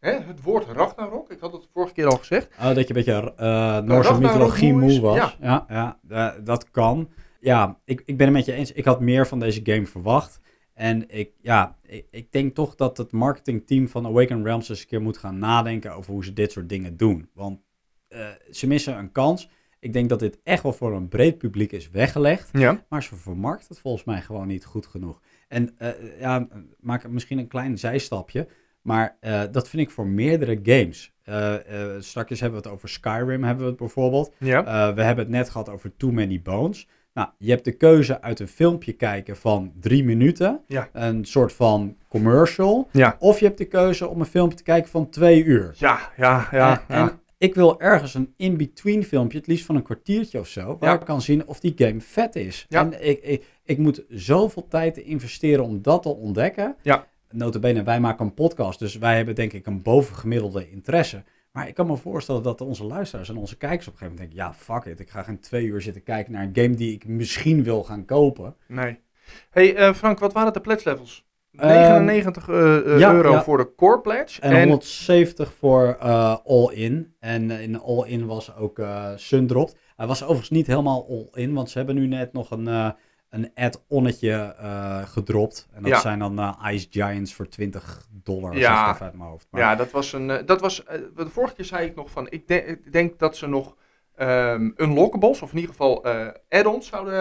Hè, 0.00 0.12
het 0.12 0.42
woord 0.42 0.66
Ragnarok, 0.66 1.30
ik 1.30 1.40
had 1.40 1.52
het 1.52 1.68
vorige 1.72 1.92
keer 1.92 2.06
al 2.06 2.16
gezegd. 2.16 2.48
Oh, 2.58 2.64
dat 2.64 2.76
je 2.76 2.86
een 2.88 3.04
beetje 3.04 3.34
eh 3.36 3.78
Noorse 3.78 4.10
Ragnarok 4.10 4.20
mythologie 4.20 4.72
moe 4.72 5.00
was. 5.00 5.16
ja. 5.16 5.34
Ja, 5.40 5.66
ja, 5.68 5.98
eh, 6.08 6.44
dat 6.44 6.70
kan. 6.70 7.08
Ja, 7.40 7.78
ik, 7.84 8.02
ik 8.04 8.16
ben 8.16 8.26
het 8.26 8.36
met 8.36 8.44
je 8.44 8.52
eens. 8.52 8.72
Ik 8.72 8.84
had 8.84 9.00
meer 9.00 9.26
van 9.26 9.38
deze 9.38 9.60
game 9.62 9.86
verwacht. 9.86 10.40
En 10.74 11.08
ik, 11.08 11.30
ja, 11.40 11.76
ik, 11.82 12.06
ik 12.10 12.32
denk 12.32 12.54
toch 12.54 12.74
dat 12.74 12.96
het 12.96 13.12
marketingteam 13.12 13.88
van 13.88 14.06
Awaken 14.06 14.44
Realms 14.44 14.68
eens 14.68 14.80
een 14.80 14.86
keer 14.86 15.02
moet 15.02 15.18
gaan 15.18 15.38
nadenken 15.38 15.94
over 15.94 16.12
hoe 16.12 16.24
ze 16.24 16.32
dit 16.32 16.52
soort 16.52 16.68
dingen 16.68 16.96
doen. 16.96 17.30
Want 17.34 17.60
eh, 18.08 18.26
ze 18.50 18.66
missen 18.66 18.98
een 18.98 19.12
kans. 19.12 19.48
Ik 19.78 19.92
denk 19.92 20.08
dat 20.08 20.18
dit 20.18 20.38
echt 20.42 20.62
wel 20.62 20.72
voor 20.72 20.92
een 20.94 21.08
breed 21.08 21.38
publiek 21.38 21.72
is 21.72 21.90
weggelegd. 21.90 22.48
Ja. 22.52 22.84
Maar 22.88 23.02
ze 23.02 23.16
vermarkt 23.16 23.68
het 23.68 23.78
volgens 23.78 24.04
mij 24.04 24.20
gewoon 24.20 24.46
niet 24.46 24.64
goed 24.64 24.86
genoeg. 24.86 25.20
En 25.48 25.78
eh, 25.78 26.20
ja, 26.20 26.48
maak 26.80 27.08
misschien 27.08 27.38
een 27.38 27.48
klein 27.48 27.78
zijstapje. 27.78 28.48
Maar 28.82 29.16
eh, 29.20 29.42
dat 29.50 29.68
vind 29.68 29.82
ik 29.82 29.90
voor 29.90 30.06
meerdere 30.06 30.60
games. 30.62 31.12
Eh, 31.22 31.54
straks 31.98 32.40
hebben 32.40 32.60
we 32.60 32.66
het 32.66 32.74
over 32.74 32.88
Skyrim, 32.88 33.44
hebben 33.44 33.64
we 33.64 33.70
het 33.70 33.80
bijvoorbeeld. 33.80 34.32
Ja. 34.38 34.94
We 34.94 35.02
hebben 35.02 35.24
het 35.24 35.34
net 35.34 35.50
gehad 35.50 35.68
over 35.68 35.96
Too 35.96 36.12
Many 36.12 36.42
Bones. 36.42 36.88
Nou, 37.14 37.28
je 37.38 37.50
hebt 37.50 37.64
de 37.64 37.72
keuze 37.72 38.20
uit 38.22 38.40
een 38.40 38.48
filmpje 38.48 38.92
kijken 38.92 39.36
van 39.36 39.72
drie 39.80 40.04
minuten. 40.04 40.60
Ja. 40.66 40.88
Een 40.92 41.24
soort 41.24 41.52
van 41.52 41.96
commercial. 42.08 42.88
Ja. 42.90 43.16
Of 43.18 43.38
je 43.38 43.44
hebt 43.44 43.58
de 43.58 43.64
keuze 43.64 44.08
om 44.08 44.20
een 44.20 44.26
filmpje 44.26 44.56
te 44.56 44.62
kijken 44.62 44.90
van 44.90 45.08
twee 45.08 45.44
uur. 45.44 45.74
Ja, 45.76 46.12
ja, 46.16 46.48
ja. 46.50 46.84
en, 46.88 47.20
Ik 47.38 47.54
wil 47.54 47.80
ergens 47.80 48.14
een 48.14 48.34
in-between 48.36 49.04
filmpje, 49.04 49.38
het 49.38 49.46
liefst 49.46 49.64
van 49.64 49.76
een 49.76 49.82
kwartiertje 49.82 50.38
of 50.38 50.48
zo, 50.48 50.76
waar 50.80 50.94
ik 50.94 51.04
kan 51.04 51.22
zien 51.22 51.46
of 51.46 51.60
die 51.60 51.72
game 51.76 52.00
vet 52.00 52.36
is. 52.36 52.66
Ja. 52.68 52.80
En 52.80 53.08
ik, 53.08 53.22
ik, 53.22 53.44
ik 53.64 53.78
moet 53.78 54.04
zoveel 54.08 54.68
tijd 54.68 54.96
investeren 54.96 55.64
om 55.64 55.82
dat 55.82 56.02
te 56.02 56.08
ontdekken. 56.08 56.76
Ja. 56.82 57.06
Notabene, 57.32 57.82
wij 57.82 58.00
maken 58.00 58.24
een 58.24 58.34
podcast, 58.34 58.78
dus 58.78 58.98
wij 58.98 59.16
hebben 59.16 59.34
denk 59.34 59.52
ik 59.52 59.66
een 59.66 59.82
bovengemiddelde 59.82 60.70
interesse. 60.70 61.22
Maar 61.52 61.68
ik 61.68 61.74
kan 61.74 61.86
me 61.86 61.96
voorstellen 61.96 62.42
dat 62.42 62.60
onze 62.60 62.84
luisteraars 62.84 63.28
en 63.28 63.36
onze 63.36 63.56
kijkers 63.56 63.86
op 63.86 63.92
een 63.92 63.98
gegeven 63.98 64.18
moment 64.18 64.36
denken... 64.36 64.56
ja, 64.68 64.74
fuck 64.74 64.92
it, 64.92 65.00
ik 65.00 65.10
ga 65.10 65.22
geen 65.22 65.40
twee 65.40 65.64
uur 65.64 65.80
zitten 65.80 66.02
kijken 66.02 66.32
naar 66.32 66.42
een 66.42 66.54
game 66.54 66.74
die 66.74 66.94
ik 66.94 67.06
misschien 67.06 67.62
wil 67.62 67.84
gaan 67.84 68.04
kopen. 68.04 68.56
Nee. 68.66 68.98
hey, 69.50 69.76
eh, 69.76 69.94
Frank, 69.94 70.18
wat 70.18 70.32
waren 70.32 70.52
de 70.52 70.60
pledge 70.60 70.90
levels? 70.90 71.28
Ehm, 71.56 72.04
99 72.04 72.48
eh, 72.48 72.76
eh, 72.76 72.98
ja, 72.98 73.12
euro 73.12 73.32
ja. 73.32 73.42
voor 73.42 73.56
de 73.56 73.74
core 73.74 74.00
pledge. 74.00 74.40
En, 74.40 74.58
170 74.58 75.52
voor 75.52 75.96
eh, 76.00 76.36
all-in. 76.44 77.14
En 77.20 77.50
eh, 77.50 77.62
in 77.62 77.80
all-in 77.80 78.26
was 78.26 78.56
ook 78.56 78.78
eh 78.78 79.08
Sundropt. 79.16 79.76
Hij 79.96 80.06
was 80.06 80.22
overigens 80.22 80.50
niet 80.50 80.66
helemaal 80.66 81.06
all-in, 81.08 81.54
want 81.54 81.70
ze 81.70 81.78
hebben 81.78 81.94
nu 81.94 82.06
net 82.06 82.32
nog 82.32 82.50
een, 82.50 82.68
eh, 82.68 82.90
een 83.30 83.50
add-onnetje 83.54 84.32
eh, 84.58 85.02
gedropt. 85.06 85.68
En 85.72 85.82
dat 85.82 85.90
Ja. 85.92 86.00
zijn 86.00 86.18
dan 86.18 86.38
eh, 86.38 86.66
Ice 86.72 86.86
Giants 86.90 87.34
voor 87.34 87.48
20 87.48 88.06
dollar, 88.12 88.56
Ja. 88.56 88.98
uit 89.00 89.14
mijn 89.16 89.28
hoofd. 89.30 89.46
Maar, 89.50 89.60
Ja, 89.60 89.76
dat 89.76 89.90
was 89.90 90.12
een. 90.12 90.30
eh, 90.30 90.46
dat 90.46 90.60
was, 90.60 90.84
de 91.14 91.28
vorige 91.28 91.54
keer 91.54 91.64
zei 91.64 91.86
ik 91.86 91.94
nog 91.94 92.10
van. 92.10 92.26
Ik, 92.30 92.48
de- 92.48 92.64
ik 92.64 92.92
denk 92.92 93.18
dat 93.18 93.36
ze 93.36 93.46
nog 93.46 93.76
ehm 94.16 94.70
unlockables, 94.76 95.42
of 95.42 95.50
in 95.50 95.56
ieder 95.56 95.70
geval 95.70 96.04
add-ons 96.48 96.86
zouden, 96.86 97.14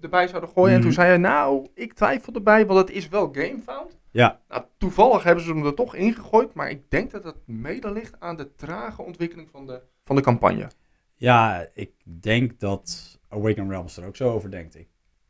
erbij 0.00 0.28
zouden 0.28 0.50
gooien. 0.50 0.68
En 0.70 0.74
Mhm. 0.74 0.82
toen 0.82 0.92
zei 0.92 1.12
je, 1.12 1.18
nou, 1.18 1.66
ik 1.74 1.92
twijfel 1.92 2.32
erbij, 2.32 2.66
want 2.66 2.78
het 2.78 2.90
is 2.96 3.08
wel 3.08 3.28
GameFound. 3.32 3.98
Ja. 4.10 4.40
Nou, 4.48 4.62
toevallig 4.78 5.22
hebben 5.22 5.44
ze 5.44 5.52
hem 5.52 5.66
er 5.66 5.74
toch 5.74 5.94
ingegooid, 5.94 6.54
maar 6.54 6.70
ik 6.70 6.90
denk 6.90 7.10
dat 7.10 7.24
het 7.24 7.36
mede 7.46 7.92
ligt 7.92 8.14
aan 8.20 8.36
de 8.36 8.54
trage 8.54 9.02
ontwikkeling 9.02 9.48
van 9.50 9.66
de, 9.66 9.82
van 10.04 10.16
de 10.16 10.22
campagne. 10.22 10.70
Ja, 11.14 11.66
ik 11.74 11.90
denk 12.20 12.60
dat 12.60 13.18
Awaken 13.28 13.68
Realms 13.70 13.96
er 13.96 14.06
ook 14.06 14.16
zo 14.16 14.30
over 14.32 14.50
denkt. 14.50 14.76
Ik 14.76 14.88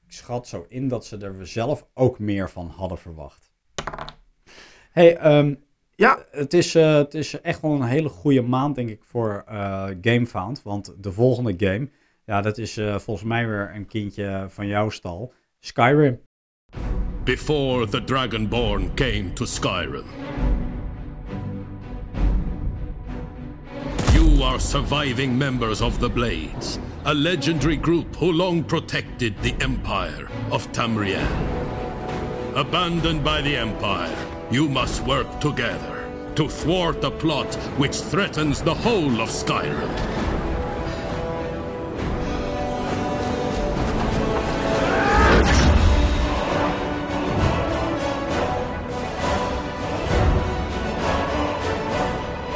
schat 0.09 0.49
zo 0.49 0.67
in 0.69 0.89
dat 0.89 1.07
ze 1.07 1.17
er 1.17 1.47
zelf 1.47 1.87
ook 1.95 2.19
meer 2.19 2.51
van 2.51 2.69
hadden 2.69 2.99
verwacht. 2.99 3.51
hey, 4.91 5.17
ehm, 5.17 5.55
Ja. 5.97 6.25
het 6.31 6.55
is, 6.55 6.75
eh, 6.75 6.95
het 6.95 7.15
is 7.15 7.41
echt 7.41 7.61
wel 7.63 7.71
een 7.73 7.83
hele 7.83 8.09
goede 8.09 8.43
maand, 8.43 8.75
denk 8.75 8.89
ik, 8.89 9.03
voor 9.05 9.45
eh 9.47 9.85
GameFound. 10.01 10.63
Want 10.63 10.95
de 10.99 11.13
volgende 11.13 11.55
game, 11.57 11.89
ja, 12.25 12.41
dat 12.41 12.59
is 12.59 12.77
eh, 12.77 12.99
volgens 12.99 13.27
mij 13.29 13.47
weer 13.47 13.71
een 13.75 13.87
kindje 13.87 14.47
van 14.49 14.67
jouw 14.67 14.91
stal. 14.91 15.33
Skyrim. 15.61 16.21
Before 17.25 17.89
the 17.89 18.05
Dragonborn 18.05 18.95
came 18.95 19.33
to 19.33 19.45
Skyrim. 19.45 20.05
You 24.13 24.43
are 24.43 24.59
surviving 24.59 25.37
members 25.39 25.81
of 25.81 25.99
the 25.99 26.11
Blades, 26.11 26.79
a 27.05 27.15
legendary 27.15 27.77
group 27.77 28.17
who 28.17 28.33
long 28.33 28.65
protected 28.65 29.37
the 29.43 29.55
Empire 29.61 30.29
of 30.51 30.71
Tamriel. 30.73 31.27
Abandoned 32.57 33.23
by 33.23 33.41
the 33.41 33.57
Empire, 33.57 34.15
you 34.51 34.69
must 34.69 35.05
work 35.05 35.41
together 35.41 36.05
to 36.35 36.49
thwart 36.49 37.03
a 37.05 37.11
plot 37.11 37.55
which 37.79 37.97
threatens 37.97 38.63
the 38.63 38.75
whole 38.75 39.21
of 39.21 39.29
Skyrim. 39.29 39.89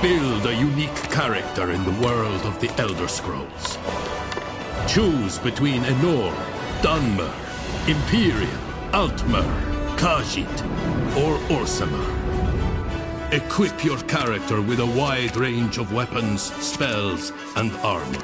Build 0.02 0.46
a 0.46 0.54
unique 0.54 0.94
character 1.10 1.70
in 1.70 1.84
the 1.84 2.06
world 2.06 2.40
of 2.42 2.60
the 2.60 2.68
Elder 2.80 3.06
Scrolls. 3.06 3.78
Choose 4.88 5.38
between 5.38 5.82
Enor, 5.84 6.34
Dunmer, 6.82 7.32
Imperium, 7.88 8.50
Altmer, 8.92 9.46
Khajiit, 9.96 10.62
or 11.16 11.38
Orsimer. 11.48 13.32
Equip 13.32 13.84
your 13.84 13.98
character 14.00 14.60
with 14.60 14.80
a 14.80 14.86
wide 14.86 15.36
range 15.36 15.78
of 15.78 15.92
weapons, 15.92 16.42
spells, 16.62 17.32
and 17.56 17.72
armor. 17.76 18.18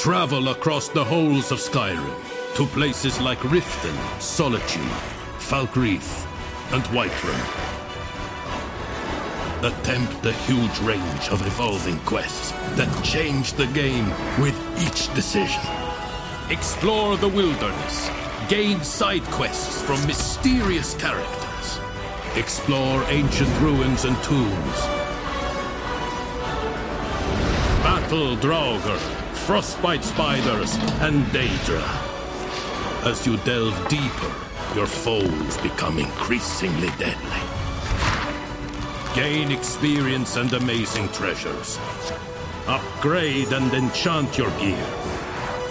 Travel 0.00 0.48
across 0.48 0.88
the 0.88 1.04
holes 1.04 1.52
of 1.52 1.58
Skyrim 1.58 2.56
to 2.56 2.66
places 2.66 3.20
like 3.20 3.38
Riften, 3.38 4.20
Solitude, 4.20 4.82
Falkreath, 5.38 6.26
and 6.72 6.82
Whiterun. 6.84 7.68
Attempt 9.62 10.22
the 10.22 10.32
huge 10.32 10.78
range 10.80 11.28
of 11.28 11.46
evolving 11.46 11.98
quests 12.00 12.52
that 12.76 13.04
change 13.04 13.52
the 13.52 13.66
game 13.68 14.08
with 14.40 14.56
each 14.80 15.12
decision. 15.14 15.87
Explore 16.50 17.18
the 17.18 17.28
wilderness. 17.28 18.10
Gain 18.48 18.82
side 18.82 19.22
quests 19.24 19.82
from 19.82 20.04
mysterious 20.06 20.94
characters. 20.94 21.78
Explore 22.36 23.04
ancient 23.08 23.50
ruins 23.60 24.06
and 24.06 24.16
tombs. 24.22 24.78
Battle 27.84 28.34
Draugr, 28.38 28.96
Frostbite 29.44 30.02
Spiders, 30.02 30.74
and 31.02 31.22
Daedra. 31.26 31.84
As 33.04 33.26
you 33.26 33.36
delve 33.38 33.76
deeper, 33.88 34.32
your 34.74 34.86
foes 34.86 35.58
become 35.58 35.98
increasingly 35.98 36.88
deadly. 36.96 37.42
Gain 39.14 39.52
experience 39.52 40.36
and 40.36 40.50
amazing 40.54 41.08
treasures. 41.10 41.78
Upgrade 42.66 43.52
and 43.52 43.70
enchant 43.74 44.38
your 44.38 44.50
gear. 44.58 45.17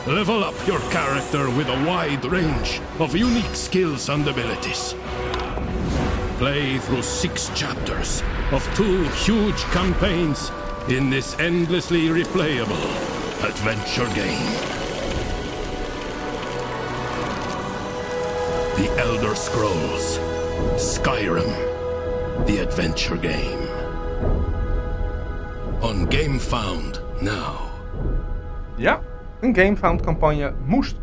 Level 0.07 0.41
up 0.41 0.55
your 0.65 0.79
character 0.89 1.49
with 1.49 1.67
a 1.67 1.85
wide 1.85 2.23
range 2.23 2.79
of 2.97 3.13
unique 3.13 3.53
skills 3.53 4.07
and 4.07 4.25
abilities. 4.25 4.95
Play 6.37 6.77
through 6.77 7.01
six 7.01 7.49
chapters 7.53 8.23
of 8.53 8.63
two 8.73 9.03
huge 9.25 9.61
campaigns 9.73 10.49
in 10.87 11.09
this 11.09 11.37
endlessly 11.39 12.07
replayable 12.07 12.87
adventure 13.43 14.07
game. 14.15 14.47
The 18.77 18.89
Elder 18.99 19.35
Scrolls 19.35 20.19
Skyrim, 20.77 22.47
the 22.47 22.59
adventure 22.59 23.17
game. 23.17 23.59
On 25.81 26.05
Game 26.05 26.39
Found 26.39 27.01
now. 27.21 27.73
Ja, 28.77 29.01
een 29.41 29.55
GameFound 29.55 30.01
campagne 30.01 30.53
moest 30.65 30.95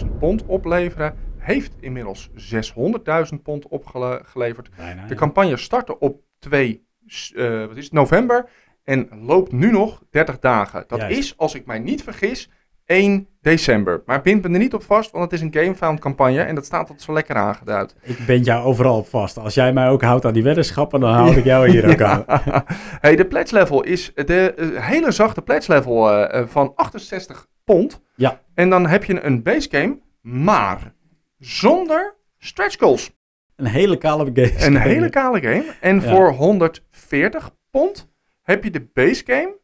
100.000 0.00 0.06
pond 0.18 0.46
opleveren. 0.46 1.14
Heeft 1.38 1.76
inmiddels 1.80 2.30
600.000 2.30 3.42
pond 3.42 3.68
opgeleverd. 3.68 4.68
Bijna, 4.76 5.06
De 5.06 5.14
campagne 5.14 5.56
startte 5.56 5.98
op 5.98 6.22
2 6.38 6.86
eh, 7.34 7.66
wat 7.66 7.76
is 7.76 7.84
het, 7.84 7.92
november 7.92 8.48
en 8.84 9.08
loopt 9.22 9.52
nu 9.52 9.70
nog 9.70 10.02
30 10.10 10.38
dagen. 10.38 10.84
Dat 10.86 10.98
Juist. 10.98 11.18
is, 11.18 11.36
als 11.36 11.54
ik 11.54 11.66
mij 11.66 11.78
niet 11.78 12.02
vergis, 12.02 12.50
1 12.88 13.28
december. 13.40 14.02
Maar 14.06 14.20
bind 14.20 14.42
me 14.42 14.52
er 14.52 14.58
niet 14.58 14.74
op 14.74 14.82
vast, 14.82 15.10
want 15.10 15.24
het 15.24 15.32
is 15.32 15.40
een 15.40 15.52
GameFound 15.54 16.00
campagne 16.00 16.40
en 16.40 16.54
dat 16.54 16.64
staat 16.64 16.86
tot 16.86 17.02
zo 17.02 17.12
lekker 17.12 17.36
aangeduid. 17.36 17.94
Ik 18.02 18.18
ben 18.26 18.42
jou 18.42 18.64
overal 18.64 18.98
op 18.98 19.08
vast. 19.08 19.38
Als 19.38 19.54
jij 19.54 19.72
mij 19.72 19.88
ook 19.88 20.02
houdt 20.02 20.24
aan 20.24 20.32
die 20.32 20.42
weddenschappen, 20.42 21.00
dan 21.00 21.12
houd 21.12 21.36
ik 21.36 21.44
jou 21.44 21.70
hier 21.70 21.88
ook 21.92 22.00
aan. 22.02 22.24
hey, 23.00 23.16
de 23.16 23.24
pledge 23.26 23.54
level 23.54 23.82
is 23.82 24.12
de 24.14 24.54
eh, 24.54 24.86
hele 24.86 25.10
zachte 25.10 25.42
pledge 25.42 25.72
level 25.72 26.10
eh, 26.10 26.40
eh, 26.40 26.48
van 26.48 26.72
68 26.74 27.46
pond. 27.64 28.02
Ja. 28.14 28.40
En 28.54 28.70
dan 28.70 28.86
heb 28.86 29.04
je 29.04 29.24
een 29.24 29.42
base 29.42 29.68
game, 29.70 29.98
maar 30.20 30.94
zonder 31.38 32.16
stretch 32.38 32.78
goals. 32.78 33.16
Een 33.56 33.66
hele 33.66 33.96
kale 33.98 34.30
game. 34.34 34.66
Een 34.66 34.76
hele 34.76 35.10
kale 35.10 35.40
game. 35.40 35.64
En 35.80 36.00
Ja. 36.00 36.14
voor 36.14 36.32
140 36.32 37.50
pond 37.70 38.10
heb 38.42 38.64
je 38.64 38.70
de 38.70 38.88
base 38.92 39.22
game 39.26 39.56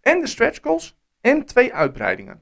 en 0.00 0.20
de 0.20 0.26
stretch 0.26 0.58
goals 0.62 0.98
en 1.20 1.44
twee 1.44 1.74
uitbreidingen. 1.74 2.40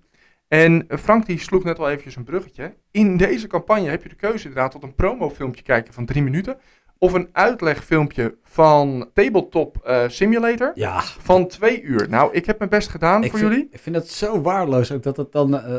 En 0.49 0.89
eh, 0.89 0.99
Frank 0.99 1.27
die 1.27 1.39
sloeg 1.39 1.65
net 1.65 1.79
al 1.79 1.89
eventjes 1.89 2.17
een 2.17 2.25
bruggetje. 2.25 2.75
In 2.91 3.17
deze 3.17 3.47
campagne 3.47 3.89
heb 3.89 4.03
je 4.03 4.09
de 4.09 4.15
keuze 4.15 4.49
inderdaad 4.49 4.71
tot 4.71 4.83
een 4.83 4.95
promofilmpje 4.95 5.63
kijken 5.63 5.95
van 5.95 6.07
drie 6.07 6.23
minuten. 6.23 6.59
Of 6.99 7.13
een 7.13 7.29
uitlegfilmpje 7.33 8.39
van 8.43 9.11
Tabletop 9.15 9.77
eh, 9.85 10.09
Simulator 10.09 10.73
Ja, 10.75 11.01
van 11.01 11.47
twee 11.47 11.83
uur. 11.83 12.09
Nou, 12.09 12.33
ik 12.33 12.47
heb 12.47 12.59
mijn 12.59 12.71
best 12.71 12.89
gedaan 12.89 13.25
ik 13.25 13.31
voor 13.31 13.39
vind, 13.39 13.53
jullie. 13.53 13.69
ik 13.71 13.79
vind 13.81 13.97
het 13.97 14.09
zo 14.09 14.41
waardeloos 14.41 14.93
ook 14.93 15.03
dat 15.03 15.17
het 15.17 15.33
dan... 15.33 15.61
eh, 15.61 15.75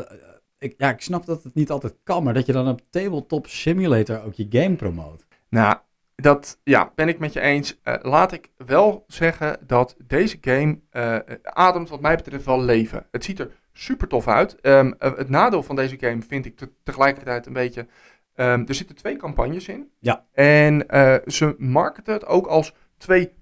ik, 0.58 0.74
ja, 0.76 0.90
ik 0.90 1.00
snap 1.00 1.26
dat 1.26 1.42
het 1.42 1.54
niet 1.54 1.70
altijd 1.70 1.94
kan, 2.04 2.22
maar 2.22 2.34
dat 2.34 2.46
je 2.46 2.52
dan 2.52 2.68
op 2.68 2.80
Tabletop 2.90 3.46
Simulator 3.46 4.24
ook 4.24 4.34
je 4.34 4.46
game 4.50 4.76
promoot. 4.76 5.26
Nou, 5.48 5.76
dat 6.16 6.60
ja, 6.64 6.92
ben 6.94 7.08
ik 7.08 7.18
met 7.18 7.32
je 7.32 7.40
eens. 7.40 7.80
Eh, 7.82 7.94
laat 8.02 8.32
ik 8.32 8.50
wel 8.56 9.04
zeggen 9.06 9.58
dat 9.66 9.96
deze 10.06 10.38
game 10.40 10.78
eh, 10.90 11.16
ademt 11.42 11.88
wat 11.88 12.00
mij 12.00 12.16
betreft 12.16 12.44
wel 12.44 12.60
leven. 12.62 13.06
Het 13.10 13.24
ziet 13.24 13.38
er 13.38 13.50
super 13.80 14.08
tof 14.08 14.28
uit. 14.28 14.60
Ehm, 14.60 14.92
eh, 14.98 15.16
het 15.16 15.28
nadeel 15.28 15.62
van 15.62 15.76
deze 15.76 15.96
game 16.00 16.22
vind 16.28 16.46
ik 16.46 16.56
te- 16.56 16.72
tegelijkertijd 16.82 17.46
een 17.46 17.52
beetje... 17.52 17.86
ehm, 18.34 18.64
er 18.66 18.74
zitten 18.74 18.96
twee 18.96 19.16
campagnes 19.16 19.68
in. 19.68 19.90
Ja. 19.98 20.24
En 20.32 20.88
eh, 20.88 21.14
ze 21.26 21.54
marketen 21.58 22.12
het 22.12 22.26
ook 22.26 22.46
als 22.46 22.74
twee 22.98 23.32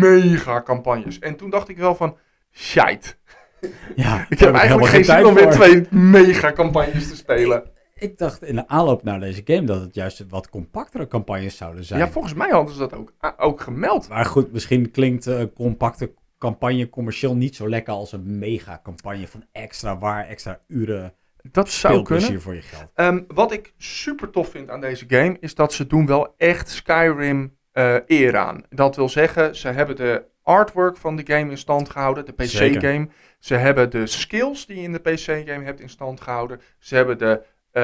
mega 0.00 0.62
campagnes. 0.62 1.18
En 1.18 1.36
toen 1.36 1.50
dacht 1.50 1.68
ik 1.68 1.76
wel 1.76 1.94
van... 1.94 2.16
shite. 2.50 3.14
Ja, 3.96 4.26
Ik 4.28 4.38
heb 4.38 4.54
eigenlijk 4.54 4.90
geen 4.90 5.04
zin 5.04 5.24
om 5.26 5.34
weer 5.34 5.50
twee 5.50 5.86
mega 5.90 6.52
campagnes 6.52 7.08
te 7.08 7.16
spelen. 7.16 7.70
Ik 7.94 8.18
dacht 8.18 8.42
in 8.42 8.54
de 8.54 8.68
aanloop 8.68 9.02
naar 9.02 9.20
deze 9.20 9.42
game 9.44 9.64
dat 9.64 9.80
het 9.80 9.94
juist 9.94 10.24
wat 10.28 10.48
compactere 10.48 11.06
campagnes 11.06 11.56
zouden 11.56 11.84
zijn. 11.84 12.00
Ja, 12.00 12.08
volgens 12.08 12.34
mij 12.34 12.50
hadden 12.50 12.74
ze 12.74 12.80
dat 12.80 12.94
ook, 12.94 13.12
ook 13.36 13.60
gemeld. 13.60 14.08
Maar 14.08 14.24
goed, 14.24 14.52
misschien 14.52 14.90
klinkt 14.90 15.26
eh, 15.26 15.38
een 15.38 15.52
compacte 15.52 16.12
campagne 16.42 16.88
commercieel 16.88 17.36
niet 17.36 17.56
zo 17.56 17.68
lekker 17.68 17.92
als 17.92 18.12
een 18.12 18.38
mega 18.38 18.80
campagne 18.82 19.26
van 19.28 19.44
extra 19.52 19.98
waar, 19.98 20.26
extra 20.28 20.60
uren 20.68 21.14
Dat 21.52 21.68
zou 21.70 22.02
kunnen. 22.02 22.40
voor 22.40 22.54
je 22.54 22.62
geld. 22.62 22.90
Ehm, 22.94 23.20
wat 23.28 23.52
ik 23.52 23.72
super 23.78 24.30
tof 24.30 24.50
vind 24.50 24.70
aan 24.70 24.80
deze 24.80 25.04
game 25.08 25.36
is 25.40 25.54
dat 25.54 25.72
ze 25.72 25.86
doen 25.86 26.06
wel 26.06 26.34
echt 26.36 26.70
Skyrim 26.70 27.56
eh 27.72 27.96
eer 28.06 28.36
aan. 28.36 28.62
Dat 28.70 28.96
wil 28.96 29.08
zeggen, 29.08 29.56
ze 29.56 29.68
hebben 29.68 29.96
de 29.96 30.24
artwork 30.42 30.96
van 30.96 31.16
de 31.16 31.22
game 31.26 31.50
in 31.50 31.58
stand 31.58 31.88
gehouden, 31.90 32.26
de 32.26 32.32
PC-game. 32.32 33.08
Ze 33.38 33.54
hebben 33.54 33.90
de 33.90 34.06
skills 34.06 34.66
die 34.66 34.76
je 34.76 34.82
in 34.82 34.92
de 34.92 34.98
PC-game 34.98 35.64
hebt 35.64 35.80
in 35.80 35.88
stand 35.88 36.20
gehouden. 36.20 36.60
Ze 36.78 36.94
hebben 36.94 37.18
de, 37.18 37.42
eh, 37.70 37.82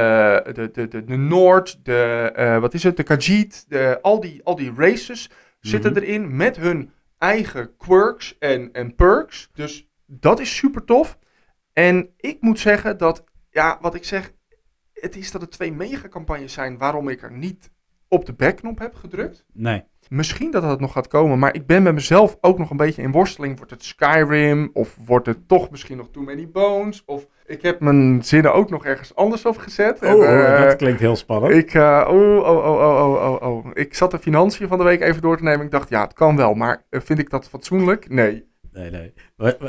de, 0.55 0.71
de, 0.73 0.89
de, 0.89 1.05
de 1.05 1.17
Noord, 1.17 1.85
de, 1.85 2.33
eh, 2.35 2.59
wat 2.59 2.75
is 2.75 2.83
het, 2.83 2.97
de 2.97 3.03
Khajiit, 3.03 3.65
de, 3.69 3.99
al, 4.03 4.21
die, 4.21 4.41
al 4.45 4.57
die 4.57 4.73
races 4.77 5.31
zitten 5.61 5.93
Mhm. 5.93 6.01
erin 6.03 6.37
met 6.37 6.57
hun 6.57 6.93
eigen 7.19 7.77
quirks 7.77 8.39
en, 8.39 8.73
en 8.73 8.95
perks. 8.95 9.51
Dus 9.53 9.89
dat 10.07 10.41
is 10.41 10.57
super 10.57 10.85
tof. 10.85 11.19
En 11.73 12.15
ik 12.17 12.41
moet 12.41 12.59
zeggen 12.59 12.99
dat, 12.99 13.25
ja, 13.51 13.79
wat 13.81 13.95
ik 13.95 14.05
zeg, 14.05 14.33
het 14.93 15.17
is 15.17 15.31
dat 15.31 15.41
het 15.41 15.51
twee 15.51 15.73
megacampagnes 15.73 16.53
zijn 16.53 16.79
waarom 16.79 17.09
ik 17.09 17.23
er 17.23 17.33
niet 17.33 17.71
op 18.09 18.27
de 18.27 18.33
backknop 18.33 18.79
heb 18.79 18.95
gedrukt. 18.95 19.45
Nee. 19.53 19.85
Misschien 20.09 20.51
dat 20.51 20.63
het 20.63 20.81
nog 20.81 20.93
gaat 20.93 21.09
komen, 21.09 21.39
maar 21.39 21.55
ik 21.55 21.67
ben 21.67 21.83
met 21.83 21.95
mezelf 21.95 22.37
ook 22.41 22.59
nog 22.59 22.71
een 22.71 22.77
beetje 22.77 23.03
in 23.03 23.13
worsteling. 23.13 23.57
Wordt 23.57 23.71
het 23.71 23.85
Skyrim 23.85 24.71
of 24.73 24.97
wordt 25.05 25.27
het 25.27 25.49
toch 25.49 25.71
misschien 25.71 25.97
nog 25.97 26.11
Too 26.11 26.23
Many 26.23 26.49
Bones? 26.51 27.05
Of 27.05 27.27
ik 27.49 27.63
heb 27.63 27.81
mijn 27.81 28.25
zinnen 28.25 28.55
ook 28.55 28.71
nog 28.71 28.85
ergens 28.85 29.15
anders 29.15 29.45
op 29.47 29.57
gezet. 29.57 29.99
En, 29.99 30.15
Oh, 30.15 30.25
eh, 30.25 30.63
dat 30.65 30.77
klinkt 30.77 31.01
heel 31.01 31.17
spannend. 31.17 31.55
ik, 31.55 31.75
eh, 31.75 32.07
oh, 32.11 32.37
oh, 32.37 32.47
oh, 32.47 32.67
oh, 32.67 33.13
oh, 33.13 33.43
oh, 33.43 33.49
oh. 33.57 33.67
ik 33.73 33.95
zat 33.95 34.11
de 34.11 34.19
financiën 34.19 34.69
van 34.69 34.79
de 34.79 34.85
week 34.85 35.01
even 35.01 35.23
door 35.23 35.37
te 35.37 35.43
nemen. 35.43 35.65
Ik 35.65 35.71
dacht, 35.71 35.89
ja, 35.89 36.01
het 36.03 36.13
kan 36.13 36.37
wel, 36.37 36.55
maar 36.55 36.83
eh, 36.91 37.01
vind 37.05 37.19
ik 37.19 37.31
dat 37.31 37.49
fatsoenlijk? 37.49 38.09
Nee. 38.09 38.47
Nee, 38.73 38.91
nee. 38.91 39.13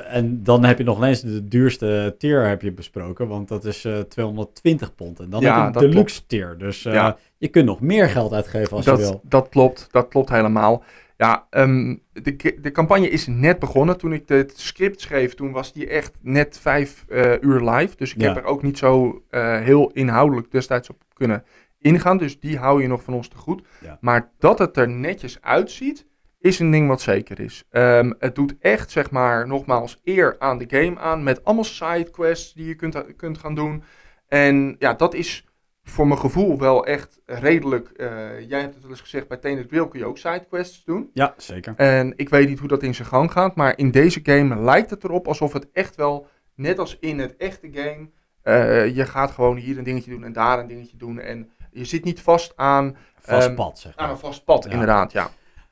En 0.08 0.44
dan 0.44 0.64
heb 0.64 0.78
je 0.78 0.84
nog 0.84 0.98
ineens 0.98 1.22
de 1.22 1.48
duurste 1.48 2.16
tier 2.18 2.48
heb 2.48 2.62
je 2.62 2.72
besproken, 2.72 3.28
want 3.28 3.48
dat 3.48 3.66
is 3.66 3.86
eh 3.86 4.00
220 4.00 4.96
pond. 4.96 5.20
En 5.20 5.30
dan 5.30 5.42
Ja, 5.42 5.66
heb 5.66 5.74
je 5.74 5.80
de 5.80 5.88
deluxe 5.90 6.26
tier. 6.26 6.56
Dus 6.58 6.84
Ja. 6.84 7.18
je 7.38 7.48
kunt 7.48 7.66
nog 7.66 7.82
meer 7.82 8.10
geld 8.10 8.34
uitgeven 8.34 8.76
als 8.78 8.86
je 8.86 8.98
wil. 8.98 9.22
Dat 9.24 9.50
klopt, 9.50 9.88
dat 9.92 10.08
klopt 10.08 10.30
helemaal. 10.30 10.84
Ja, 11.20 11.48
ehm, 11.50 11.96
de, 12.14 12.58
de 12.62 12.72
campagne 12.72 13.10
is 13.10 13.28
net 13.28 13.60
begonnen. 13.60 13.98
Toen 13.98 14.14
ik 14.14 14.28
het 14.28 14.60
script 14.60 15.02
schreef, 15.02 15.34
toen 15.34 15.52
was 15.52 15.74
die 15.74 15.88
echt 15.88 16.18
net 16.22 16.60
vijf 16.60 17.06
eh, 17.08 17.42
uur 17.42 17.70
live. 17.70 17.96
Dus 17.96 18.14
ik 18.14 18.22
Ja. 18.22 18.28
heb 18.28 18.38
er 18.44 18.50
ook 18.50 18.64
niet 18.64 18.78
zo 18.78 19.24
eh, 19.30 19.60
heel 19.60 19.92
inhoudelijk 19.92 20.52
destijds 20.52 20.90
op 20.90 21.02
kunnen 21.14 21.44
ingaan. 21.80 22.18
Dus 22.18 22.40
die 22.40 22.58
hou 22.58 22.82
je 22.82 22.88
nog 22.88 23.04
van 23.04 23.14
ons 23.14 23.28
te 23.28 23.38
goed. 23.38 23.62
Ja. 23.82 23.98
Maar 24.02 24.32
dat 24.38 24.60
het 24.60 24.78
er 24.78 24.90
netjes 24.90 25.42
uitziet, 25.42 26.06
is 26.40 26.60
een 26.60 26.72
ding 26.72 26.88
wat 26.88 27.02
zeker 27.02 27.40
is. 27.40 27.64
Ehm, 27.70 28.12
het 28.20 28.36
doet 28.36 28.56
echt, 28.60 28.92
zeg 28.92 29.12
maar, 29.12 29.48
nogmaals 29.48 30.02
eer 30.04 30.36
aan 30.40 30.58
de 30.58 30.66
game 30.68 31.00
aan. 31.00 31.24
Met 31.24 31.44
allemaal 31.46 31.64
sidequests 31.64 32.54
die 32.54 32.66
je 32.68 32.76
kunt, 32.76 33.16
kunt 33.16 33.38
gaan 33.38 33.56
doen. 33.56 33.84
En 34.28 34.76
ja, 34.80 34.94
dat 34.94 35.14
is 35.14 35.48
voor 35.90 36.08
mijn 36.08 36.20
gevoel 36.20 36.58
wel 36.60 36.86
echt 36.86 37.20
redelijk. 37.26 37.90
eh, 37.90 38.08
jij 38.50 38.60
hebt 38.60 38.74
het 38.74 38.82
wel 38.82 38.92
eens 38.92 39.02
gezegd, 39.02 39.28
bij 39.28 39.38
Tenet 39.38 39.68
Grill 39.68 39.88
kun 39.88 40.00
je 40.00 40.06
ook 40.06 40.18
sidequests 40.18 40.84
doen. 40.84 41.10
Ja, 41.14 41.34
zeker. 41.38 41.74
En 41.78 42.14
ik 42.16 42.30
weet 42.30 42.48
niet 42.48 42.60
hoe 42.60 42.68
dat 42.68 42.84
in 42.84 42.96
zijn 42.96 43.08
gang 43.08 43.32
gaat, 43.32 43.56
maar 43.56 43.78
in 43.78 43.92
deze 43.92 44.20
game 44.24 44.56
lijkt 44.62 44.90
het 44.90 45.04
erop 45.04 45.28
alsof 45.28 45.54
het 45.54 45.68
echt 45.74 45.96
wel, 45.96 46.28
net 46.56 46.80
als 46.80 46.98
in 47.00 47.20
het 47.20 47.38
echte 47.38 47.70
game, 47.74 48.10
eh, 48.42 48.96
je 48.96 49.06
gaat 49.06 49.32
gewoon 49.32 49.58
hier 49.58 49.78
een 49.78 49.84
dingetje 49.84 50.12
doen 50.12 50.24
en 50.24 50.34
daar 50.34 50.60
een 50.60 50.68
dingetje 50.68 50.98
doen. 50.98 51.20
En 51.20 51.52
je 51.72 51.86
zit 51.86 52.04
niet 52.04 52.22
vast 52.22 52.54
aan, 52.56 52.98
Vast 53.22 53.48
Ehm, 53.48 53.56
pad, 53.56 53.80
zeg 53.80 53.96
maar. 53.96 54.06
aan 54.06 54.12
een 54.12 54.18
vast 54.18 54.44
pad, 54.44 54.64
Ja. 54.64 54.72
inderdaad. 54.72 55.12
Ja. 55.12 55.30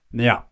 Ja, 0.10 0.48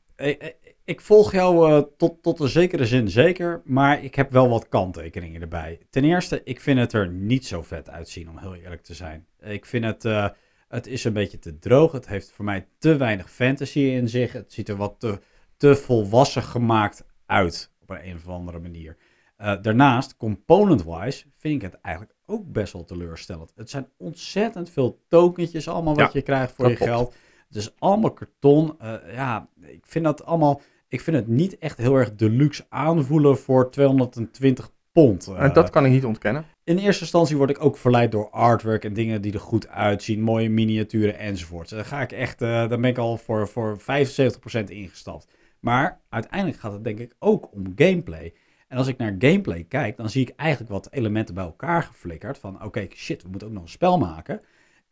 ik, 0.85 1.01
volg 1.01 1.31
jou 1.31 1.71
eh, 1.71 1.83
tot, 1.97 2.23
tot 2.23 2.39
een 2.39 2.47
zekere 2.47 2.85
zin 2.85 3.09
zeker, 3.09 3.61
maar 3.63 4.03
ik 4.03 4.15
heb 4.15 4.31
wel 4.31 4.49
wat 4.49 4.67
kanttekeningen 4.67 5.41
erbij. 5.41 5.79
Ten 5.89 6.03
eerste, 6.03 6.41
ik 6.43 6.59
vind 6.59 6.79
het 6.79 6.93
er 6.93 7.09
niet 7.09 7.45
zo 7.45 7.61
vet 7.61 7.89
uitzien, 7.89 8.29
om 8.29 8.37
heel 8.37 8.55
eerlijk 8.55 8.81
te 8.83 8.93
zijn. 8.93 9.27
Ik 9.39 9.65
vind 9.65 9.85
het, 9.85 10.05
eh, 10.05 10.27
het 10.67 10.87
is 10.87 11.03
een 11.03 11.13
beetje 11.13 11.39
te 11.39 11.59
droog. 11.59 11.91
Het 11.91 12.07
heeft 12.07 12.31
voor 12.31 12.45
mij 12.45 12.67
te 12.77 12.97
weinig 12.97 13.31
fantasy 13.31 13.79
in 13.79 14.09
zich. 14.09 14.33
Het 14.33 14.53
ziet 14.53 14.69
er 14.69 14.75
wat 14.75 14.95
te, 14.99 15.19
te 15.57 15.75
volwassen 15.75 16.43
gemaakt 16.43 17.05
uit, 17.25 17.71
op 17.81 17.89
een, 17.89 18.07
een 18.07 18.15
of 18.15 18.27
andere 18.27 18.59
manier. 18.59 18.97
Eh, 19.37 19.61
daarnaast, 19.61 20.17
component-wise, 20.17 21.25
vind 21.35 21.55
ik 21.55 21.71
het 21.71 21.81
eigenlijk 21.81 22.15
ook 22.25 22.51
best 22.51 22.73
wel 22.73 22.83
teleurstellend. 22.83 23.51
Het 23.55 23.69
zijn 23.69 23.87
ontzettend 23.97 24.69
veel 24.69 25.03
tokentjes 25.07 25.67
allemaal 25.67 25.95
wat 25.95 26.05
Ja, 26.05 26.19
je 26.19 26.21
krijgt 26.21 26.53
voor 26.53 26.69
je 26.69 26.75
klopt. 26.75 26.91
geld. 26.91 27.15
Het 27.47 27.57
is 27.57 27.73
allemaal 27.79 28.13
karton. 28.13 28.77
Ja, 29.11 29.49
ik 29.61 29.85
vind 29.85 30.05
dat 30.05 30.25
allemaal. 30.25 30.61
Ik 30.87 31.01
vind 31.01 31.15
het 31.15 31.27
niet 31.27 31.57
echt 31.57 31.77
heel 31.77 31.95
erg 31.95 32.15
deluxe 32.15 32.65
aanvoelen 32.69 33.37
voor 33.37 33.71
220 33.71 34.71
pond. 34.91 35.27
Eh, 35.27 35.43
En 35.43 35.53
dat 35.53 35.69
kan 35.69 35.85
ik 35.85 35.91
niet 35.91 36.05
ontkennen. 36.05 36.45
in 36.63 36.77
eerste 36.77 37.01
instantie 37.01 37.37
word 37.37 37.49
ik 37.49 37.63
ook 37.63 37.77
verleid 37.77 38.11
door 38.11 38.29
artwork 38.29 38.83
en 38.85 38.93
dingen 38.93 39.21
die 39.21 39.33
er 39.33 39.39
goed 39.39 39.67
uitzien, 39.67 40.21
mooie 40.21 40.49
miniaturen 40.49 41.17
enzovoort. 41.17 41.69
Dan 41.69 41.85
ga 41.85 42.01
ik 42.01 42.11
echt, 42.11 42.41
eh 42.41 42.69
dan 42.69 42.81
ben 42.81 42.89
ik 42.89 42.97
al 42.97 43.17
voor, 43.17 43.47
voor 43.47 43.77
75% 43.79 44.69
ingestapt. 44.69 45.27
Maar 45.59 46.01
uiteindelijk 46.09 46.59
gaat 46.59 46.71
het 46.71 46.83
denk 46.83 46.99
ik 46.99 47.15
ook 47.19 47.53
om 47.53 47.73
gameplay. 47.75 48.33
En 48.67 48.77
als 48.77 48.87
ik 48.87 48.97
naar 48.97 49.15
gameplay 49.19 49.63
kijk, 49.63 49.97
dan 49.97 50.09
zie 50.09 50.21
ik 50.21 50.33
eigenlijk 50.35 50.71
wat 50.71 50.87
elementen 50.91 51.35
bij 51.35 51.43
elkaar 51.43 51.83
geflikkerd. 51.83 52.37
Van 52.37 52.63
oké, 52.63 52.87
shit, 52.95 53.23
we 53.23 53.29
moeten 53.29 53.47
ook 53.47 53.53
nog 53.53 53.63
een 53.63 53.69
spel 53.69 53.97
maken. 53.97 54.41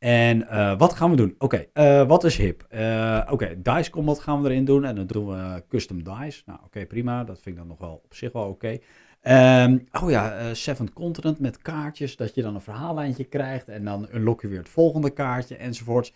En 0.03 0.47
eh, 0.49 0.77
wat 0.77 0.93
gaan 0.93 1.09
we 1.09 1.15
doen? 1.15 1.35
Oké, 1.37 1.65
eh, 1.73 2.07
wat 2.07 2.23
is 2.23 2.37
hip? 2.37 2.65
Eh, 2.69 3.27
oké, 3.29 3.61
Dice 3.61 3.89
Combat 3.89 4.19
gaan 4.19 4.41
we 4.41 4.49
erin 4.49 4.65
doen. 4.65 4.85
En 4.85 4.95
dan 4.95 5.05
doen 5.05 5.27
we 5.27 5.63
custom 5.69 6.03
dice. 6.03 6.41
Nou, 6.45 6.59
oké, 6.65 6.85
prima. 6.85 7.23
Dat 7.23 7.35
vind 7.41 7.55
ik 7.55 7.61
dan 7.61 7.67
nog 7.67 7.77
wel 7.79 8.01
op 8.03 8.13
zich 8.13 8.31
wel 8.31 8.47
oké. 8.47 8.77
Ehm, 9.21 9.77
oh 10.01 10.09
ja, 10.09 10.53
Seventh 10.53 10.93
Continent 10.93 11.39
met 11.39 11.61
kaartjes. 11.61 12.15
Dat 12.15 12.35
je 12.35 12.41
dan 12.41 12.55
een 12.55 12.61
verhaallijntje 12.61 13.23
krijgt. 13.23 13.67
En 13.67 13.85
dan 13.85 14.07
unlock 14.13 14.41
je 14.41 14.47
weer 14.47 14.57
het 14.57 14.69
volgende 14.69 15.09
kaartje 15.09 15.55
enzovoorts. 15.55 16.13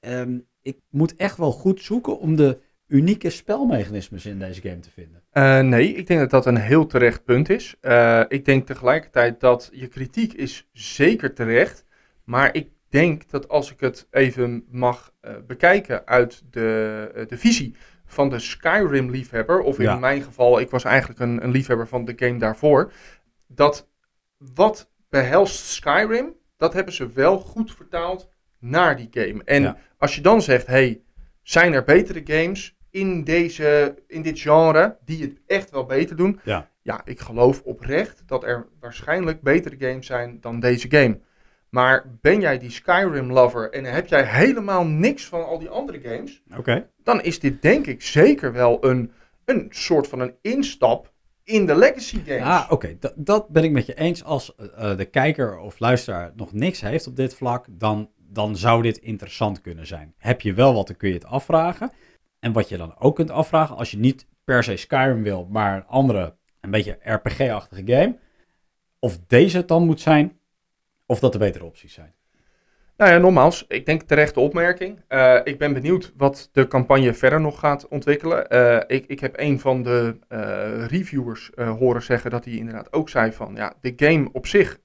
Ehm, 0.00 0.38
ik 0.62 0.78
moet 0.90 1.16
echt 1.16 1.36
wel 1.36 1.52
goed 1.52 1.80
zoeken 1.82 2.18
om 2.18 2.36
de 2.36 2.58
unieke 2.86 3.30
spelmechanismes 3.30 4.26
in 4.26 4.38
deze 4.38 4.60
game 4.60 4.78
te 4.78 4.90
vinden. 4.90 5.68
Nee, 5.68 5.94
ik 5.94 6.06
denk 6.06 6.20
dat 6.20 6.30
dat 6.30 6.46
een 6.46 6.56
heel 6.56 6.86
terecht 6.86 7.24
punt 7.24 7.48
is. 7.48 7.76
Ik 8.28 8.44
denk 8.44 8.66
tegelijkertijd 8.66 9.40
dat 9.40 9.70
je 9.72 9.86
kritiek 9.86 10.32
is 10.32 10.68
zeker 10.72 11.34
terecht. 11.34 11.84
Maar 12.24 12.54
ik 12.54 12.68
denk 12.90 13.30
dat 13.30 13.48
als 13.48 13.72
ik 13.72 13.80
het 13.80 14.06
even 14.10 14.64
mag 14.70 15.12
eh, 15.20 15.32
bekijken 15.46 16.06
uit 16.06 16.42
de, 16.50 17.10
eh, 17.14 17.26
de 17.28 17.38
visie 17.38 17.74
van 18.06 18.28
de 18.28 18.38
Skyrim-liefhebber, 18.38 19.60
of 19.60 19.78
in 19.78 19.84
Ja. 19.84 19.98
mijn 19.98 20.22
geval, 20.22 20.60
ik 20.60 20.70
was 20.70 20.84
eigenlijk 20.84 21.20
een, 21.20 21.44
een 21.44 21.50
liefhebber 21.50 21.88
van 21.88 22.04
de 22.04 22.12
game 22.16 22.38
daarvoor, 22.38 22.92
dat 23.46 23.88
wat 24.54 24.90
behelst 25.08 25.64
Skyrim, 25.66 26.34
dat 26.56 26.72
hebben 26.72 26.94
ze 26.94 27.12
wel 27.12 27.38
goed 27.38 27.74
vertaald 27.74 28.28
naar 28.58 28.96
die 28.96 29.08
game. 29.10 29.44
En 29.44 29.62
Ja. 29.62 29.76
als 29.98 30.14
je 30.14 30.20
dan 30.20 30.42
zegt, 30.42 30.66
hey, 30.66 31.00
zijn 31.42 31.72
er 31.72 31.84
betere 31.84 32.20
games 32.24 32.76
in, 32.90 33.24
deze, 33.24 33.94
in 34.06 34.22
dit 34.22 34.40
genre 34.40 34.96
die 35.04 35.22
het 35.22 35.40
echt 35.46 35.70
wel 35.70 35.84
beter 35.84 36.16
doen? 36.16 36.40
Ja. 36.44 36.68
Ja, 36.82 37.00
ik 37.04 37.20
geloof 37.20 37.62
oprecht 37.62 38.22
dat 38.26 38.44
er 38.44 38.66
waarschijnlijk 38.80 39.40
betere 39.42 39.76
games 39.78 40.06
zijn 40.06 40.40
dan 40.40 40.60
deze 40.60 40.90
game. 40.90 41.20
Maar 41.70 42.04
ben 42.20 42.40
jij 42.40 42.58
die 42.58 42.70
Skyrim-lover 42.70 43.70
en 43.72 43.84
heb 43.84 44.06
jij 44.06 44.24
helemaal 44.24 44.84
niks 44.86 45.26
van 45.26 45.46
al 45.46 45.58
die 45.58 45.68
andere 45.68 46.00
games, 46.00 46.42
Oké. 46.56 46.88
dan 47.02 47.22
is 47.22 47.38
dit 47.40 47.62
denk 47.62 47.86
ik 47.86 48.02
zeker 48.02 48.52
wel 48.52 48.84
een, 48.84 49.12
een 49.44 49.66
soort 49.70 50.08
van 50.08 50.20
een 50.20 50.34
instap 50.42 51.12
in 51.44 51.66
de 51.66 51.76
legacy 51.76 52.20
games. 52.26 52.42
Ah, 52.42 52.66
oké. 52.70 52.96
Dat- 53.00 53.12
Dat 53.16 53.48
ben 53.48 53.64
ik 53.64 53.70
met 53.70 53.86
je 53.86 53.94
eens. 53.94 54.24
Als 54.24 54.54
eh, 54.54 54.96
de 54.96 55.04
kijker 55.04 55.58
of 55.58 55.78
luisteraar 55.78 56.32
nog 56.36 56.52
niks 56.52 56.80
heeft 56.80 57.06
op 57.06 57.16
dit 57.16 57.34
vlak, 57.34 57.66
dan, 57.70 58.10
dan 58.16 58.56
zou 58.56 58.82
dit 58.82 58.98
interessant 58.98 59.60
kunnen 59.60 59.86
zijn. 59.86 60.14
Heb 60.18 60.40
je 60.40 60.54
wel 60.54 60.74
wat, 60.74 60.86
dan 60.86 60.96
kun 60.96 61.08
je 61.08 61.14
het 61.14 61.24
afvragen. 61.24 61.90
En 62.40 62.52
wat 62.52 62.68
je 62.68 62.76
dan 62.76 62.94
ook 62.98 63.14
kunt 63.14 63.30
afvragen, 63.30 63.76
als 63.76 63.90
je 63.90 63.98
niet 63.98 64.26
per 64.44 64.64
se 64.64 64.76
Skyrim 64.76 65.22
wil, 65.22 65.46
maar 65.50 65.76
een 65.76 65.86
andere, 65.86 66.36
een 66.60 66.70
beetje 66.70 66.98
RPG-achtige 67.02 67.82
game, 67.86 68.18
of 68.98 69.18
deze 69.26 69.56
het 69.56 69.68
dan 69.68 69.84
moet 69.86 70.00
zijn, 70.00 70.38
of 71.10 71.20
dat 71.20 71.32
de 71.32 71.38
betere 71.38 71.64
opties 71.64 71.94
zijn. 71.94 72.14
Nou 72.96 73.12
ja, 73.12 73.18
nogmaals, 73.18 73.64
ik 73.68 73.86
denk 73.86 74.02
terechte 74.02 74.40
opmerking. 74.40 75.04
Eh, 75.08 75.38
ik 75.44 75.58
ben 75.58 75.72
benieuwd 75.72 76.12
wat 76.16 76.48
de 76.52 76.66
campagne 76.66 77.14
verder 77.14 77.40
nog 77.40 77.58
gaat 77.58 77.88
ontwikkelen. 77.88 78.48
Eh, 78.48 78.96
ik, 78.96 79.06
ik 79.06 79.20
heb 79.20 79.38
een 79.38 79.60
van 79.60 79.82
de 79.82 80.18
eh, 80.28 80.86
reviewers 80.86 81.50
horen 81.54 82.02
zeggen 82.02 82.30
dat 82.30 82.44
hij 82.44 82.54
inderdaad 82.54 82.92
ook 82.92 83.08
zei 83.08 83.32
van... 83.32 83.54
Ja, 83.54 83.72
de 83.80 83.92
game 83.96 84.28
op 84.32 84.46
zich, 84.46 84.78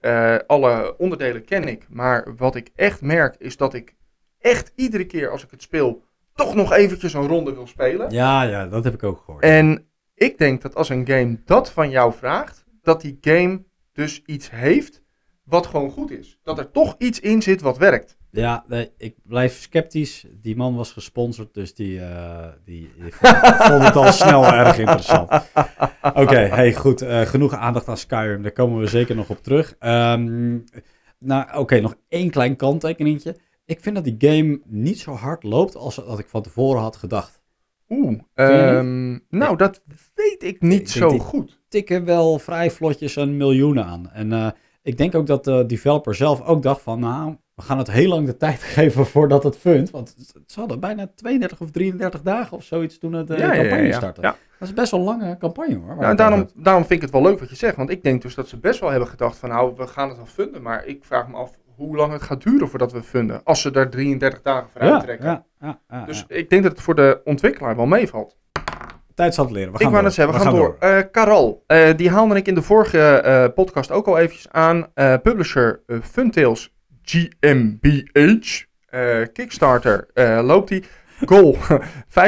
alle 0.47 0.95
onderdelen 0.97 1.45
ken 1.45 1.67
ik. 1.67 1.85
Maar 1.89 2.35
wat 2.35 2.55
ik 2.55 2.69
echt 2.75 3.01
merk 3.01 3.35
is 3.37 3.57
dat 3.57 3.73
ik 3.73 3.95
echt 4.39 4.71
iedere 4.75 5.05
keer 5.05 5.29
als 5.29 5.43
ik 5.43 5.51
het 5.51 5.61
speel... 5.61 6.03
toch 6.33 6.55
nog 6.55 6.73
eventjes 6.73 7.13
een 7.13 7.27
ronde 7.27 7.53
wil 7.53 7.67
spelen. 7.67 8.11
Ja, 8.11 8.43
ja, 8.43 8.67
dat 8.67 8.83
heb 8.83 8.93
ik 8.93 9.03
ook 9.03 9.21
gehoord. 9.25 9.43
En 9.43 9.87
ik 10.13 10.37
denk 10.37 10.61
dat 10.61 10.75
als 10.75 10.89
een 10.89 11.07
game 11.07 11.41
dat 11.45 11.71
van 11.71 11.89
jou 11.89 12.13
vraagt, 12.13 12.65
dat 12.81 13.01
die 13.01 13.17
game 13.21 13.63
dus 13.93 14.21
iets 14.25 14.51
heeft 14.51 15.03
wat 15.45 15.65
gewoon 15.67 15.89
goed 15.91 16.11
is. 16.11 16.39
Dat 16.43 16.57
er 16.59 16.71
toch 16.71 16.95
iets 16.97 17.19
in 17.19 17.41
zit 17.41 17.61
wat 17.61 17.77
werkt. 17.77 18.17
Ja, 18.31 18.65
nee, 18.67 18.91
ik 18.97 19.15
blijf 19.23 19.57
sceptisch. 19.61 20.25
Die 20.41 20.55
man 20.55 20.75
was 20.75 20.91
gesponsord, 20.91 21.53
dus 21.53 21.73
die, 21.73 21.99
eh, 21.99 22.47
die, 22.65 22.91
die 22.99 23.11
vond, 23.13 23.35
vond 23.71 23.83
het 23.83 23.95
al 23.95 24.11
snel 24.11 24.45
erg 24.45 24.77
interessant. 24.79 25.31
Oké, 26.13 26.35
hey, 26.37 26.73
goed. 26.73 27.01
eh, 27.01 27.21
genoeg 27.21 27.53
aandacht 27.53 27.87
aan 27.87 27.97
Skyrim. 27.97 28.41
Daar 28.41 28.51
komen 28.51 28.79
we 28.79 28.87
zeker 28.87 29.15
nog 29.15 29.29
op 29.29 29.43
terug. 29.43 29.75
Ehm, 29.79 30.57
nou, 31.19 31.57
oké, 31.57 31.79
nog 31.79 31.95
één 32.07 32.29
klein 32.29 32.55
kanttekeningetje. 32.55 33.35
Ik 33.65 33.79
vind 33.79 33.95
dat 33.95 34.03
die 34.03 34.15
game 34.19 34.61
niet 34.65 34.99
zo 34.99 35.11
hard 35.13 35.43
loopt 35.43 35.75
als 35.75 35.95
dat 35.95 36.19
ik 36.19 36.27
van 36.29 36.41
tevoren 36.41 36.81
had 36.81 36.95
gedacht. 36.95 37.41
Oeh, 37.89 38.19
ehm, 38.33 39.11
nou 39.11 39.51
Ja. 39.51 39.55
dat 39.55 39.81
weet 40.15 40.43
ik 40.43 40.61
niet 40.61 40.81
Ik 40.81 40.87
zo 40.87 41.09
goed. 41.19 41.59
Tikken 41.69 42.05
wel 42.05 42.39
vrij 42.39 42.71
vlotjes 42.71 43.15
een 43.15 43.37
miljoen 43.37 43.81
aan. 43.81 44.11
En 44.11 44.33
eh, 44.33 44.47
ik 44.85 44.97
denk 44.97 45.15
ook 45.15 45.27
dat 45.27 45.43
de 45.43 45.65
developer 45.65 46.15
zelf 46.15 46.41
ook 46.41 46.63
dacht 46.63 46.81
van, 46.81 46.99
nou, 46.99 47.35
we 47.55 47.61
gaan 47.61 47.77
het 47.77 47.91
heel 47.91 48.09
lang 48.09 48.25
de 48.25 48.37
tijd 48.37 48.59
geven 48.77 49.05
voordat 49.05 49.43
het 49.43 49.57
fundt. 49.57 49.91
Want 49.91 50.15
ze 50.47 50.59
hadden 50.59 50.79
bijna 50.79 51.11
32 51.15 51.61
of 51.61 51.71
33 51.71 52.21
dagen 52.21 52.57
of 52.57 52.63
zoiets 52.63 52.97
toen 52.97 53.13
het, 53.13 53.29
eh, 53.29 53.37
de 53.37 53.57
campagne 53.57 53.93
startte. 53.93 54.21
ja. 54.21 54.35
Dat 54.59 54.67
is 54.67 54.73
best 54.73 54.91
wel 54.91 54.99
een 54.99 55.05
lange 55.05 55.37
campagne 55.37 55.75
hoor. 55.75 55.95
Nou, 55.95 56.05
het 56.05 56.17
daarom, 56.17 56.49
daarom 56.55 56.81
vind 56.81 56.93
ik 56.93 57.01
het 57.01 57.11
wel 57.11 57.21
leuk 57.21 57.39
wat 57.39 57.49
je 57.49 57.55
zegt. 57.55 57.75
Want 57.75 57.89
ik 57.89 58.03
denk 58.03 58.21
dus 58.21 58.35
dat 58.35 58.47
ze 58.47 58.57
best 58.57 58.79
wel 58.79 58.89
hebben 58.89 59.09
gedacht 59.09 59.37
van 59.37 59.49
nou, 59.49 59.73
we 59.77 59.87
gaan 59.87 60.07
het 60.07 60.17
wel 60.17 60.25
funden. 60.25 60.61
Maar 60.61 60.85
ik 60.85 61.03
vraag 61.03 61.27
me 61.27 61.35
af 61.35 61.51
hoe 61.75 61.95
lang 61.95 62.11
het 62.11 62.21
gaat 62.21 62.43
duren 62.43 62.69
voordat 62.69 62.91
we 62.91 63.03
funden. 63.03 63.41
Als 63.43 63.61
ze 63.61 63.71
daar 63.71 63.89
33 63.89 64.41
dagen 64.41 64.69
voor 64.69 64.81
uittrekken. 64.81 65.25
ja, 65.25 65.45
ja, 65.59 65.79
ja, 65.89 65.97
ja, 65.97 66.05
Dus 66.05 66.25
ik 66.27 66.49
denk 66.49 66.63
dat 66.63 66.71
het 66.71 66.81
voor 66.81 66.95
de 66.95 67.21
ontwikkelaar 67.23 67.75
wel 67.75 67.85
meevalt. 67.85 68.37
Tijd 69.15 69.33
zal 69.33 69.45
het 69.45 69.53
leren. 69.53 69.71
We 69.71 69.77
ik 69.77 69.83
gaan 69.83 69.91
wou 69.91 70.03
door. 70.03 70.11
net 70.11 70.13
zeggen, 70.13 70.33
we, 70.33 70.41
gaan, 70.41 70.55
door. 70.55 70.75
Eh 70.79 70.99
Caral, 71.11 71.63
eh, 71.67 71.95
die 71.95 72.09
haalde 72.09 72.35
ik 72.35 72.47
in 72.47 72.55
de 72.55 72.61
vorige 72.61 72.99
eh, 72.99 73.45
podcast 73.55 73.91
ook 73.91 74.07
al 74.07 74.17
eventjes 74.17 74.47
aan. 74.51 74.87
Eh, 74.93 75.13
publisher 75.23 75.81
eh, 75.87 75.97
Funtails 76.01 76.73
GmbH. 77.03 78.63
Eh, 78.89 79.21
Kickstarter 79.33 80.07
eh, 80.13 80.39
loopt 80.43 80.67
die. 80.69 80.83
Goal 81.25 81.57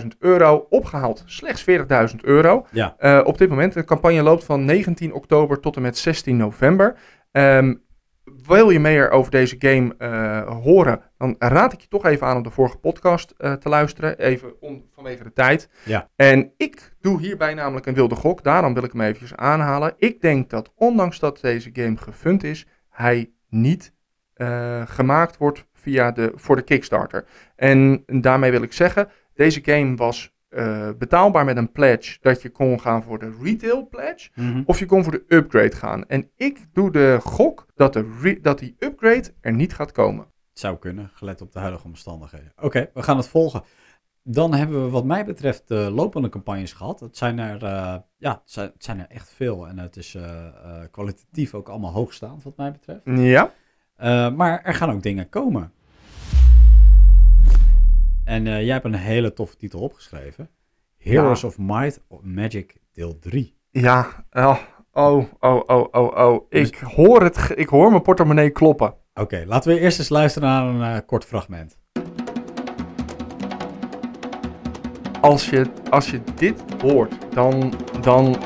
35.000 0.00 0.06
euro. 0.18 0.66
Opgehaald 0.70 1.22
slechts 1.26 1.64
40.000 2.12 2.16
euro. 2.22 2.66
Ja. 2.70 2.94
Eh, 2.98 3.20
op 3.24 3.38
dit 3.38 3.48
moment, 3.48 3.72
de 3.72 3.84
campagne 3.84 4.22
loopt 4.22 4.44
van 4.44 4.64
19 4.64 5.12
oktober 5.12 5.60
tot 5.60 5.76
en 5.76 5.82
met 5.82 5.98
16 5.98 6.36
november. 6.36 6.96
Ehm, 7.32 7.74
wil 8.50 8.70
je 8.70 8.80
meer 8.80 9.10
over 9.10 9.30
deze 9.30 9.56
game 9.58 9.94
eh, 9.98 10.62
horen, 10.62 11.02
dan 11.18 11.34
raad 11.38 11.72
ik 11.72 11.80
je 11.80 11.88
toch 11.88 12.04
even 12.04 12.26
aan 12.26 12.36
om 12.36 12.42
de 12.42 12.50
vorige 12.50 12.78
podcast 12.78 13.34
eh, 13.36 13.52
te 13.52 13.68
luisteren. 13.68 14.18
Even 14.18 14.60
om, 14.60 14.84
vanwege 14.94 15.22
de 15.22 15.32
tijd. 15.32 15.68
Ja. 15.84 16.08
En 16.16 16.52
ik 16.56 16.96
doe 17.00 17.20
hierbij 17.20 17.54
namelijk 17.54 17.86
een 17.86 17.94
wilde 17.94 18.14
gok. 18.14 18.42
Daarom 18.44 18.74
wil 18.74 18.84
ik 18.84 18.92
hem 18.92 19.00
eventjes 19.00 19.34
aanhalen. 19.34 19.94
Ik 19.96 20.20
denk 20.20 20.50
dat 20.50 20.72
ondanks 20.74 21.18
dat 21.18 21.40
deze 21.40 21.70
game 21.72 21.96
gefund 21.96 22.44
is, 22.44 22.66
hij 22.88 23.32
niet 23.48 23.94
eh, 24.34 24.82
gemaakt 24.86 25.36
wordt 25.36 25.66
via 25.72 26.10
de, 26.10 26.32
voor 26.34 26.56
de 26.56 26.62
Kickstarter. 26.62 27.24
En 27.56 28.02
daarmee 28.06 28.50
wil 28.50 28.62
ik 28.62 28.72
zeggen, 28.72 29.08
deze 29.34 29.60
game 29.64 29.96
was 29.96 30.34
eh, 30.50 30.88
betaalbaar 30.98 31.44
met 31.44 31.56
een 31.56 31.72
pledge 31.72 32.18
dat 32.20 32.42
je 32.42 32.50
kon 32.50 32.80
gaan 32.80 33.02
voor 33.02 33.18
de 33.18 33.36
retail 33.42 33.88
pledge. 33.88 34.30
Mhm. 34.34 34.62
Of 34.66 34.78
je 34.78 34.86
kon 34.86 35.02
voor 35.02 35.12
de 35.12 35.24
upgrade 35.28 35.76
gaan. 35.76 36.06
En 36.06 36.30
ik 36.36 36.66
doe 36.72 36.92
de 36.92 37.18
gok 37.22 37.66
dat, 37.74 37.92
de 37.92 38.38
dat 38.42 38.58
die 38.58 38.76
upgrade 38.78 39.34
er 39.40 39.52
niet 39.52 39.74
gaat 39.74 39.92
komen. 39.92 40.26
Het 40.50 40.58
zou 40.58 40.78
kunnen, 40.78 41.10
gelet 41.14 41.40
op 41.40 41.52
de 41.52 41.58
huidige 41.58 41.84
omstandigheden. 41.84 42.52
Oké, 42.60 42.90
we 42.94 43.02
gaan 43.02 43.16
het 43.16 43.28
volgen. 43.28 43.62
Dan 44.22 44.54
hebben 44.54 44.84
we 44.84 44.90
wat 44.90 45.04
mij 45.04 45.24
betreft 45.24 45.68
de 45.68 45.90
lopende 45.90 46.28
campagnes 46.28 46.72
gehad. 46.72 47.00
Het 47.00 47.16
zijn 47.16 47.38
er, 47.38 47.64
eh, 47.64 47.96
ja, 48.16 48.30
het 48.30 48.50
zijn, 48.50 48.70
het 48.74 48.84
zijn 48.84 48.98
er 48.98 49.08
echt 49.08 49.30
veel. 49.30 49.68
En 49.68 49.78
het 49.78 49.96
is 49.96 50.14
eh, 50.14 50.46
kwalitatief 50.90 51.54
ook 51.54 51.68
allemaal 51.68 51.92
hoogstaand 51.92 52.42
wat 52.42 52.56
mij 52.56 52.72
betreft. 52.72 53.00
Ja. 53.04 53.52
Maar 54.30 54.62
er 54.62 54.74
gaan 54.74 54.90
ook 54.90 55.02
dingen 55.02 55.28
komen. 55.28 55.72
En 58.30 58.46
eh, 58.46 58.62
jij 58.62 58.72
hebt 58.72 58.84
een 58.84 58.94
hele 58.94 59.32
toffe 59.32 59.56
titel 59.56 59.80
opgeschreven. 59.80 60.50
Heroes 60.96 61.40
Ja. 61.40 61.46
of 61.48 61.58
Might 61.58 62.00
of 62.08 62.22
Magic 62.22 62.76
deel 62.92 63.18
3. 63.18 63.54
Ja. 63.70 64.24
Oh, 64.30 64.56
oh, 64.92 65.24
oh, 65.40 65.62
oh, 65.66 65.86
oh. 65.90 66.16
oh. 66.16 66.46
Ik, 66.48 66.76
hoor 66.76 67.22
het, 67.22 67.52
ik 67.54 67.68
hoor 67.68 67.90
mijn 67.90 68.02
portemonnee 68.02 68.50
kloppen. 68.50 68.94
Oké, 69.14 69.44
laten 69.46 69.72
we 69.72 69.80
eerst 69.80 69.98
eens 69.98 70.08
luisteren 70.08 70.48
naar 70.48 70.64
een 70.66 70.96
eh, 70.96 71.06
kort 71.06 71.24
fragment. 71.24 71.78
Als 75.20 75.50
je, 75.50 75.66
als 75.90 76.10
je 76.10 76.20
dit 76.34 76.62
hoort, 76.82 77.14
dan, 77.34 77.74
dan 78.00 78.36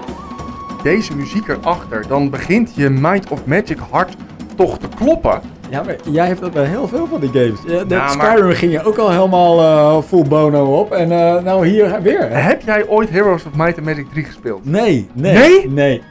deze 0.82 1.16
muziek 1.16 1.48
erachter, 1.48 2.08
dan 2.08 2.30
begint 2.30 2.74
je 2.74 2.90
Might 2.90 3.30
of 3.30 3.46
Magic 3.46 3.78
hart 3.78 4.16
toch 4.56 4.78
te 4.78 4.88
kloppen. 4.88 5.40
Ja, 5.70 5.82
maar 5.82 5.96
jij 6.10 6.26
hebt 6.26 6.40
dat 6.40 6.52
bij 6.52 6.64
heel 6.64 6.88
veel 6.88 7.06
van 7.06 7.20
die 7.20 7.30
games. 7.32 7.58
Ja, 7.66 7.84
de 7.84 7.94
maar- 7.96 8.10
Skyrim 8.10 8.50
ging 8.52 8.72
je 8.72 8.82
ook 8.84 8.96
al 8.96 9.10
helemaal 9.10 9.60
eh, 9.60 10.02
full 10.02 10.22
bono 10.28 10.78
op. 10.80 10.92
En 10.92 11.12
eh, 11.12 11.42
nou 11.42 11.66
hier 11.66 12.02
weer. 12.02 12.28
Heb 12.30 12.62
jij 12.62 12.86
ooit 12.88 13.10
Heroes 13.10 13.44
of 13.44 13.54
Might 13.54 13.76
and 13.76 13.86
Magic 13.86 14.06
3 14.12 14.24
gespeeld? 14.24 14.64
Nee, 14.64 15.08
nee, 15.12 15.32
Nee? 15.34 15.68
nee. 15.70 16.02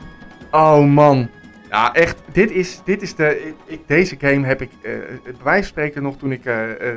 Oh 0.51 0.80
man. 0.86 1.28
Ja, 1.74 1.93
echt. 1.93 2.21
Dit 2.32 2.51
is, 2.51 2.82
dit 2.86 3.01
is 3.01 3.15
de. 3.15 3.53
Ik, 3.65 3.80
deze 3.86 4.15
game 4.19 4.45
heb 4.47 4.61
ik. 4.61 4.69
eh 4.82 4.91
bij 5.24 5.34
wijze 5.43 5.59
van 5.59 5.63
spreken 5.63 6.03
nog 6.03 6.17
toen 6.17 6.32
ik 6.32 6.45
eh, 6.45 6.71
eh, 6.91 6.95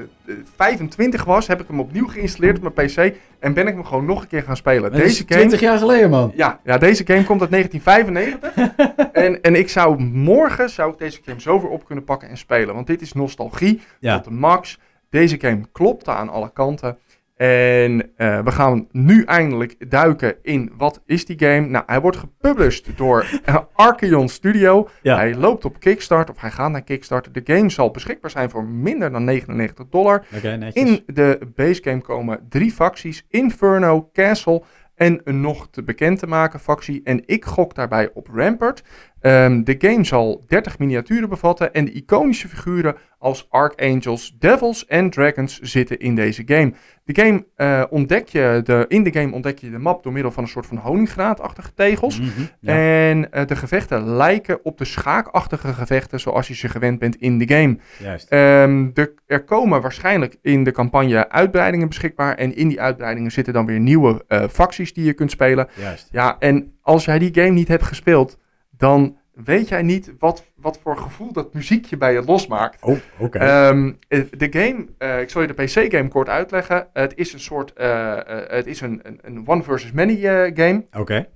25 0.57 1.24
was. 1.24 1.47
Heb 1.47 1.61
ik 1.61 1.68
hem 1.68 1.81
opnieuw 1.81 2.07
geïnstalleerd 2.09 2.64
op 2.64 2.74
mijn 2.74 2.89
PC. 2.89 3.16
En 3.39 3.55
ben 3.55 3.66
ik 3.66 3.74
hem 3.74 3.85
gewoon 3.85 4.05
nog 4.05 4.22
een 4.22 4.29
keer 4.29 4.43
gaan 4.43 4.57
spelen. 4.57 4.93
Deze 4.93 5.22
game. 5.27 5.41
20 5.41 5.61
jaar 5.61 5.79
geleden, 5.79 6.11
man. 6.11 6.33
Ja, 6.35 6.61
ja, 6.64 6.79
deze 6.79 7.07
game 7.07 7.24
komt 7.24 7.41
uit 7.41 7.51
1995. 7.51 9.12
en, 9.24 9.43
en 9.43 9.55
ik 9.55 9.68
zou 9.68 10.03
morgen 10.03 10.70
zou 10.70 10.93
ik 10.93 10.99
deze 10.99 11.20
game 11.24 11.41
zo 11.41 11.61
weer 11.61 11.70
op 11.70 11.85
kunnen 11.85 12.05
pakken 12.05 12.29
en 12.29 12.37
spelen. 12.39 12.74
Want 12.74 12.87
dit 12.87 13.01
is 13.01 13.12
nostalgie 13.12 13.81
Ja. 14.01 14.14
tot 14.14 14.24
de 14.24 14.31
max. 14.31 14.79
Deze 15.11 15.41
game 15.41 15.61
klopte 15.72 16.11
aan 16.11 16.29
alle 16.29 16.51
kanten. 16.53 16.99
En 17.37 18.11
eh, 18.16 18.41
we 18.41 18.51
gaan 18.51 18.89
nu 18.91 19.24
eindelijk 19.24 19.91
duiken 19.91 20.34
in 20.43 20.72
wat 20.76 21.03
is 21.07 21.26
die 21.26 21.39
game. 21.39 21.61
Nou, 21.61 21.84
hij 21.87 22.01
wordt 22.01 22.16
gepublished 22.16 22.97
door 22.97 23.26
eh, 23.45 23.57
Archeon 23.72 24.28
Studio. 24.28 24.89
Ja. 25.03 25.16
Hij 25.16 25.34
loopt 25.34 25.64
op 25.64 25.80
Kickstarter, 25.80 26.34
of 26.34 26.41
hij 26.41 26.51
gaat 26.51 26.70
naar 26.70 26.82
Kickstarter. 26.82 27.32
De 27.32 27.41
game 27.45 27.70
zal 27.70 27.91
beschikbaar 27.91 28.30
zijn 28.30 28.51
voor 28.51 28.64
minder 28.64 29.11
dan 29.11 29.24
99 29.24 29.87
dollar. 29.91 30.26
In 30.72 31.03
de 31.07 31.39
base 31.55 31.82
game 31.82 32.01
komen 32.01 32.47
drie 32.49 32.72
facties: 32.72 33.26
Inferno, 33.28 34.11
Castle 34.12 34.62
en 34.95 35.20
een 35.24 35.41
nog 35.41 35.68
te 35.70 35.82
bekend 35.82 36.18
te 36.18 36.26
maken 36.26 36.61
factie. 36.61 37.01
En 37.05 37.22
ik 37.26 37.45
gok 37.45 37.74
daarbij 37.74 38.11
op 38.14 38.28
Rampart. 38.32 38.82
Ehm, 39.27 39.62
de 39.62 39.74
game 39.79 40.05
zal 40.05 40.45
30 40.47 40.79
miniaturen 40.79 41.29
bevatten 41.29 41.72
en 41.72 41.85
de 41.85 41.93
iconische 41.93 42.49
figuren 42.49 42.97
als 43.18 43.47
Archangels, 43.51 44.37
Devils 44.39 44.87
en 44.87 45.11
Dragons 45.11 45.61
zitten 45.61 45.99
in 45.99 46.14
deze 46.14 46.43
game. 46.47 46.72
De 47.05 47.22
game 47.22 47.47
eh, 47.57 47.83
ontdek 47.91 48.29
je, 48.29 48.61
de, 48.64 48.85
in 48.89 49.03
de 49.03 49.12
game 49.12 49.33
ontdek 49.33 49.59
je 49.59 49.70
de 49.70 49.79
map 49.79 50.03
door 50.03 50.12
middel 50.12 50.31
van 50.31 50.43
een 50.43 50.49
soort 50.49 50.66
van 50.66 50.77
honingraatachtige 50.77 51.74
tegels. 51.74 52.20
Mhm, 52.20 52.31
ja. 52.61 52.72
En 52.72 53.33
eh, 53.33 53.47
de 53.47 53.57
gevechten 53.57 54.09
lijken 54.09 54.64
op 54.64 54.79
de 54.79 54.85
schaakachtige 54.85 55.72
gevechten 55.72 56.20
zoals 56.20 56.49
je 56.49 56.55
ze 56.55 56.68
gewend 56.68 56.99
bent 56.99 57.16
in 57.16 57.39
de 57.39 57.55
game. 57.55 57.79
Juist. 57.99 58.29
Ehm, 58.29 58.91
de, 58.93 59.14
er 59.27 59.45
komen 59.45 59.81
waarschijnlijk 59.81 60.37
in 60.43 60.64
de 60.64 60.72
campagne 60.72 61.29
uitbreidingen 61.29 61.89
beschikbaar. 61.89 62.35
En 62.35 62.57
in 62.57 62.68
die 62.68 62.81
uitbreidingen 62.81 63.31
zitten 63.31 63.53
dan 63.53 63.66
weer 63.66 63.81
nieuwe 63.81 64.24
eh, 64.29 64.45
facties 64.49 64.93
die 64.93 65.05
je 65.05 65.12
kunt 65.12 65.31
spelen. 65.31 65.68
Juist. 65.74 66.09
Ja, 66.11 66.37
en 66.39 66.72
als 66.83 67.05
jij 67.05 67.18
die 67.18 67.35
game 67.35 67.51
niet 67.51 67.68
hebt 67.68 67.85
gespeeld, 67.85 68.39
dan 68.77 69.16
weet 69.45 69.68
jij 69.68 69.83
niet 69.83 70.12
wat, 70.18 70.45
wat 70.55 70.79
voor 70.83 70.97
gevoel 70.97 71.33
dat 71.33 71.55
muziekje 71.55 71.97
bij 71.97 72.12
je 72.12 72.22
losmaakt. 72.24 72.83
Oh, 72.83 72.97
oké. 73.18 73.39
Ehm, 73.39 73.93
eh, 74.09 74.20
de 74.31 74.49
game, 74.51 74.87
eh, 74.99 75.20
ik 75.20 75.31
zal 75.31 75.43
je 75.43 75.47
de 75.55 75.64
PC-game 75.64 76.09
kort 76.09 76.29
uitleggen. 76.29 76.89
het 76.93 77.12
is 77.16 77.33
een 77.33 77.41
soort, 77.41 77.72
eh, 77.72 78.18
het 78.49 78.66
is 78.66 78.81
een, 78.81 79.01
een, 79.03 79.18
een 79.22 79.43
one 79.47 79.62
versus 79.62 79.93
many 79.93 80.16
game. 80.55 80.87
Oké. 80.93 81.27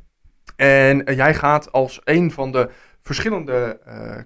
En 0.56 1.14
jij 1.14 1.34
gaat 1.34 1.72
als 1.72 2.00
een 2.04 2.30
van 2.30 2.52
de 2.52 2.70
verschillende 3.02 3.80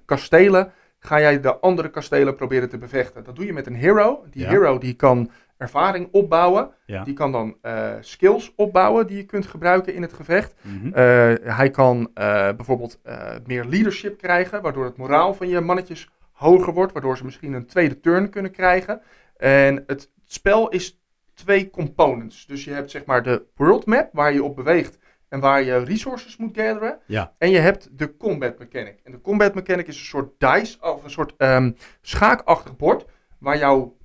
kastelen, 0.04 0.72
ga 0.98 1.20
jij 1.20 1.40
de 1.40 1.58
andere 1.58 1.90
kastelen 1.90 2.34
proberen 2.34 2.68
te 2.68 2.78
bevechten. 2.78 3.24
Dat 3.24 3.36
doe 3.36 3.46
je 3.46 3.52
met 3.52 3.66
een 3.66 3.74
hero. 3.74 4.24
Die 4.30 4.42
Ja. 4.42 4.48
hero 4.48 4.78
die 4.78 4.94
kan 4.94 5.30
ervaring 5.64 6.08
opbouwen. 6.12 6.70
Ja. 6.86 7.04
Die 7.04 7.14
kan 7.14 7.32
dan 7.32 7.56
eh, 7.62 7.90
skills 8.00 8.52
opbouwen 8.56 9.06
die 9.06 9.16
je 9.16 9.24
kunt 9.24 9.46
gebruiken 9.46 9.94
in 9.94 10.02
het 10.02 10.12
gevecht. 10.12 10.54
Mhm. 10.60 10.86
Eh, 10.86 11.54
hij 11.56 11.70
kan 11.70 12.10
eh, 12.14 12.24
bijvoorbeeld 12.56 13.00
meer 13.46 13.64
leadership 13.64 14.18
krijgen, 14.18 14.62
waardoor 14.62 14.84
het 14.84 14.96
moraal 14.96 15.34
van 15.34 15.48
je 15.48 15.60
mannetjes 15.60 16.10
hoger 16.32 16.72
wordt, 16.72 16.92
waardoor 16.92 17.16
ze 17.16 17.24
misschien 17.24 17.52
een 17.52 17.66
tweede 17.66 18.00
turn 18.00 18.30
kunnen 18.30 18.50
krijgen. 18.50 19.00
En 19.36 19.84
het 19.86 20.10
spel 20.24 20.68
is 20.68 21.02
twee 21.34 21.70
components. 21.70 22.46
Dus 22.46 22.64
je 22.64 22.70
hebt 22.70 22.90
zeg 22.90 23.04
maar 23.04 23.22
de 23.22 23.42
world 23.54 23.86
map, 23.86 24.08
waar 24.12 24.32
je 24.32 24.42
op 24.42 24.56
beweegt 24.56 24.98
en 25.28 25.40
waar 25.40 25.62
je 25.62 25.78
resources 25.78 26.36
moet 26.36 26.56
gatheren. 26.56 26.98
Ja. 27.06 27.34
En 27.38 27.50
je 27.50 27.58
hebt 27.58 27.98
de 27.98 28.16
combat 28.16 28.58
mechanic. 28.58 29.00
En 29.04 29.12
de 29.12 29.20
combat 29.20 29.54
mechanic 29.54 29.86
is 29.86 29.98
een 29.98 30.04
soort 30.04 30.32
dice, 30.38 30.76
of 30.80 31.04
een 31.04 31.10
soort 31.10 31.34
ehm, 31.36 31.72
schaakachtig 32.00 32.76
bord, 32.76 33.04
waar 33.38 33.58
jouw 33.58 33.96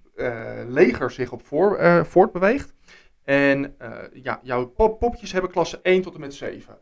leger 0.67 1.11
zich 1.11 1.31
op 1.31 1.45
voor, 1.45 1.77
eh, 1.77 2.03
voortbeweegt. 2.03 2.73
En 3.23 3.75
eh, 3.77 3.91
ja, 4.13 4.39
jouw 4.43 4.65
pop 4.65 4.99
popjes 4.99 5.31
hebben 5.31 5.51
klasse 5.51 5.79
1 5.81 6.01
tot 6.01 6.13
en 6.13 6.19
met 6.19 6.33
7. 6.33 6.77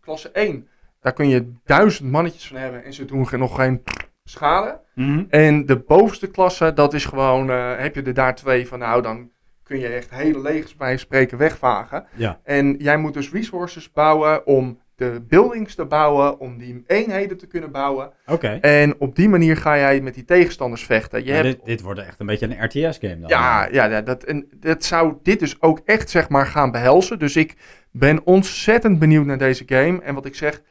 Klasse 0.00 0.30
1, 0.32 0.68
daar 1.00 1.12
kun 1.12 1.28
je 1.28 1.52
duizend 1.64 2.10
mannetjes 2.10 2.46
van 2.46 2.56
hebben 2.56 2.84
en 2.84 2.92
ze 2.92 3.04
doen 3.04 3.26
nog 3.30 3.54
geen 3.54 3.82
schade. 4.24 4.80
En 5.28 5.66
de 5.66 5.76
bovenste 5.76 6.30
klasse, 6.30 6.72
dat 6.72 6.94
is 6.94 7.04
gewoon, 7.04 7.50
eh, 7.50 7.76
heb 7.76 7.94
je 7.94 8.02
er 8.02 8.14
daar 8.14 8.34
twee 8.34 8.68
van, 8.68 8.78
nou 8.78 9.02
dan 9.02 9.30
kun 9.62 9.78
je 9.78 9.88
echt 9.88 10.10
hele 10.10 10.40
legers 10.40 10.76
bij 10.76 10.96
spreken 10.96 11.38
wegvagen. 11.38 12.06
Ja. 12.16 12.40
En 12.42 12.76
jij 12.78 12.96
moet 12.96 13.14
dus 13.14 13.32
resources 13.32 13.92
bouwen 13.92 14.46
om 14.46 14.80
de 15.00 15.22
buildings 15.28 15.74
te 15.74 15.84
bouwen, 15.84 16.38
om 16.38 16.58
die 16.58 16.84
eenheden 16.86 17.36
te 17.38 17.46
kunnen 17.46 17.70
bouwen. 17.70 18.12
Oké. 18.26 18.58
En 18.60 18.94
op 18.98 19.16
die 19.16 19.28
manier 19.28 19.56
ga 19.56 19.76
jij 19.76 20.00
met 20.00 20.14
die 20.14 20.24
tegenstanders 20.24 20.84
vechten. 20.84 21.24
Je 21.24 21.32
hebt 21.32 21.44
dit, 21.44 21.64
dit 21.64 21.80
wordt 21.80 22.00
echt 22.00 22.20
een 22.20 22.26
beetje 22.26 22.46
een 22.46 22.64
RTS-game 22.64 23.18
dan. 23.20 23.28
ja, 23.28 23.68
ja, 23.70 24.02
dat, 24.02 24.24
en 24.24 24.48
dat 24.56 24.84
zou 24.84 25.14
dit 25.22 25.38
dus 25.38 25.62
ook 25.62 25.80
echt 25.84 26.10
zeg 26.10 26.28
maar 26.28 26.46
gaan 26.46 26.70
behelzen. 26.70 27.18
Dus 27.18 27.36
ik 27.36 27.56
ben 27.90 28.26
ontzettend 28.26 28.98
benieuwd 28.98 29.26
naar 29.26 29.38
deze 29.38 29.64
game. 29.66 30.00
En 30.02 30.14
wat 30.14 30.26
ik 30.26 30.34
zeg, 30.34 30.62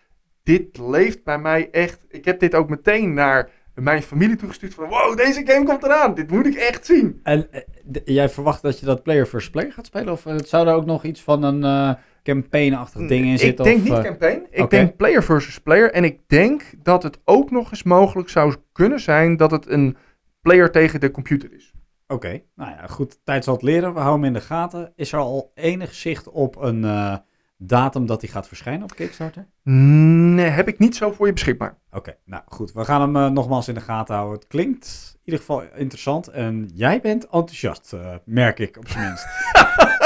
dit 0.44 0.78
leeft 0.78 1.24
bij 1.24 1.40
mij 1.40 1.70
echt. 1.72 2.06
Ik 2.10 2.26
heb 2.26 2.40
dit 2.40 2.56
ook 2.56 2.70
meteen 2.70 3.14
naar 3.14 3.50
mijn 3.74 4.02
familie 4.02 4.36
toegestuurd 4.36 4.74
van... 4.74 4.88
Wow, 4.88 5.18
deze 5.18 5.42
game 5.46 5.66
komt 5.66 5.84
eraan. 5.84 6.14
Dit 6.14 6.32
moet 6.32 6.46
ik 6.46 6.56
echt 6.56 6.86
zien. 6.86 7.20
En 7.24 7.48
eh, 7.52 7.62
jij 8.06 8.30
verwacht 8.30 8.62
dat 8.62 8.80
je 8.80 8.86
dat 8.86 9.04
player 9.04 9.28
versus 9.28 9.50
player 9.50 9.72
gaat 9.72 9.86
spelen? 9.86 10.14
Of 10.14 10.26
eh, 10.26 10.36
zou 10.46 10.68
er 10.68 10.74
ook 10.74 10.86
nog 10.86 11.04
iets 11.04 11.22
van 11.22 11.44
een 11.44 11.64
eh 11.64 12.02
campaign-achtig 12.24 13.08
ding 13.08 13.26
in 13.26 13.34
ik 13.34 13.40
zitten? 13.40 13.66
denk 13.66 13.78
of, 13.78 13.84
niet 13.84 13.94
eh, 13.94 14.04
campaign. 14.04 14.48
Ik 14.52 14.70
denk 14.70 14.96
player 14.96 15.24
versus 15.24 15.60
player. 15.60 15.92
En 15.92 16.04
ik 16.04 16.20
denk 16.28 16.64
dat 16.84 17.04
het 17.04 17.20
ook 17.26 17.52
nog 17.52 17.72
eens 17.72 17.84
mogelijk 17.84 18.30
zou 18.30 18.56
kunnen 18.72 19.00
zijn... 19.00 19.38
dat 19.38 19.52
het 19.52 19.70
een 19.70 19.98
player 20.42 20.72
tegen 20.72 21.00
de 21.00 21.12
computer 21.12 21.54
is. 21.54 21.74
Oké, 22.08 22.42
nou 22.56 22.72
ja, 22.72 22.88
goed. 22.88 23.20
Tijd 23.24 23.44
zal 23.44 23.54
het 23.54 23.64
leren. 23.64 23.94
We 23.94 24.00
houden 24.00 24.26
hem 24.26 24.36
in 24.36 24.40
de 24.40 24.46
gaten. 24.46 24.94
Is 24.96 25.12
er 25.12 25.20
al 25.20 25.52
enig 25.56 25.94
zicht 25.94 26.30
op 26.30 26.56
een 26.56 26.84
eh, 26.84 27.16
datum 27.58 28.06
dat 28.06 28.22
hij 28.22 28.30
gaat 28.30 28.48
verschijnen 28.48 28.84
op 28.84 28.96
Kickstarter? 28.96 29.48
Nee, 29.64 30.50
heb 30.50 30.68
ik 30.68 30.80
niet 30.80 30.96
zo 30.96 31.12
voor 31.12 31.26
je 31.26 31.34
beschikbaar. 31.34 31.78
Oké, 31.92 32.16
nou 32.26 32.44
goed. 32.48 32.72
We 32.72 32.86
gaan 32.86 33.02
hem 33.02 33.16
eh, 33.16 33.32
nogmaals 33.32 33.68
in 33.68 33.74
de 33.74 33.82
gaten 33.82 34.16
houden. 34.16 34.40
Het 34.40 34.48
klinkt 34.48 35.12
in 35.14 35.22
ieder 35.24 35.40
geval 35.40 35.64
interessant. 35.76 36.28
En 36.28 36.70
jij 36.74 37.02
bent 37.02 37.24
enthousiast, 37.24 37.94
eh, 37.94 38.16
merk 38.26 38.60
ik 38.60 38.78
op 38.78 38.88
zijn 38.88 39.06
minst. 39.06 39.26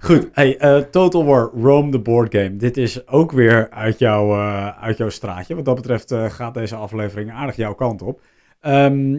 goed, 0.00 0.28
hey, 0.32 0.58
eh, 0.58 0.78
Total 0.78 1.24
War 1.24 1.50
Rome, 1.54 1.90
the 1.90 1.98
board 1.98 2.34
game. 2.34 2.56
Dit 2.56 2.76
is 2.76 3.08
ook 3.08 3.32
weer 3.32 3.70
uit, 3.70 3.98
jouw 3.98 4.32
eh, 4.32 4.82
uit 4.82 4.96
jouw 4.96 5.08
straatje. 5.08 5.54
Wat 5.54 5.64
dat 5.64 5.74
betreft 5.74 6.10
eh, 6.10 6.24
gaat 6.24 6.54
deze 6.54 6.76
aflevering 6.76 7.30
aardig 7.30 7.56
jouw 7.56 7.74
kant 7.74 8.02
op. 8.02 8.20
Ehm, 8.60 9.18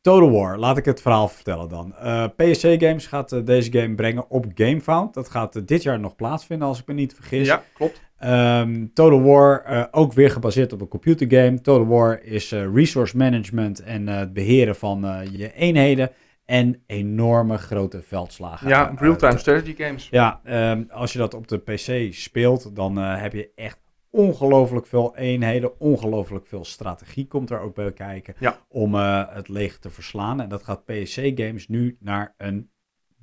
Total 0.00 0.30
War, 0.30 0.58
laat 0.58 0.76
ik 0.76 0.84
het 0.84 1.00
verhaal 1.00 1.28
vertellen 1.28 1.68
dan. 1.68 1.94
PSC 2.36 2.66
Games 2.78 3.06
gaat 3.06 3.46
deze 3.46 3.72
game 3.72 3.94
brengen 3.94 4.30
op 4.30 4.46
GameFound. 4.54 5.14
Dat 5.14 5.28
gaat 5.28 5.68
dit 5.68 5.82
jaar 5.82 6.00
nog 6.00 6.16
plaatsvinden, 6.16 6.68
als 6.68 6.80
ik 6.80 6.86
me 6.86 6.94
niet 6.94 7.14
vergis. 7.14 7.46
Ja, 7.46 7.62
klopt. 7.74 8.00
Ehm, 8.18 8.86
Total 8.94 9.22
War, 9.22 9.88
ook 9.90 10.12
weer 10.12 10.30
gebaseerd 10.30 10.72
op 10.72 10.80
een 10.80 10.88
computergame. 10.88 11.60
Total 11.60 11.86
War 11.86 12.22
is 12.22 12.52
resource 12.52 13.16
management 13.16 13.82
en 13.82 14.06
het 14.06 14.32
beheren 14.32 14.76
van 14.76 15.06
je 15.32 15.52
eenheden. 15.52 16.10
En 16.52 16.82
enorme 16.86 17.58
grote 17.58 18.02
veldslagen. 18.02 18.68
Ja, 18.68 18.90
Eh, 18.90 18.96
real-time 18.98 19.38
strategy 19.38 19.74
games. 19.82 20.08
ja, 20.10 20.40
ehm, 20.44 20.84
als 20.90 21.12
je 21.12 21.18
dat 21.18 21.34
op 21.34 21.48
de 21.48 21.58
PC 21.58 22.12
speelt, 22.14 22.76
dan 22.76 22.98
eh, 22.98 23.20
heb 23.20 23.32
je 23.32 23.50
echt 23.54 23.80
ongelooflijk 24.10 24.86
veel 24.86 25.16
eenheden. 25.16 25.80
Ongelooflijk 25.80 26.46
veel 26.46 26.64
strategie 26.64 27.26
komt 27.26 27.50
er 27.50 27.60
ook 27.60 27.74
bij 27.74 27.92
kijken. 27.92 28.34
Ja. 28.38 28.58
Om 28.68 28.94
eh, 28.94 29.34
het 29.34 29.48
leger 29.48 29.78
te 29.78 29.90
verslaan. 29.90 30.40
En 30.40 30.48
dat 30.48 30.62
gaat 30.62 30.84
PSC 30.84 31.20
Games 31.34 31.68
nu 31.68 31.96
naar 32.00 32.34
een 32.38 32.70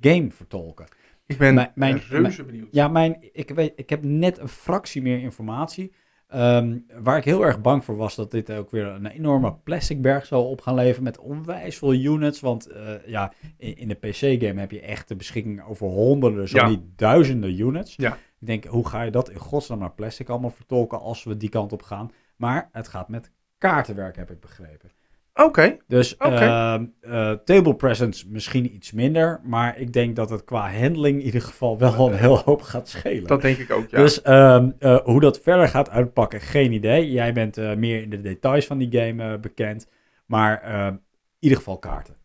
game 0.00 0.30
vertolken. 0.30 0.86
Ik 1.26 1.38
ben 1.38 1.54
Mijn- 1.54 1.72
mijn- 1.74 2.00
reuze 2.08 2.44
benieuwd. 2.44 2.68
Ja, 2.70 2.88
mijn, 2.88 3.28
ik, 3.32 3.50
weet, 3.50 3.72
ik 3.76 3.90
heb 3.90 4.02
net 4.02 4.38
een 4.38 4.48
fractie 4.48 5.02
meer 5.02 5.18
informatie. 5.20 5.92
Ehm, 6.30 6.78
waar 7.02 7.16
ik 7.16 7.24
heel 7.24 7.44
erg 7.44 7.60
bang 7.60 7.84
voor 7.84 7.96
was 7.96 8.14
dat 8.14 8.30
dit 8.30 8.52
ook 8.52 8.70
weer 8.70 8.86
een 8.86 9.06
enorme 9.06 9.54
plastic 9.64 10.02
berg 10.02 10.26
zou 10.26 10.44
op 10.46 10.60
gaan 10.60 10.74
leveren 10.74 11.02
met 11.02 11.18
onwijs 11.18 11.78
veel 11.78 11.94
units. 11.94 12.40
Want 12.40 12.66
eh, 12.66 13.06
ja, 13.06 13.32
in, 13.56 13.76
in 13.76 13.88
de 13.88 13.94
PC-game 13.94 14.60
heb 14.60 14.70
je 14.70 14.80
echt 14.80 15.08
de 15.08 15.16
beschikking 15.16 15.62
over 15.68 15.86
honderden, 15.86 16.48
zo 16.48 16.56
Ja. 16.56 16.68
niet 16.68 16.80
duizenden 16.96 17.58
units. 17.60 17.94
Ja. 17.96 18.14
Ik 18.40 18.46
denk, 18.46 18.64
hoe 18.64 18.88
ga 18.88 19.02
je 19.02 19.10
dat 19.10 19.30
in 19.30 19.38
godsnaam 19.38 19.78
naar 19.78 19.92
plastic 19.92 20.28
allemaal 20.28 20.50
vertolken 20.50 21.00
als 21.00 21.24
we 21.24 21.36
die 21.36 21.48
kant 21.48 21.72
op 21.72 21.82
gaan? 21.82 22.10
Maar 22.36 22.68
het 22.72 22.88
gaat 22.88 23.08
met 23.08 23.30
kaartenwerk, 23.58 24.16
heb 24.16 24.30
ik 24.30 24.40
begrepen. 24.40 24.90
Oké, 25.34 25.76
Dus 25.86 26.16
ehm, 26.16 26.86
eh, 27.00 27.32
table 27.32 27.74
presence 27.74 28.28
misschien 28.28 28.74
iets 28.74 28.92
minder, 28.92 29.40
maar 29.44 29.78
ik 29.78 29.92
denk 29.92 30.16
dat 30.16 30.30
het 30.30 30.44
qua 30.44 30.72
handling 30.72 31.18
in 31.18 31.24
ieder 31.24 31.42
geval 31.42 31.78
wel 31.78 32.08
een 32.12 32.18
heel 32.18 32.38
hoop 32.38 32.62
gaat 32.62 32.88
schelen. 32.88 33.26
dat 33.26 33.42
denk 33.42 33.56
ik 33.58 33.70
ook, 33.70 33.88
ja. 33.90 33.98
Dus 33.98 34.22
ehm, 34.22 34.70
eh, 34.78 34.96
hoe 35.04 35.20
dat 35.20 35.40
verder 35.40 35.68
gaat 35.68 35.90
uitpakken, 35.90 36.40
geen 36.40 36.72
idee. 36.72 37.10
Jij 37.10 37.32
bent 37.32 37.56
eh, 37.58 37.74
meer 37.74 38.02
in 38.02 38.10
de 38.10 38.20
details 38.20 38.66
van 38.66 38.78
die 38.78 39.00
game 39.00 39.38
bekend, 39.38 39.88
maar 40.26 40.60
ehm, 40.62 40.92
in 40.92 41.00
ieder 41.38 41.58
geval 41.58 41.78
kaarten. 41.78 42.16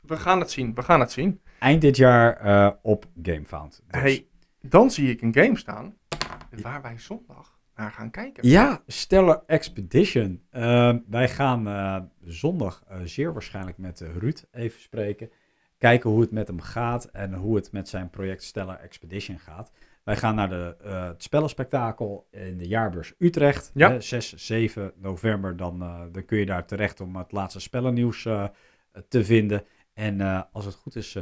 We 0.00 0.16
gaan 0.16 0.40
het 0.40 0.50
zien, 0.50 0.74
we 0.74 0.82
gaan 0.82 1.00
het 1.00 1.12
zien. 1.12 1.40
Eind 1.58 1.80
dit 1.80 1.96
jaar 1.96 2.78
op 2.82 3.04
GameFound. 3.22 3.82
Dus- 3.90 4.00
Hey, 4.00 4.26
dan 4.60 4.90
zie 4.90 5.10
ik 5.10 5.22
een 5.22 5.34
game 5.34 5.58
staan 5.58 5.94
waar 6.62 6.82
wij 6.82 6.98
zondag 6.98 7.58
naar 7.76 7.90
gaan 7.90 8.10
kijken. 8.10 8.48
Ja, 8.48 8.82
Stellar 8.86 9.42
Expedition. 9.46 10.42
Ehm, 10.50 10.98
wij 11.06 11.28
gaan 11.28 11.68
eh, 11.68 12.00
zondag 12.24 12.82
eh, 12.88 13.00
zeer 13.04 13.32
waarschijnlijk 13.32 13.78
met 13.78 14.00
eh, 14.00 14.16
Ruud 14.16 14.44
even 14.52 14.80
spreken. 14.80 15.30
Kijken 15.78 16.10
hoe 16.10 16.20
het 16.20 16.30
met 16.30 16.46
hem 16.46 16.60
gaat 16.60 17.04
en 17.04 17.34
hoe 17.34 17.56
het 17.56 17.72
met 17.72 17.88
zijn 17.88 18.10
project 18.10 18.42
Stellar 18.42 18.80
Expedition 18.80 19.38
gaat. 19.38 19.72
Wij 20.04 20.16
gaan 20.16 20.34
naar 20.34 20.48
de, 20.48 20.76
het 20.82 21.22
spellenspectakel 21.22 22.26
in 22.30 22.58
de 22.58 22.68
jaarbeurs 22.68 23.14
Utrecht. 23.18 23.70
Ja. 23.74 23.90
Hè, 23.90 24.00
6, 24.00 24.34
7 24.34 24.92
november. 24.96 25.56
Dan, 25.56 25.78
dan 26.12 26.24
kun 26.24 26.38
je 26.38 26.46
daar 26.46 26.66
terecht 26.66 27.00
om 27.00 27.16
het 27.16 27.32
laatste 27.32 27.60
spellennieuws 27.60 28.22
te 29.08 29.24
vinden. 29.24 29.64
En 29.94 30.20
als 30.52 30.64
het 30.64 30.74
goed 30.74 30.96
is, 30.96 31.18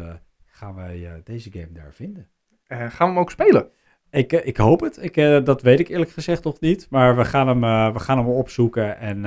gaan 0.46 0.74
wij 0.74 1.20
deze 1.24 1.52
game 1.52 1.72
daar 1.72 1.92
vinden. 1.92 2.28
Gaan 2.66 2.88
we 2.88 3.04
hem 3.04 3.18
ook 3.18 3.30
spelen? 3.30 3.70
Ik, 4.12 4.32
eh, 4.32 4.46
ik 4.46 4.56
hoop 4.56 4.80
het. 4.80 5.02
Ik, 5.02 5.16
eh, 5.16 5.44
dat 5.44 5.62
weet 5.62 5.80
ik 5.80 5.88
eerlijk 5.88 6.10
gezegd 6.10 6.44
nog 6.44 6.60
niet. 6.60 6.86
Maar 6.90 7.16
we 7.16 7.24
gaan 7.24 7.48
hem, 7.48 7.64
eh, 7.64 7.92
we 7.92 7.98
gaan 7.98 8.18
hem 8.18 8.26
opzoeken. 8.26 8.98
En 8.98 9.24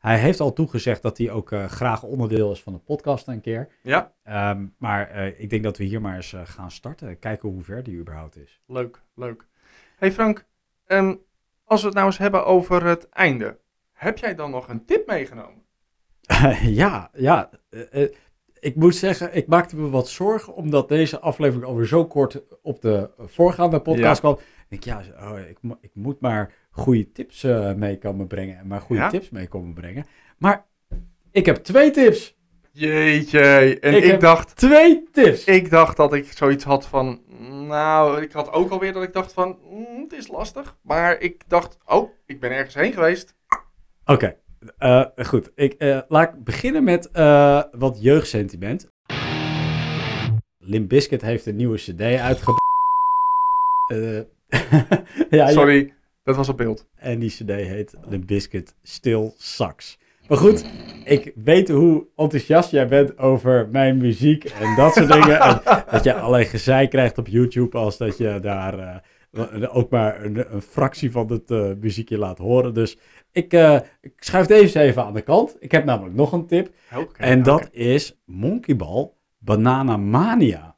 hij 0.00 0.18
heeft 0.18 0.40
al 0.40 0.52
toegezegd 0.52 1.02
dat 1.02 1.18
hij 1.18 1.30
ook 1.30 1.52
graag 1.68 2.02
onderdeel 2.02 2.52
is 2.52 2.62
van 2.62 2.72
de 2.72 2.78
podcast 2.78 3.28
een 3.28 3.40
keer. 3.40 3.68
Ja, 3.82 4.12
Ehm, 4.22 4.66
maar 4.78 5.16
ik 5.38 5.50
denk 5.50 5.62
dat 5.62 5.76
we 5.76 5.84
hier 5.84 6.00
maar 6.00 6.16
eens 6.16 6.34
gaan 6.44 6.70
starten. 6.70 7.18
Kijken 7.18 7.48
hoe 7.48 7.62
ver 7.62 7.82
die 7.82 7.98
überhaupt 7.98 8.36
is. 8.36 8.60
leuk, 8.66 9.02
leuk. 9.14 9.46
Hey 9.96 10.12
Frank, 10.12 10.46
ehm, 10.86 11.14
als 11.64 11.80
we 11.80 11.86
het 11.86 11.96
nou 11.96 12.06
eens 12.06 12.18
hebben 12.18 12.46
over 12.46 12.84
het 12.84 13.08
einde. 13.08 13.58
Heb 13.92 14.18
jij 14.18 14.34
dan 14.34 14.50
nog 14.50 14.68
een 14.68 14.84
tip 14.84 15.06
meegenomen? 15.06 15.62
ja, 16.82 17.10
ja. 17.12 17.50
Ik 18.60 18.74
moet 18.74 18.94
zeggen, 18.94 19.34
ik 19.34 19.46
maakte 19.46 19.76
me 19.76 19.90
wat 19.90 20.08
zorgen 20.08 20.54
omdat 20.54 20.88
deze 20.88 21.20
aflevering 21.20 21.66
alweer 21.66 21.86
zo 21.86 22.06
kort 22.06 22.42
op 22.62 22.80
de 22.80 23.10
voorgaande 23.18 23.80
podcast 23.80 24.20
kwam. 24.20 24.38
Ik 24.68 24.82
denk, 24.82 24.84
ja, 24.84 25.30
oh, 25.30 25.38
ik, 25.38 25.58
ik 25.80 25.90
moet 25.94 26.20
maar 26.20 26.54
goede 26.70 27.12
tips 27.12 27.44
eh, 27.44 27.72
mee 27.72 27.98
komen 27.98 28.26
brengen 28.26 28.58
en 28.58 28.66
maar 28.66 28.80
goede 28.80 29.06
tips 29.08 29.30
mee 29.30 29.46
komen 29.48 29.72
brengen. 29.74 30.06
Maar 30.38 30.66
ik 31.30 31.46
heb 31.46 31.56
twee 31.56 31.90
tips. 31.90 32.36
Jeetje, 32.72 33.78
en 33.80 33.94
Ik 33.94 34.04
ik, 34.04 34.20
dacht, 34.20 34.56
Twee 34.56 35.02
tips. 35.12 35.44
ik 35.44 35.70
dacht 35.70 35.96
dat 35.96 36.12
ik 36.12 36.32
zoiets 36.32 36.64
had 36.64 36.86
van, 36.86 37.20
nou, 37.66 38.22
ik 38.22 38.32
had 38.32 38.52
ook 38.52 38.70
alweer 38.70 38.92
dat 38.92 39.02
ik 39.02 39.12
dacht 39.12 39.32
van, 39.32 39.58
mm, 39.70 40.02
het 40.02 40.12
is 40.12 40.28
lastig. 40.28 40.76
Maar 40.82 41.20
ik 41.20 41.42
dacht, 41.48 41.78
oh, 41.86 42.10
ik 42.26 42.40
ben 42.40 42.50
ergens 42.50 42.74
heen 42.74 42.92
geweest. 42.92 43.34
Oké, 44.04 44.36
eh, 44.78 45.04
goed. 45.16 45.50
Ik, 45.54 45.72
eh, 45.72 45.98
laat 46.08 46.28
ik 46.28 46.44
beginnen 46.44 46.84
met 46.84 47.10
eh, 47.10 47.62
wat 47.72 47.98
jeugdsentiment. 48.00 48.90
Limp 50.58 50.88
Bizkit 50.88 51.22
heeft 51.22 51.46
een 51.46 51.56
nieuwe 51.56 51.76
cd 51.76 52.00
uitgebracht. 52.00 52.60
Eh, 53.86 54.14
ja, 54.18 55.46
ja, 55.46 55.48
Sorry, 55.48 55.94
dat 56.24 56.36
was 56.36 56.48
op 56.48 56.56
beeld. 56.56 56.86
En 56.96 57.18
die 57.18 57.30
cd 57.30 57.50
heet 57.50 57.94
Limp 58.08 58.26
Bizkit 58.26 58.74
Still 58.82 59.32
Sucks. 59.36 59.98
Maar 60.28 60.38
goed, 60.38 60.64
ik 61.04 61.32
weet 61.34 61.68
hoe 61.68 62.06
enthousiast 62.16 62.70
jij 62.70 62.88
bent 62.88 63.18
over 63.18 63.68
mijn 63.72 63.96
muziek 63.96 64.44
en 64.44 64.76
dat 64.76 64.94
soort 64.94 65.12
dingen. 65.12 65.40
En 65.40 65.60
dat 65.90 66.04
je 66.04 66.14
alleen 66.14 66.46
gezeik 66.46 66.90
krijgt 66.90 67.18
op 67.18 67.26
YouTube 67.26 67.78
als 67.78 67.96
dat 67.96 68.18
je 68.18 68.38
daar 68.40 69.02
ook 69.72 69.90
maar 69.90 70.24
een, 70.24 70.54
een 70.54 70.62
fractie 70.62 71.10
van 71.10 71.32
het 71.32 71.80
muziekje 71.80 72.18
laat 72.18 72.38
horen. 72.38 72.74
Dus 72.74 72.96
ik, 73.32 73.52
eh, 73.52 73.80
ik 74.00 74.12
schuif 74.16 74.46
deze 74.46 74.80
even 74.80 75.04
aan 75.04 75.12
de 75.14 75.22
kant. 75.22 75.56
Ik 75.60 75.72
heb 75.72 75.84
namelijk 75.84 76.14
nog 76.14 76.32
een 76.32 76.46
tip. 76.46 76.70
Oké, 76.96 77.22
en 77.22 77.42
dat 77.42 77.68
is 77.72 78.20
Monkey 78.24 78.76
Ball 78.76 79.10
Banana 79.38 79.96
Mania. 79.96 80.76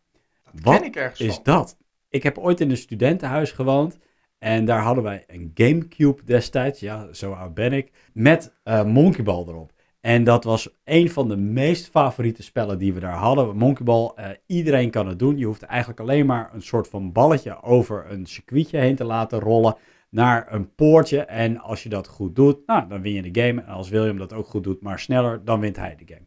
Dat 0.52 0.62
Wat 0.62 0.76
ken 0.76 0.84
ik 0.84 0.96
ergens 0.96 1.20
is 1.20 1.34
van. 1.34 1.42
dat? 1.44 1.76
Ik 2.08 2.22
heb 2.22 2.38
ooit 2.38 2.60
in 2.60 2.70
een 2.70 2.76
studentenhuis 2.76 3.50
gewoond. 3.52 3.98
En 4.38 4.64
daar 4.64 4.80
hadden 4.82 5.04
wij 5.04 5.24
een 5.26 5.50
Gamecube 5.54 6.24
destijds. 6.24 6.80
Ja, 6.80 7.12
zo 7.12 7.32
oud 7.32 7.54
ben 7.54 7.72
ik. 7.72 7.90
Met 8.12 8.54
eh 8.62 8.84
Monkey 8.84 9.24
Ball 9.24 9.44
erop. 9.48 9.72
En 10.00 10.24
dat 10.24 10.44
was 10.44 10.68
een 10.84 11.10
van 11.10 11.28
de 11.28 11.36
meest 11.36 11.88
favoriete 11.90 12.42
spellen 12.42 12.78
die 12.78 12.92
we 12.92 13.00
daar 13.00 13.16
hadden. 13.16 13.56
Monkey 13.56 13.84
Ball, 13.84 14.12
eh, 14.14 14.28
iedereen 14.46 14.90
kan 14.90 15.08
het 15.08 15.18
doen. 15.18 15.38
Je 15.38 15.44
hoeft 15.46 15.62
eigenlijk 15.62 16.00
alleen 16.00 16.26
maar 16.26 16.50
een 16.54 16.62
soort 16.62 16.88
van 16.88 17.12
balletje 17.12 17.62
over 17.62 18.06
een 18.10 18.26
circuitje 18.26 18.78
heen 18.78 18.96
te 18.96 19.04
laten 19.04 19.38
rollen 19.40 19.76
naar 20.10 20.52
een 20.52 20.74
poortje. 20.74 21.20
En 21.20 21.58
als 21.58 21.82
je 21.82 21.88
dat 21.88 22.08
goed 22.08 22.36
doet, 22.36 22.66
nou, 22.66 22.88
dan 22.88 23.02
win 23.02 23.12
je 23.12 23.30
de 23.30 23.40
game. 23.40 23.60
En 23.62 23.72
als 23.72 23.88
William 23.88 24.18
dat 24.18 24.32
ook 24.32 24.46
goed 24.46 24.64
doet, 24.64 24.82
maar 24.82 24.98
sneller, 24.98 25.44
dan 25.44 25.60
wint 25.60 25.76
hij 25.76 25.96
de 25.96 26.14
game. 26.14 26.26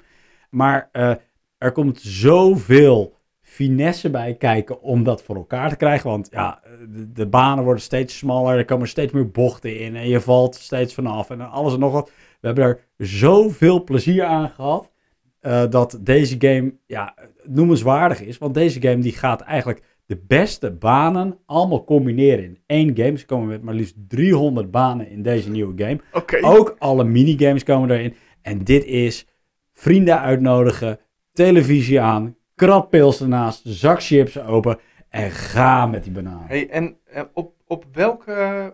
Maar 0.50 0.90
eh, 0.92 1.14
er 1.58 1.72
komt 1.72 2.02
zoveel 2.02 3.16
finesse 3.42 4.10
bij 4.10 4.36
kijken 4.36 4.82
om 4.82 5.04
dat 5.04 5.24
voor 5.24 5.36
elkaar 5.36 5.70
te 5.70 5.76
krijgen. 5.76 6.10
Want 6.10 6.28
ja, 6.32 6.62
de, 6.90 7.12
de 7.12 7.28
banen 7.28 7.64
worden 7.64 7.84
steeds 7.84 8.18
smaller, 8.18 8.58
er 8.58 8.66
komen 8.66 8.88
steeds 8.88 9.14
meer 9.14 9.32
bochten 9.32 9.80
in 9.80 9.96
en 9.96 10.08
je 10.08 10.22
valt 10.22 10.56
steeds 10.56 10.94
vanaf 10.94 11.30
en 11.30 11.52
alles 11.52 11.74
en 11.74 11.80
nog 11.80 11.92
wat. 11.92 12.12
We 12.40 12.48
hebben 12.48 12.64
er 12.64 12.80
zoveel 12.98 13.84
plezier 13.84 14.24
aan 14.24 14.50
gehad 14.50 14.92
eh, 15.40 15.64
dat 15.70 16.00
deze 16.02 16.36
game 16.40 16.74
ja, 16.86 17.14
noemenswaardig 17.44 18.22
is. 18.22 18.38
Want 18.38 18.54
deze 18.54 18.82
game 18.82 19.02
die 19.02 19.12
gaat 19.12 19.42
eigenlijk 19.42 19.84
de 20.06 20.24
beste 20.28 20.72
banen 20.72 21.40
allemaal 21.46 21.84
combineren 21.84 22.44
in 22.44 22.60
één 22.66 22.98
game. 22.98 23.18
Ze 23.18 23.26
komen 23.26 23.48
met 23.48 23.62
maar 23.62 23.74
liefst 23.74 23.96
300 24.08 24.72
banen 24.72 25.10
in 25.10 25.22
deze 25.22 25.50
nieuwe 25.50 25.84
game. 25.84 26.00
Ook 26.42 26.76
alle 26.80 27.04
minigames 27.04 27.64
komen 27.64 27.92
erin. 27.92 28.16
En 28.42 28.64
dit 28.64 28.86
is 28.86 29.28
vrienden 29.74 30.20
uitnodigen, 30.20 31.00
televisie 31.32 32.02
aan, 32.02 32.36
kratpils 32.56 33.22
ernaast, 33.22 33.62
zak 33.66 34.04
chips 34.04 34.40
open 34.40 34.80
en 35.10 35.32
ga 35.32 35.86
met 35.86 36.04
die 36.04 36.12
bananen. 36.12 36.48
Hey, 36.48 36.70
en 36.70 36.98
eh, 37.04 37.24
op, 37.34 37.56
op 37.68 37.86
welke 37.92 38.32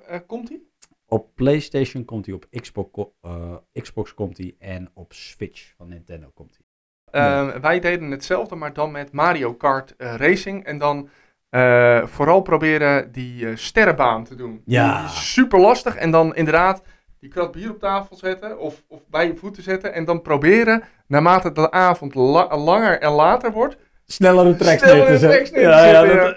eh, 0.07 0.19
komt 0.27 0.49
hij? 0.49 0.61
Op 1.05 1.35
PlayStation 1.35 2.05
komt 2.05 2.25
hij, 2.25 2.35
op 2.35 2.47
Xbox, 2.49 3.09
eh, 3.21 3.55
Xbox 3.73 4.13
komt 4.13 4.37
hij 4.37 4.55
en 4.59 4.91
op 4.93 5.13
Switch 5.13 5.73
van 5.75 5.87
Nintendo 5.87 6.31
komt 6.33 6.57
hij. 6.57 6.58
Ehm, 7.11 7.61
wij 7.61 7.79
deden 7.79 8.11
hetzelfde, 8.11 8.55
maar 8.55 8.73
dan 8.73 8.91
met 8.91 9.11
Mario 9.11 9.53
Kart 9.53 9.93
eh, 9.97 10.15
Racing. 10.15 10.65
En 10.65 10.77
dan 10.77 11.09
eh, 11.49 12.01
vooral 12.05 12.41
proberen 12.41 13.11
die 13.11 13.47
eh, 13.47 13.55
sterrenbaan 13.55 14.23
te 14.23 14.35
doen. 14.35 14.61
Ja. 14.65 15.07
Super 15.07 15.59
lastig. 15.59 15.95
En 15.95 16.11
dan 16.11 16.35
inderdaad 16.35 16.81
die 17.19 17.29
krat 17.29 17.51
bier 17.51 17.69
op 17.69 17.79
tafel 17.79 18.15
zetten 18.15 18.59
of, 18.59 18.83
of 18.87 18.99
bij 19.09 19.27
je 19.27 19.35
voeten 19.35 19.63
zetten. 19.63 19.93
En 19.93 20.05
dan 20.05 20.21
proberen, 20.21 20.83
naarmate 21.07 21.51
de 21.51 21.71
avond 21.71 22.15
la- 22.15 22.57
langer 22.57 22.99
en 22.99 23.11
later 23.11 23.51
wordt, 23.51 23.77
Snellere 24.05 24.55
tracks 24.55 24.81
neer 24.81 25.05
te 25.05 25.17
zetten. 25.17 25.61
Ja, 25.61 25.85
ja, 25.85 26.03
dat- 26.15 26.35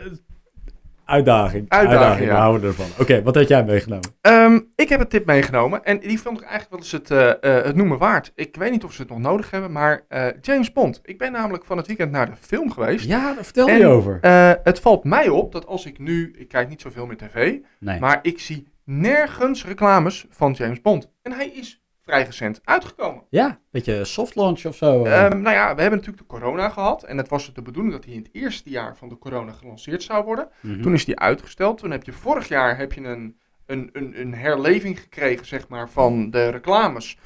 Uitdaging. 1.05 1.69
Uitdaging, 1.69 2.27
ja. 2.27 2.35
we 2.35 2.41
houden 2.41 2.69
ervan. 2.69 2.87
Oké, 2.99 3.23
wat 3.23 3.35
had 3.35 3.49
jij 3.49 3.65
meegenomen? 3.65 4.11
Ehm, 4.21 4.61
ik 4.77 4.89
heb 4.89 5.01
een 5.01 5.09
tip 5.09 5.27
meegenomen 5.27 5.85
en 5.85 5.99
die 5.99 6.21
vond 6.21 6.41
ik 6.41 6.47
eigenlijk 6.47 6.71
wel 6.71 6.81
eens 6.81 6.93
het, 6.93 7.11
eh, 7.11 7.57
eh, 7.59 7.65
het 7.65 7.77
noemen 7.77 7.99
waard. 7.99 8.33
Ik 8.35 8.57
weet 8.57 8.71
niet 8.71 8.85
of 8.85 8.93
ze 8.93 9.01
het 9.01 9.11
nog 9.11 9.19
nodig 9.19 9.51
hebben, 9.51 9.73
maar 9.73 10.05
eh, 10.09 10.27
James 10.41 10.73
Bond. 10.73 11.01
Ik 11.05 11.19
ben 11.19 11.33
namelijk 11.33 11.65
van 11.65 11.77
het 11.77 11.87
weekend 11.87 12.11
naar 12.11 12.31
de 12.31 12.37
film 12.41 12.71
geweest. 12.71 13.07
Ja, 13.07 13.35
daar 13.35 13.45
vertel 13.45 13.69
En, 13.69 13.79
je 13.79 13.87
over. 13.87 14.19
Het 14.63 14.81
valt 14.81 15.05
mij 15.05 15.29
op 15.29 15.53
dat 15.53 15.67
als 15.67 15.87
ik 15.87 15.99
nu, 15.99 16.35
ik 16.39 16.49
kijk 16.49 16.69
niet 16.69 16.81
zoveel 16.81 17.07
meer 17.07 17.17
tv, 17.17 17.57
Nee. 17.79 18.01
maar 18.01 18.19
ik 18.23 18.41
zie 18.41 18.69
nergens 18.85 19.65
reclames 19.65 20.27
van 20.31 20.53
James 20.53 20.81
Bond. 20.81 21.11
En 21.23 21.33
hij 21.33 21.47
is 21.47 21.82
vrij 22.05 22.23
recent 22.25 22.61
uitgekomen. 22.65 23.23
Ja, 23.29 23.61
beetje 23.71 24.05
soft 24.05 24.35
launch 24.35 24.65
of 24.65 24.77
zo. 24.77 25.05
eh. 25.05 25.25
Ehm, 25.25 25.41
nou 25.41 25.55
ja, 25.57 25.75
we 25.75 25.81
hebben 25.81 25.99
natuurlijk 25.99 26.29
de 26.29 26.37
corona 26.39 26.69
gehad 26.69 27.03
en 27.03 27.17
het 27.17 27.29
was 27.29 27.55
de 27.55 27.63
bedoeling 27.63 27.95
dat 27.95 28.05
hij 28.05 28.15
in 28.15 28.19
het 28.23 28.29
eerste 28.33 28.71
jaar 28.71 28.97
van 28.97 29.09
de 29.09 29.19
corona 29.19 29.53
gelanceerd 29.53 30.03
zou 30.03 30.25
worden. 30.25 30.49
Mhm. 30.61 30.83
Toen 30.83 30.95
is 30.95 31.05
die 31.05 31.19
uitgesteld. 31.19 31.79
Toen 31.79 31.91
heb 31.91 32.05
je 32.05 32.13
vorig 32.13 32.49
jaar 32.49 32.77
heb 32.77 32.93
je 32.93 33.01
een, 33.01 33.37
een, 33.67 33.91
een, 33.93 34.21
een 34.21 34.35
herleving 34.35 35.01
gekregen, 35.01 35.47
zeg 35.47 35.69
maar, 35.69 35.91
van 35.91 36.31
de 36.31 36.49
reclames. 36.49 37.19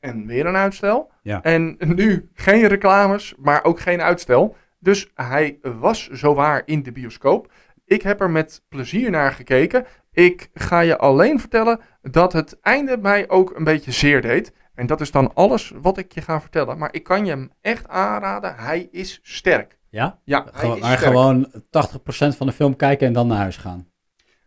En 0.00 0.26
weer 0.26 0.46
een 0.46 0.56
uitstel. 0.56 1.10
Ja. 1.22 1.42
En 1.42 1.76
nu 1.78 2.28
geen 2.34 2.66
reclames, 2.66 3.34
maar 3.38 3.64
ook 3.64 3.80
geen 3.80 4.00
uitstel. 4.02 4.56
Dus 4.78 5.10
hij 5.14 5.58
was 5.62 6.08
zowaar 6.10 6.62
in 6.64 6.82
de 6.82 6.92
bioscoop. 6.92 7.52
Ik 7.94 8.02
heb 8.02 8.20
er 8.20 8.30
met 8.30 8.62
plezier 8.68 9.10
naar 9.10 9.32
gekeken. 9.32 9.86
Ik 10.12 10.48
ga 10.54 10.80
je 10.80 10.98
alleen 10.98 11.40
vertellen 11.40 11.80
dat 12.02 12.32
het 12.32 12.60
einde 12.60 12.98
mij 12.98 13.28
ook 13.28 13.56
een 13.56 13.64
beetje 13.64 13.92
zeer 13.92 14.22
deed. 14.22 14.52
En 14.74 14.86
dat 14.86 15.00
is 15.00 15.10
dan 15.10 15.34
alles 15.34 15.72
wat 15.80 15.98
ik 15.98 16.12
je 16.12 16.20
ga 16.20 16.40
vertellen. 16.40 16.78
Maar 16.78 16.88
ik 16.92 17.02
kan 17.02 17.24
je 17.24 17.30
hem 17.30 17.50
echt 17.60 17.88
aanraden. 17.88 18.54
Hij 18.56 18.88
is 18.90 19.20
sterk. 19.22 19.78
ja? 19.90 20.18
Ja, 20.24 20.46
hij 20.52 20.70
is 20.70 20.80
maar 20.80 20.96
sterk. 20.96 21.12
gewoon 21.12 21.52
80% 21.52 22.36
van 22.36 22.46
de 22.46 22.52
film 22.52 22.76
kijken 22.76 23.06
en 23.06 23.12
dan 23.12 23.26
naar 23.26 23.38
huis 23.38 23.56
gaan. 23.56 23.92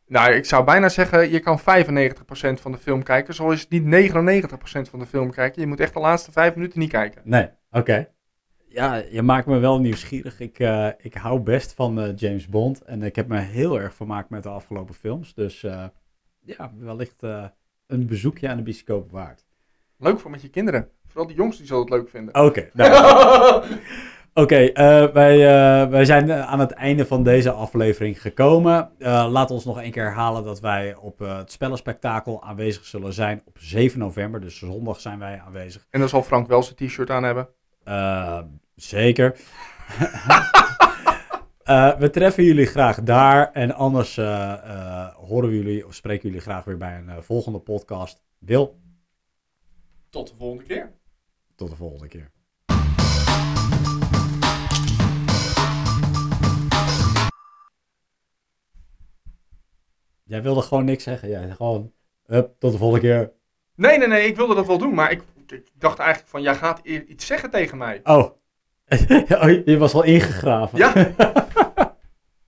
Nou, 0.07 0.33
ik 0.33 0.45
zou 0.45 0.63
bijna 0.63 0.89
zeggen, 0.89 1.31
je 1.31 1.39
kan 1.39 1.59
95% 1.59 1.63
van 2.61 2.71
de 2.71 2.77
film 2.77 3.03
kijken. 3.03 3.33
Zo 3.33 3.49
is 3.49 3.61
het 3.61 3.69
niet 3.69 4.11
99% 4.11 4.89
van 4.89 4.99
de 4.99 5.05
film 5.05 5.31
kijken. 5.31 5.61
Je 5.61 5.67
moet 5.67 5.79
echt 5.79 5.93
de 5.93 5.99
laatste 5.99 6.31
vijf 6.31 6.55
minuten 6.55 6.79
niet 6.79 6.91
kijken. 6.91 7.21
Nee, 7.25 7.49
oké. 7.71 8.07
Ja, 8.77 9.03
je 9.09 9.21
maakt 9.21 9.47
me 9.47 9.57
wel 9.57 9.79
nieuwsgierig. 9.79 10.39
Ik, 10.39 10.59
eh, 10.59 10.87
ik 10.97 11.13
hou 11.13 11.39
best 11.39 11.73
van 11.73 11.99
eh, 11.99 12.15
James 12.15 12.47
Bond. 12.47 12.81
En 12.81 13.03
ik 13.03 13.15
heb 13.15 13.27
me 13.27 13.37
heel 13.37 13.79
erg 13.79 13.93
vermaakt 13.93 14.29
met 14.29 14.43
de 14.43 14.49
afgelopen 14.49 14.95
films. 14.95 15.33
Dus 15.33 15.63
eh, 15.63 15.83
ja, 16.39 16.71
wellicht 16.79 17.21
een 17.87 18.07
bezoekje 18.07 18.49
aan 18.49 18.57
de 18.57 18.63
bioscoop 18.63 19.11
waard. 19.11 19.45
Leuk 19.97 20.19
voor 20.19 20.31
met 20.31 20.41
je 20.41 20.49
kinderen. 20.49 20.89
Vooral 21.07 21.27
die 21.27 21.35
jongens 21.35 21.57
die 21.57 21.65
zullen 21.65 21.81
het 21.81 21.91
leuk 21.91 22.09
vinden. 22.09 22.35
Oké, 22.35 22.69
nou, 22.73 23.65
Oké, 24.33 24.71
wij, 25.13 25.37
wij 25.89 26.05
zijn 26.05 26.31
aan 26.31 26.59
het 26.59 26.71
einde 26.71 27.05
van 27.05 27.23
deze 27.23 27.51
aflevering 27.51 28.21
gekomen. 28.21 28.91
Laat 28.99 29.51
ons 29.51 29.65
nog 29.65 29.81
één 29.81 29.91
keer 29.91 30.03
herhalen 30.03 30.43
dat 30.43 30.59
wij 30.59 30.95
op 30.95 31.19
het 31.19 31.51
spellenspectakel 31.51 32.43
aanwezig 32.43 32.85
zullen 32.85 33.13
zijn 33.13 33.41
op 33.45 33.57
7 33.59 33.99
november. 33.99 34.41
Dus 34.41 34.57
zondag 34.57 34.99
zijn 34.99 35.19
wij 35.19 35.41
aanwezig. 35.45 35.87
En 35.89 35.99
dan 35.99 36.09
zal 36.09 36.23
Frank 36.23 36.47
wel 36.47 36.63
zijn 36.63 36.75
t-shirt 36.75 37.09
aan 37.09 37.23
hebben. 37.23 37.49
Zeker. 38.77 39.35
Eh, 41.67 41.97
we 41.97 42.09
treffen 42.09 42.43
jullie 42.43 42.65
graag 42.65 43.03
daar. 43.03 43.51
En 43.51 43.71
anders 43.73 44.17
eh, 44.17 44.53
eh, 44.53 45.15
horen 45.15 45.49
we 45.49 45.55
jullie 45.55 45.85
of 45.87 45.93
spreken 45.95 46.27
jullie 46.29 46.41
graag 46.43 46.63
weer 46.65 46.77
bij 46.77 46.97
een 46.97 47.23
volgende 47.23 47.59
podcast. 47.59 48.23
Wil, 48.37 48.79
Tot 50.09 50.27
de 50.29 50.35
volgende 50.35 50.63
keer. 50.63 50.91
tot 51.55 51.69
de 51.69 51.75
volgende 51.75 52.07
keer. 52.07 52.31
Jij 60.23 60.41
wilde 60.41 60.61
gewoon 60.61 60.85
niks 60.85 61.03
zeggen. 61.03 61.29
Jij 61.29 61.49
gewoon, 61.51 61.93
hup, 62.25 62.55
tot 62.59 62.71
de 62.71 62.77
volgende 62.77 63.01
keer. 63.07 63.31
Nee, 63.75 63.97
nee, 63.97 64.07
nee. 64.07 64.27
Ik 64.27 64.35
wilde 64.35 64.55
dat 64.55 64.67
wel 64.67 64.77
doen. 64.77 64.93
Maar 64.93 65.11
ik, 65.11 65.21
ik 65.47 65.69
dacht 65.73 65.99
eigenlijk 65.99 66.29
van, 66.29 66.41
jij 66.41 66.55
gaat 66.55 66.81
i- 66.85 67.05
iets 67.07 67.25
zeggen 67.25 67.49
tegen 67.49 67.77
mij. 67.77 67.99
Oh, 68.03 68.31
je 69.65 69.77
was 69.77 69.93
al 69.93 70.03
ingegraven. 70.03 70.77
Ja, 70.77 70.93